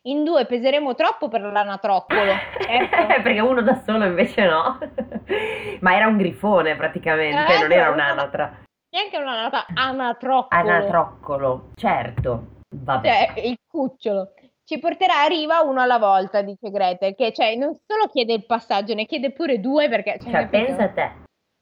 in 0.06 0.24
due 0.24 0.46
peseremo 0.46 0.96
troppo 0.96 1.30
per 1.30 1.42
l'anatroccolo. 1.42 2.34
Certo. 2.60 3.22
Perché 3.24 3.40
uno 3.40 3.62
da 3.62 3.82
solo 3.86 4.06
invece 4.06 4.46
no. 4.46 4.78
Ma 5.80 5.96
era 5.96 6.08
un 6.08 6.18
grifone 6.18 6.76
praticamente, 6.76 7.54
Eh, 7.54 7.60
non 7.60 7.72
era 7.72 7.90
un'anatra. 7.92 8.62
Neanche 8.90 9.18
una 9.18 9.50
anatroccolo. 9.76 10.62
Anatroccolo, 10.62 11.70
certo. 11.76 12.48
Vabbè. 12.76 13.08
Cioè, 13.34 13.40
il 13.46 13.58
cucciolo. 13.68 14.34
Ci 14.66 14.80
porterà 14.80 15.24
a 15.24 15.28
riva 15.28 15.62
uno 15.62 15.82
alla 15.82 15.98
volta, 15.98 16.42
dice 16.42 16.70
Gretel, 16.70 17.16
che 17.16 17.34
cioè, 17.34 17.56
non 17.56 17.78
solo 17.86 18.08
chiede 18.08 18.34
il 18.34 18.46
passaggio, 18.46 18.94
ne 18.94 19.06
chiede 19.06 19.32
pure 19.32 19.60
due 19.60 19.90
perché... 19.90 20.20
cioè, 20.22 20.32
Cioè, 20.32 20.48
pensa 20.48 20.84
a 20.84 20.90
te, 20.90 21.12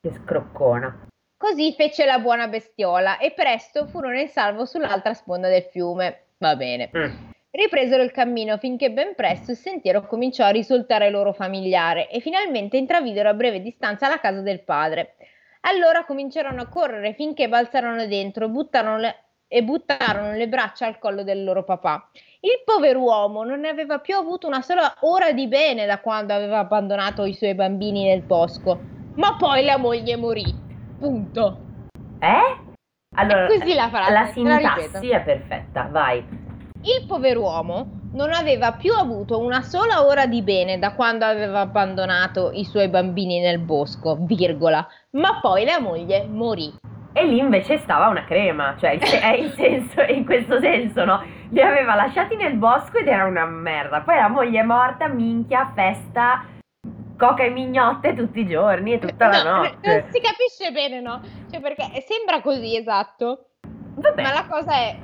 che 0.02 0.14
scroccona. 0.14 1.08
Così 1.42 1.74
fece 1.74 2.06
la 2.06 2.20
buona 2.20 2.48
bestiola 2.48 3.18
e 3.18 3.32
presto 3.32 3.88
furono 3.88 4.20
in 4.20 4.28
salvo 4.28 4.66
sull'altra 4.66 5.16
sponda 5.16 5.50
del 5.50 5.64
fiume. 5.64 6.26
Va 6.38 6.56
bene. 6.56 6.92
Mm. 6.96 7.16
Ripresero 7.50 8.04
il 8.04 8.12
cammino 8.12 8.60
finché 8.60 8.92
ben 8.92 9.16
presto 9.16 9.50
il 9.50 9.58
sentiero 9.58 10.06
cominciò 10.06 10.46
a 10.46 10.50
risultare 10.50 11.10
loro 11.10 11.34
familiare 11.34 12.10
e 12.12 12.20
finalmente 12.20 12.78
intravidero 12.78 13.28
a 13.28 13.34
breve 13.34 13.60
distanza 13.60 14.08
la 14.08 14.20
casa 14.20 14.42
del 14.42 14.62
padre. 14.62 15.16
Allora 15.62 16.06
cominciarono 16.06 16.62
a 16.62 16.68
correre 16.68 17.14
finché 17.14 17.50
balzarono 17.50 18.06
dentro 18.06 18.48
buttarono 18.48 19.00
le- 19.00 19.16
e 19.48 19.64
buttarono 19.64 20.34
le 20.34 20.48
braccia 20.48 20.86
al 20.86 21.00
collo 21.00 21.24
del 21.24 21.44
loro 21.44 21.64
papà. 21.64 22.08
Il 22.42 22.62
pover'uomo 22.64 23.44
non 23.44 23.62
ne 23.62 23.70
aveva 23.70 23.98
più 23.98 24.16
avuto 24.16 24.46
una 24.46 24.62
sola 24.62 24.94
ora 25.00 25.32
di 25.32 25.48
bene 25.48 25.88
da 25.88 25.98
quando 26.02 26.36
aveva 26.36 26.60
abbandonato 26.60 27.26
i 27.26 27.34
suoi 27.34 27.56
bambini 27.56 28.04
nel 28.04 28.22
bosco, 28.22 28.80
ma 29.16 29.36
poi 29.38 29.64
la 29.64 29.78
moglie 29.78 30.16
morì. 30.18 30.70
Punto. 31.02 31.58
Eh? 32.20 32.70
Allora, 33.16 33.48
così 33.48 33.74
la 33.74 33.90
frase, 33.90 34.12
la 34.12 34.20
la 34.20 34.26
sintassi 34.28 35.02
ripeto. 35.02 35.16
è 35.16 35.22
perfetta, 35.22 35.88
vai. 35.90 36.20
Il 36.84 37.06
pover'uomo 37.08 38.10
non 38.14 38.32
aveva 38.32 38.74
più 38.74 38.94
avuto 38.94 39.40
una 39.40 39.64
sola 39.64 40.06
ora 40.06 40.28
di 40.28 40.44
bene 40.44 40.78
da 40.78 40.94
quando 40.94 41.26
aveva 41.26 41.62
abbandonato 41.62 42.52
i 42.52 42.64
suoi 42.66 42.88
bambini 42.88 43.40
nel 43.40 43.58
bosco, 43.58 44.16
virgola, 44.20 44.88
ma 45.14 45.40
poi 45.42 45.66
la 45.66 45.80
moglie 45.80 46.28
morì. 46.28 46.72
E 47.14 47.26
lì 47.26 47.40
invece 47.40 47.80
stava 47.80 48.08
una 48.08 48.24
crema, 48.24 48.76
cioè 48.78 49.00
è 49.00 49.34
il 49.34 49.52
senso, 49.54 50.02
in 50.02 50.24
questo 50.24 50.60
senso, 50.60 51.04
no? 51.04 51.24
Li 51.50 51.62
aveva 51.62 51.96
lasciati 51.96 52.36
nel 52.36 52.58
bosco 52.58 53.00
ed 53.00 53.08
era 53.08 53.26
una 53.26 53.46
merda. 53.46 54.02
Poi 54.02 54.18
la 54.18 54.30
moglie 54.30 54.60
è 54.60 54.64
morta, 54.64 55.08
minchia, 55.08 55.72
festa, 55.74 56.46
coca 57.22 57.44
e 57.44 57.50
mignotte 57.52 58.16
tutti 58.16 58.40
i 58.40 58.48
giorni 58.48 58.94
e 58.94 59.00
tutta 59.00 59.28
la 59.28 59.44
No, 59.44 59.62
notte. 59.62 59.88
non 59.88 60.04
si 60.12 60.20
capisce 60.20 60.72
bene, 60.72 61.02
no? 61.02 61.22
Cioè, 61.52 61.62
perché 61.62 61.84
sembra 62.02 62.42
così, 62.42 62.76
esatto. 62.76 63.46
Vabbè, 63.94 64.24
Ma 64.24 64.32
la 64.32 64.46
cosa 64.50 64.74
è 64.74 64.96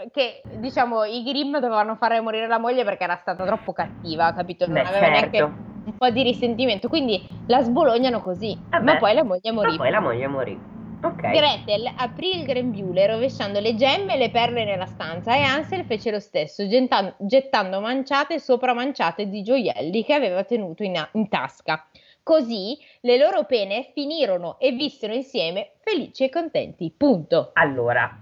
eh, 0.00 0.10
che, 0.10 0.42
diciamo, 0.58 1.04
i 1.04 1.22
Grimm 1.22 1.58
dovevano 1.58 1.94
fare 1.96 2.18
morire 2.20 2.46
la 2.46 2.58
moglie 2.58 2.84
perché 2.84 3.04
era 3.04 3.16
stata 3.16 3.44
troppo 3.44 3.74
cattiva, 3.74 4.32
capito? 4.32 4.64
Non 4.66 4.76
Beh, 4.76 4.86
aveva 4.86 5.08
neanche 5.08 5.36
certo. 5.36 5.54
un 5.84 5.92
po' 5.98 6.08
di 6.08 6.22
risentimento, 6.22 6.88
quindi 6.88 7.20
la 7.48 7.60
sbolognano 7.60 8.22
così. 8.22 8.56
Vabbè. 8.70 8.84
Ma 8.84 8.96
poi 8.96 9.14
la 9.14 9.24
moglie 9.24 9.52
morì. 9.52 9.70
Ma 9.72 9.76
poi 9.76 9.90
la 9.90 10.00
moglie 10.00 10.26
morì. 10.28 10.58
Ok. 11.02 11.20
Gretel 11.20 11.92
aprì 11.96 12.38
il 12.38 12.44
grembiule 12.46 13.06
rovesciando 13.06 13.60
le 13.60 13.74
gemme 13.76 14.14
e 14.14 14.18
le 14.18 14.30
perle 14.30 14.64
nella 14.64 14.86
stanza 14.86 15.36
e 15.36 15.42
Ansel 15.42 15.84
fece 15.84 16.10
lo 16.10 16.20
stesso, 16.20 16.66
getta- 16.66 17.14
gettando 17.18 17.80
manciate 17.80 18.38
sopra 18.40 18.72
manciate 18.74 19.28
di 19.28 19.42
gioielli 19.42 20.04
che 20.04 20.14
aveva 20.14 20.42
tenuto 20.44 20.82
in, 20.82 20.94
in 21.12 21.28
tasca. 21.28 21.86
Così 22.22 22.76
le 23.02 23.18
loro 23.18 23.44
pene 23.44 23.90
finirono 23.92 24.58
e 24.58 24.72
vissero 24.72 25.12
insieme 25.14 25.72
felici 25.82 26.24
e 26.24 26.28
contenti. 26.30 26.92
Punto. 26.96 27.50
Allora, 27.52 28.20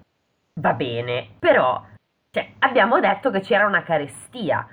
va 0.61 0.72
bene, 0.75 1.29
però 1.39 1.81
cioè, 2.31 2.53
abbiamo 2.59 3.01
detto 3.01 3.31
che 3.31 3.41
c'era 3.41 3.66
una 3.66 3.83
carestia. 3.83 4.66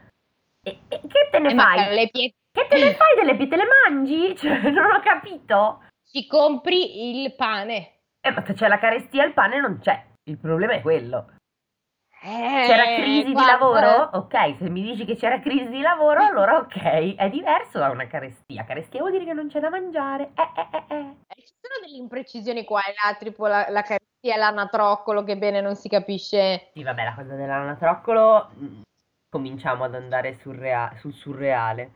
E, 0.63 0.79
e 0.89 0.99
che 0.99 1.29
te 1.31 1.39
ne 1.39 1.51
Eh, 1.51 1.55
fai? 1.55 2.09
pie- 2.09 2.33
Che 2.51 2.67
te 2.67 2.77
ne 2.77 2.91
fai 2.95 3.15
delle 3.15 3.35
pietre? 3.37 3.57
Te 3.57 3.63
le 3.63 3.69
mangi? 3.89 4.35
Cioè, 4.35 4.59
non 4.71 4.91
ho 4.91 4.99
capito. 5.01 5.83
Ci 6.11 6.27
compri 6.27 7.21
il 7.21 7.33
pane. 7.35 7.99
Eh, 8.19 8.31
ma 8.31 8.43
se 8.45 8.51
c'è 8.53 8.67
la 8.67 8.79
carestia 8.79 9.23
il 9.23 9.31
pane 9.31 9.61
non 9.61 9.79
c'è. 9.81 10.05
Il 10.23 10.37
problema 10.37 10.73
è 10.73 10.81
quello. 10.81 11.31
Eh, 12.23 12.63
C'era 12.67 12.83
crisi 13.01 13.23
di 13.23 13.31
guarda, 13.31 13.51
lavoro? 13.53 14.09
Ok, 14.19 14.57
se 14.59 14.69
mi 14.69 14.83
dici 14.83 15.05
che 15.05 15.15
c'era 15.15 15.39
crisi 15.39 15.69
di 15.69 15.79
lavoro, 15.79 16.21
allora 16.21 16.57
ok, 16.57 17.15
è 17.15 17.29
diverso 17.29 17.79
da 17.79 17.89
una 17.89 18.07
carestia. 18.07 18.65
Carestia 18.65 18.99
vuol 18.99 19.13
dire 19.13 19.23
che 19.23 19.31
non 19.33 19.47
c'è 19.47 19.61
da 19.61 19.69
mangiare. 19.69 20.31
Eh, 20.35 20.41
eh, 20.41 20.67
eh, 20.71 20.95
eh. 20.95 20.99
eh, 21.29 21.41
Ci 21.41 21.53
sono 21.61 21.85
delle 21.85 21.97
imprecisioni 21.97 22.65
qua 22.65 22.81
e 22.81 22.93
là, 23.01 23.15
tipo 23.15 23.47
la, 23.47 23.65
la 23.69 23.81
carestia 23.81 24.35
e 24.35 24.37
l'anatroccolo 24.37 25.23
che 25.23 25.37
bene 25.37 25.61
non 25.61 25.75
si 25.75 25.87
capisce. 25.87 26.71
Sì, 26.73 26.83
vabbè, 26.83 27.03
la 27.05 27.13
cosa 27.15 27.35
dell'anatroccolo, 27.35 28.49
mm, 28.59 28.81
cominciamo 29.29 29.85
ad 29.85 29.95
andare 29.95 30.35
surrea- 30.41 30.91
sul 30.97 31.13
surreale. 31.13 31.91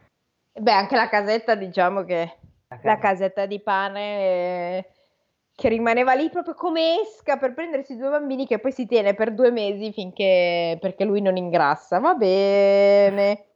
Beh, 0.53 0.71
anche 0.71 0.95
la 0.95 1.09
casetta, 1.09 1.53
diciamo 1.53 2.03
che 2.05 2.37
La 2.83 2.97
casetta 2.97 3.45
di 3.45 3.61
pane 3.61 4.19
eh, 4.19 4.85
che 5.55 5.69
rimaneva 5.69 6.13
lì 6.13 6.29
proprio 6.29 6.53
come 6.53 6.99
esca 7.01 7.37
per 7.37 7.53
prendersi 7.53 7.97
due 7.97 8.09
bambini 8.09 8.45
che 8.45 8.59
poi 8.59 8.71
si 8.71 8.85
tiene 8.85 9.13
per 9.13 9.33
due 9.33 9.51
mesi 9.51 9.91
finché 9.93 10.77
perché 10.79 11.05
lui 11.05 11.21
non 11.21 11.37
ingrassa. 11.37 11.99
Va 11.99 12.13
bene. 12.13 13.47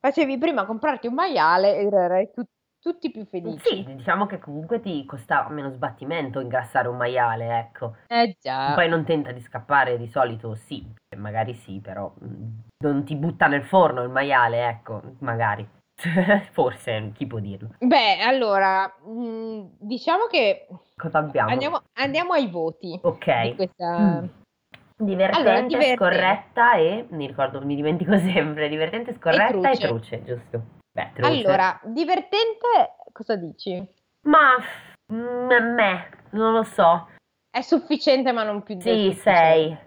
Facevi 0.00 0.38
prima 0.38 0.64
comprarti 0.64 1.06
un 1.06 1.14
maiale 1.14 1.76
ed 1.76 1.92
erai 1.92 2.30
tu- 2.30 2.44
tutti 2.80 3.10
più 3.10 3.24
felici. 3.26 3.84
Sì, 3.84 3.94
diciamo 3.94 4.26
che 4.26 4.38
comunque 4.38 4.80
ti 4.80 5.04
costava 5.04 5.48
meno 5.48 5.70
sbattimento 5.70 6.40
ingrassare 6.40 6.88
un 6.88 6.96
maiale, 6.96 7.58
ecco. 7.58 7.96
Eh 8.06 8.36
già. 8.40 8.74
Poi 8.74 8.88
non 8.88 9.04
tenta 9.04 9.32
di 9.32 9.40
scappare 9.40 9.98
di 9.98 10.06
solito, 10.06 10.54
sì, 10.54 10.86
magari 11.16 11.54
sì, 11.54 11.80
però 11.80 12.12
non 12.84 13.04
ti 13.04 13.16
butta 13.16 13.46
nel 13.48 13.64
forno 13.64 14.02
il 14.02 14.10
maiale, 14.10 14.68
ecco, 14.68 15.02
magari. 15.18 15.68
Forse, 16.52 17.12
chi 17.14 17.26
può 17.26 17.38
dirlo. 17.40 17.70
Beh, 17.78 18.20
allora, 18.20 18.86
mh, 19.04 19.70
diciamo 19.78 20.26
che 20.26 20.66
Cosa 20.96 21.18
abbiamo? 21.18 21.50
andiamo, 21.50 21.82
andiamo 21.94 22.32
ai 22.32 22.48
voti 22.48 22.88
di 22.88 23.00
Ok. 23.02 23.54
questa... 23.54 23.98
Mm. 24.00 24.26
Divertente, 25.00 25.38
Allora, 25.38 25.60
divertente. 25.62 25.96
scorretta 25.96 26.74
e 26.74 27.06
mi 27.10 27.28
ricordo, 27.28 27.64
mi 27.64 27.76
dimentico 27.76 28.18
sempre, 28.18 28.68
divertente, 28.68 29.14
scorretta 29.14 29.70
e 29.70 29.76
truce. 29.76 29.86
truce, 29.86 30.24
giusto? 30.24 30.62
Beh, 30.92 31.10
truce. 31.14 31.28
Allora, 31.46 31.80
divertente, 31.84 32.96
cosa 33.12 33.36
dici? 33.36 33.74
Ma 34.26 34.56
mm, 35.12 35.74
me, 35.74 36.10
non 36.30 36.52
lo 36.52 36.64
so. 36.64 37.06
È 37.48 37.60
sufficiente 37.60 38.32
ma 38.32 38.42
non 38.42 38.62
più 38.64 38.74
del 38.76 39.12
Sì, 39.12 39.20
sei. 39.20 39.78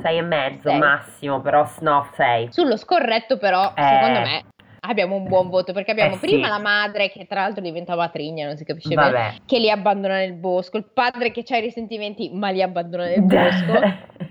Sei 0.00 0.18
e 0.18 0.22
mezzo 0.22 0.68
Sei. 0.68 0.78
massimo, 0.78 1.40
però 1.40 1.68
no, 1.80 2.08
sei. 2.14 2.52
Sullo 2.52 2.76
scorretto 2.76 3.38
però, 3.38 3.72
Eh. 3.74 3.82
secondo 3.82 4.20
me, 4.20 4.44
abbiamo 4.84 5.14
un 5.16 5.28
buon 5.28 5.48
voto 5.48 5.72
perché 5.72 5.92
abbiamo 5.92 6.14
Eh, 6.14 6.18
sì. 6.18 6.26
prima 6.26 6.48
la 6.48 6.58
madre 6.58 7.08
che 7.10 7.26
tra 7.26 7.40
l'altro 7.42 7.62
diventava 7.62 8.08
trigna, 8.08 8.46
non 8.46 8.56
si 8.56 8.64
capisce 8.64 8.94
bene, 8.94 9.10
Vabbè. 9.10 9.34
che 9.46 9.58
li 9.58 9.70
abbandona 9.70 10.16
nel 10.16 10.34
bosco, 10.34 10.76
il 10.76 10.90
padre 10.92 11.30
che 11.30 11.44
ha 11.48 11.56
i 11.56 11.60
risentimenti 11.60 12.30
ma 12.32 12.50
li 12.50 12.62
abbandona 12.62 13.04
nel 13.06 13.22
bosco. 13.24 13.72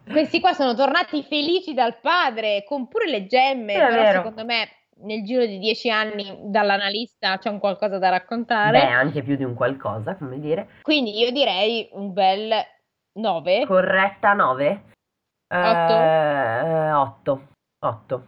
Questi 0.09 0.39
qua 0.41 0.53
sono 0.53 0.73
tornati 0.75 1.23
felici 1.23 1.73
dal 1.73 1.97
padre, 2.01 2.63
con 2.65 2.87
pure 2.87 3.09
le 3.09 3.25
gemme, 3.27 3.73
Sì, 3.73 3.79
è 3.79 3.87
però 3.87 4.01
vero. 4.01 4.17
secondo 4.17 4.45
me 4.45 4.67
nel 5.03 5.23
giro 5.23 5.45
di 5.45 5.57
dieci 5.57 5.89
anni 5.89 6.37
dall'analista 6.43 7.37
c'è 7.39 7.49
un 7.49 7.57
qualcosa 7.59 7.97
da 7.97 8.09
raccontare. 8.09 8.79
Beh, 8.79 8.85
anche 8.87 9.23
più 9.23 9.35
di 9.35 9.43
un 9.43 9.53
qualcosa, 9.55 10.15
come 10.15 10.39
dire. 10.39 10.67
Quindi 10.81 11.17
io 11.17 11.31
direi 11.31 11.89
un 11.93 12.11
bel 12.13 12.53
9. 13.13 13.65
Corretta 13.65 14.33
9? 14.33 14.83
Otto. 15.53 15.93
8. 16.99 17.47
8. 17.83 18.25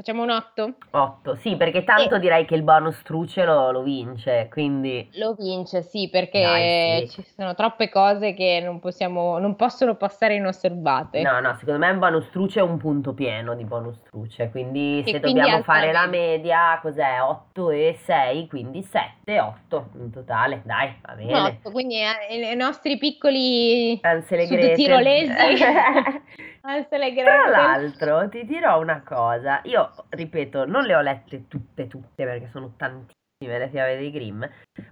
Facciamo 0.00 0.22
un 0.22 0.30
8? 0.30 0.74
8. 0.92 1.36
Sì, 1.36 1.56
perché 1.56 1.84
tanto 1.84 2.14
E- 2.14 2.20
direi 2.20 2.46
che 2.46 2.54
il 2.54 2.62
bonus 2.62 3.02
truce 3.02 3.44
lo, 3.44 3.70
lo 3.70 3.82
vince, 3.82 4.48
quindi... 4.50 5.06
Lo 5.16 5.34
vince, 5.34 5.82
sì, 5.82 6.08
perché 6.08 6.40
Dai, 6.40 7.06
sì. 7.06 7.20
ci 7.22 7.30
sono 7.36 7.54
troppe 7.54 7.90
cose 7.90 8.32
che 8.32 8.62
non 8.64 8.80
possiamo, 8.80 9.36
non 9.36 9.56
possono 9.56 9.96
passare 9.96 10.36
inosservate. 10.36 11.20
No, 11.20 11.38
no, 11.40 11.54
secondo 11.58 11.80
me 11.80 11.90
un 11.90 11.98
bonus 11.98 12.30
truce 12.30 12.60
è 12.60 12.62
un 12.62 12.78
punto 12.78 13.12
pieno 13.12 13.54
di 13.54 13.64
bonus 13.64 14.00
truce, 14.04 14.48
quindi 14.48 15.02
se 15.04 15.20
quindi 15.20 15.38
dobbiamo 15.38 15.62
fare 15.64 15.92
la 15.92 16.00
la 16.00 16.06
media, 16.06 16.78
cos'è? 16.80 17.20
8 17.20 17.70
e 17.70 17.98
6, 18.02 18.48
quindi 18.48 18.82
7 18.82 19.38
8 19.38 19.90
in 19.96 20.10
totale, 20.10 20.62
dai, 20.64 20.96
va 21.02 21.12
bene. 21.12 21.32
Un 21.38 21.44
otto, 21.44 21.70
quindi 21.70 21.96
eh, 21.96 22.52
i 22.52 22.56
nostri 22.56 22.96
piccoli 22.96 24.00
e 24.00 24.22
Sud 24.22 24.46
Gretel. 24.46 24.74
tirolesi. 24.76 25.62
E 26.62 27.24
Tra 27.24 27.48
l'altro 27.48 28.28
ti 28.28 28.44
dirò 28.44 28.80
una 28.80 29.02
cosa, 29.02 29.60
io 29.64 29.90
ripeto, 30.10 30.66
non 30.66 30.84
le 30.84 30.94
ho 30.94 31.00
lette 31.00 31.48
tutte 31.48 31.86
tutte 31.86 32.24
perché 32.24 32.48
sono 32.52 32.74
tantissime 32.76 33.58
le 33.58 33.68
fiabe 33.70 33.96
dei 33.96 34.10
Grimm, 34.10 34.44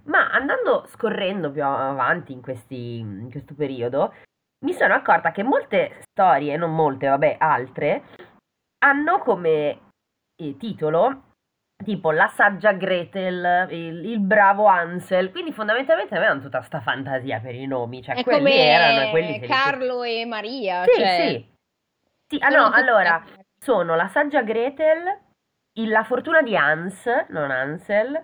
ma 0.05 0.31
andando 0.31 0.85
scorrendo 0.87 1.51
più 1.51 1.63
avanti 1.63 2.33
in, 2.33 2.41
questi, 2.41 2.97
in 2.97 3.29
questo 3.29 3.53
periodo, 3.53 4.13
mi 4.65 4.73
sono 4.73 4.95
accorta 4.95 5.31
che 5.31 5.43
molte 5.43 6.01
storie, 6.11 6.57
non 6.57 6.73
molte, 6.73 7.07
vabbè, 7.07 7.35
altre, 7.39 8.03
hanno 8.83 9.19
come 9.19 9.79
eh, 10.35 10.57
titolo 10.57 11.23
tipo 11.83 12.11
la 12.11 12.27
saggia 12.27 12.73
Gretel, 12.73 13.67
il, 13.71 14.05
il 14.05 14.19
bravo 14.19 14.65
Ansel, 14.65 15.31
quindi 15.31 15.53
fondamentalmente 15.53 16.15
avevano 16.15 16.41
tutta 16.41 16.61
sta 16.61 16.81
fantasia 16.81 17.39
per 17.39 17.55
i 17.55 17.67
nomi, 17.67 18.01
cioè 18.01 18.15
È 18.15 18.23
quelli 18.23 18.39
come 18.39 18.63
erano 18.63 19.01
e 19.01 19.09
quelli 19.11 19.33
se 19.33 19.39
li- 19.39 19.47
Carlo 19.47 20.03
e 20.03 20.25
Maria. 20.25 20.83
Sì, 20.83 20.99
cioè, 20.99 21.27
sì. 21.27 21.57
Sì, 22.29 22.37
ah 22.39 22.49
no, 22.49 22.69
allora, 22.71 23.23
sono 23.59 23.95
la 23.95 24.07
saggia 24.07 24.43
Gretel, 24.43 25.17
il- 25.79 25.89
la 25.89 26.03
fortuna 26.03 26.41
di 26.43 26.55
Hans, 26.55 27.05
non 27.29 27.49
Ansel, 27.49 28.23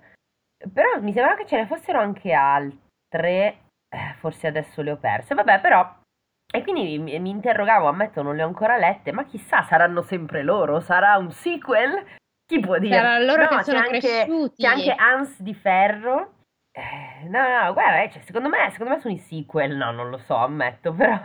però 0.72 1.00
mi 1.02 1.12
sembrava 1.12 1.36
che 1.38 1.48
ce 1.48 1.58
ne 1.58 1.66
fossero 1.66 2.00
anche 2.00 2.32
altre, 2.32 3.62
eh, 3.90 4.14
forse 4.20 4.46
adesso 4.48 4.82
le 4.84 4.92
ho 4.92 4.98
perse, 4.98 5.34
vabbè, 5.34 5.60
però, 5.60 5.98
e 6.54 6.62
quindi 6.62 7.00
mi, 7.00 7.18
mi 7.20 7.30
interrogavo, 7.32 7.88
ammetto, 7.88 8.22
non 8.22 8.36
le 8.36 8.44
ho 8.44 8.48
ancora 8.48 8.78
lette, 8.78 9.12
ma 9.12 9.26
chissà, 9.26 9.64
saranno 9.64 10.04
sempre 10.04 10.44
loro, 10.44 10.80
sarà 10.82 11.18
un 11.18 11.32
sequel? 11.32 12.06
Chi 12.46 12.60
può 12.60 12.78
dire? 12.78 12.96
Sarà 12.96 13.18
loro 13.20 13.42
No, 13.42 13.48
che 13.48 13.56
c'è 13.56 13.64
sono 13.64 13.78
anche, 13.80 14.00
cresciuti. 14.00 14.62
c'è 14.62 14.68
anche 14.68 14.94
Hans 14.96 15.42
di 15.42 15.54
Ferro. 15.56 16.34
Eh, 16.72 17.28
no, 17.28 17.40
no, 17.48 17.74
guarda, 17.74 18.02
eh, 18.04 18.12
cioè, 18.12 18.22
secondo 18.22 18.50
me, 18.50 18.70
secondo 18.70 18.94
me 18.94 19.00
sono 19.00 19.14
i 19.16 19.18
sequel, 19.18 19.76
no, 19.76 19.90
non 19.92 20.12
lo 20.12 20.20
so, 20.20 20.36
ammetto, 20.36 20.94
però... 20.94 21.20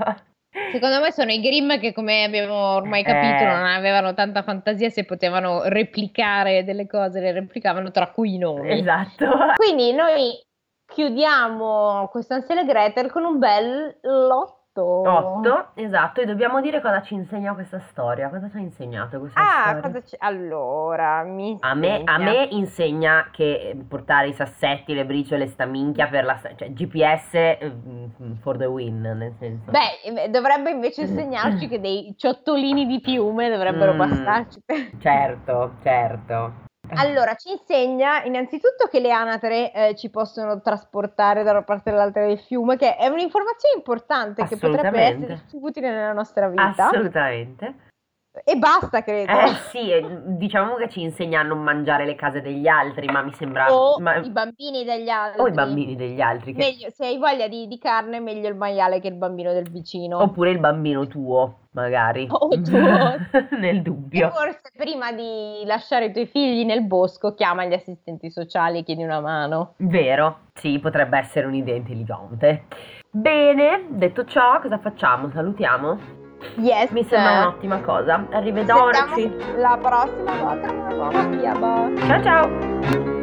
Secondo 0.73 1.01
me 1.01 1.13
sono 1.13 1.31
i 1.31 1.41
Grimm 1.41 1.79
che, 1.79 1.93
come 1.93 2.25
abbiamo 2.25 2.75
ormai 2.75 3.05
capito, 3.05 3.45
Eh. 3.45 3.47
non 3.47 3.67
avevano 3.67 4.15
tanta 4.15 4.43
fantasia 4.43 4.91
se 4.91 5.05
potevano 5.05 5.63
replicare 5.65 6.65
delle 6.65 6.87
cose, 6.87 7.21
le 7.21 7.33
replicavano, 7.33 7.91
tra 7.91 8.11
cui 8.11 8.35
i 8.35 8.39
nomi. 8.39 8.79
Esatto. 8.81 9.27
Quindi 9.57 9.93
noi 9.93 10.33
chiudiamo 10.93 12.09
questo 12.11 12.35
Ansel 12.35 12.59
e 12.59 12.65
Gretel 12.65 13.11
con 13.13 13.25
un 13.25 13.39
bel 13.39 13.99
lotto. 14.03 14.60
8, 14.79 15.71
esatto, 15.75 16.21
e 16.21 16.27
dobbiamo 16.27 16.61
dire 16.61 16.81
cosa 16.81 17.03
ci 17.03 17.15
insegna 17.15 17.55
questa 17.55 17.81
storia. 17.81 18.29
Cosa 18.29 18.49
ci 18.51 18.57
ha 18.57 18.61
insegnato 18.61 19.19
questa 19.19 19.41
Ah, 19.41 19.79
storia? 19.79 20.01
c'è? 20.03 20.17
Allora, 20.21 21.23
mi 21.25 21.57
A 21.61 21.75
me, 21.75 21.95
a 21.95 21.99
insegna- 21.99 22.19
me 22.19 22.49
insegna 22.51 23.29
che 23.33 23.77
portare 23.89 24.29
i 24.29 24.33
sassetti, 24.33 24.95
le 24.95 25.05
briciole, 25.05 25.47
sta 25.49 25.65
minchia 25.65 26.07
per 26.09 26.25
la... 26.25 26.39
cioè 26.57 26.71
GPS 26.73 27.35
eh, 27.35 27.73
for 28.41 28.57
the 28.57 28.67
win, 28.67 29.01
nel 29.01 29.35
senso. 29.39 29.71
Beh, 29.71 30.23
eh, 30.25 30.29
dovrebbe 30.29 30.71
invece 30.71 31.03
insegnarci 31.09 31.67
che 31.67 31.81
dei 31.81 32.15
ciottolini 32.17 32.87
di 32.87 33.01
piume 33.01 33.51
dovrebbero 33.51 33.95
Mm. 33.95 33.97
bastarci. 33.97 34.63
Certo, 35.01 35.75
certo. 35.83 36.69
Allora, 36.97 37.35
ci 37.35 37.51
insegna 37.51 38.23
innanzitutto 38.25 38.89
che 38.91 39.01
le 39.01 39.13
anatre 39.13 39.73
eh, 39.73 39.95
ci 39.95 40.11
possono 40.11 40.61
trasportare 40.61 41.43
da 41.43 41.51
una 41.51 41.63
parte 41.63 41.91
all'altra 41.91 42.27
del 42.27 42.39
fiume, 42.39 42.77
che 42.77 42.97
è 42.97 43.07
un'informazione 43.07 43.77
importante 43.77 44.45
che 44.47 44.57
potrebbe 44.57 45.01
essere 45.01 45.43
utile 45.53 45.91
nella 45.91 46.13
nostra 46.13 46.49
vita. 46.49 46.89
Assolutamente. 46.89 47.89
E 48.45 48.55
basta, 48.57 49.03
credo. 49.03 49.33
Eh 49.33 49.55
sì, 49.71 49.91
diciamo 50.37 50.77
che 50.77 50.89
ci 50.89 51.03
insegna 51.03 51.41
a 51.41 51.43
non 51.43 51.63
mangiare 51.63 52.07
le 52.07 52.15
case 52.15 52.41
degli 52.41 52.69
altri, 52.69 53.07
ma 53.09 53.23
mi 53.23 53.33
sembra... 53.35 53.67
o 53.75 53.99
ma- 53.99 54.17
i 54.17 54.31
bambini 54.31 54.85
degli 54.85 55.09
altri. 55.09 55.41
o 55.41 55.49
i 55.49 55.51
bambini 55.51 55.97
degli 55.97 56.21
altri, 56.21 56.53
che- 56.53 56.59
Meglio- 56.65 56.91
se 56.91 57.07
hai 57.07 57.19
voglia 57.19 57.49
di, 57.49 57.67
di 57.67 57.77
carne, 57.79 58.21
meglio 58.21 58.49
il 58.49 58.55
maiale 58.55 59.01
che 59.01 59.09
il 59.09 59.17
bambino 59.17 59.53
del 59.53 59.69
vicino. 59.69 60.23
oppure 60.23 60.51
il 60.51 60.61
bambino 60.61 61.09
tuo, 61.09 61.59
magari. 61.73 62.29
O 62.31 62.49
tuo. 62.51 62.59
Nel 63.59 63.77
E 63.79 63.83
dubbio. 63.83 64.31
forse 64.31 64.71
prima 64.77 65.11
di 65.11 65.63
lasciare 65.65 66.07
i 66.07 66.13
tuoi 66.13 66.27
figli 66.27 66.65
nel 66.65 66.85
bosco, 66.87 67.35
chiama 67.35 67.65
gli 67.65 67.73
assistenti 67.75 68.31
sociali 68.31 68.79
e 68.79 68.83
chiedi 68.85 69.03
una 69.03 69.21
mano. 69.21 69.75
Vero, 69.79 70.39
sì, 70.55 70.79
potrebbe 70.79 71.19
essere 71.19 71.47
un'idea 71.47 71.75
intelligente. 71.75 72.67
Bene, 73.11 73.87
detto 73.89 74.25
ciò, 74.25 74.61
cosa 74.61 74.79
facciamo? 74.79 75.29
Salutiamo? 75.31 76.20
Yes. 76.57 76.91
Mi 76.91 77.05
sembra 77.05 77.41
un'ottima 77.43 77.81
cosa. 77.81 78.25
Ci 78.29 78.35
Arrivederci. 78.37 79.37
la 79.57 79.79
prossima 79.81 80.35
volta 80.43 80.67
con 80.69 80.79
una 80.79 80.89
nuova 80.95 81.29
fiaba. 81.31 81.91
Ciao 82.07 82.23
ciao. 82.23 83.20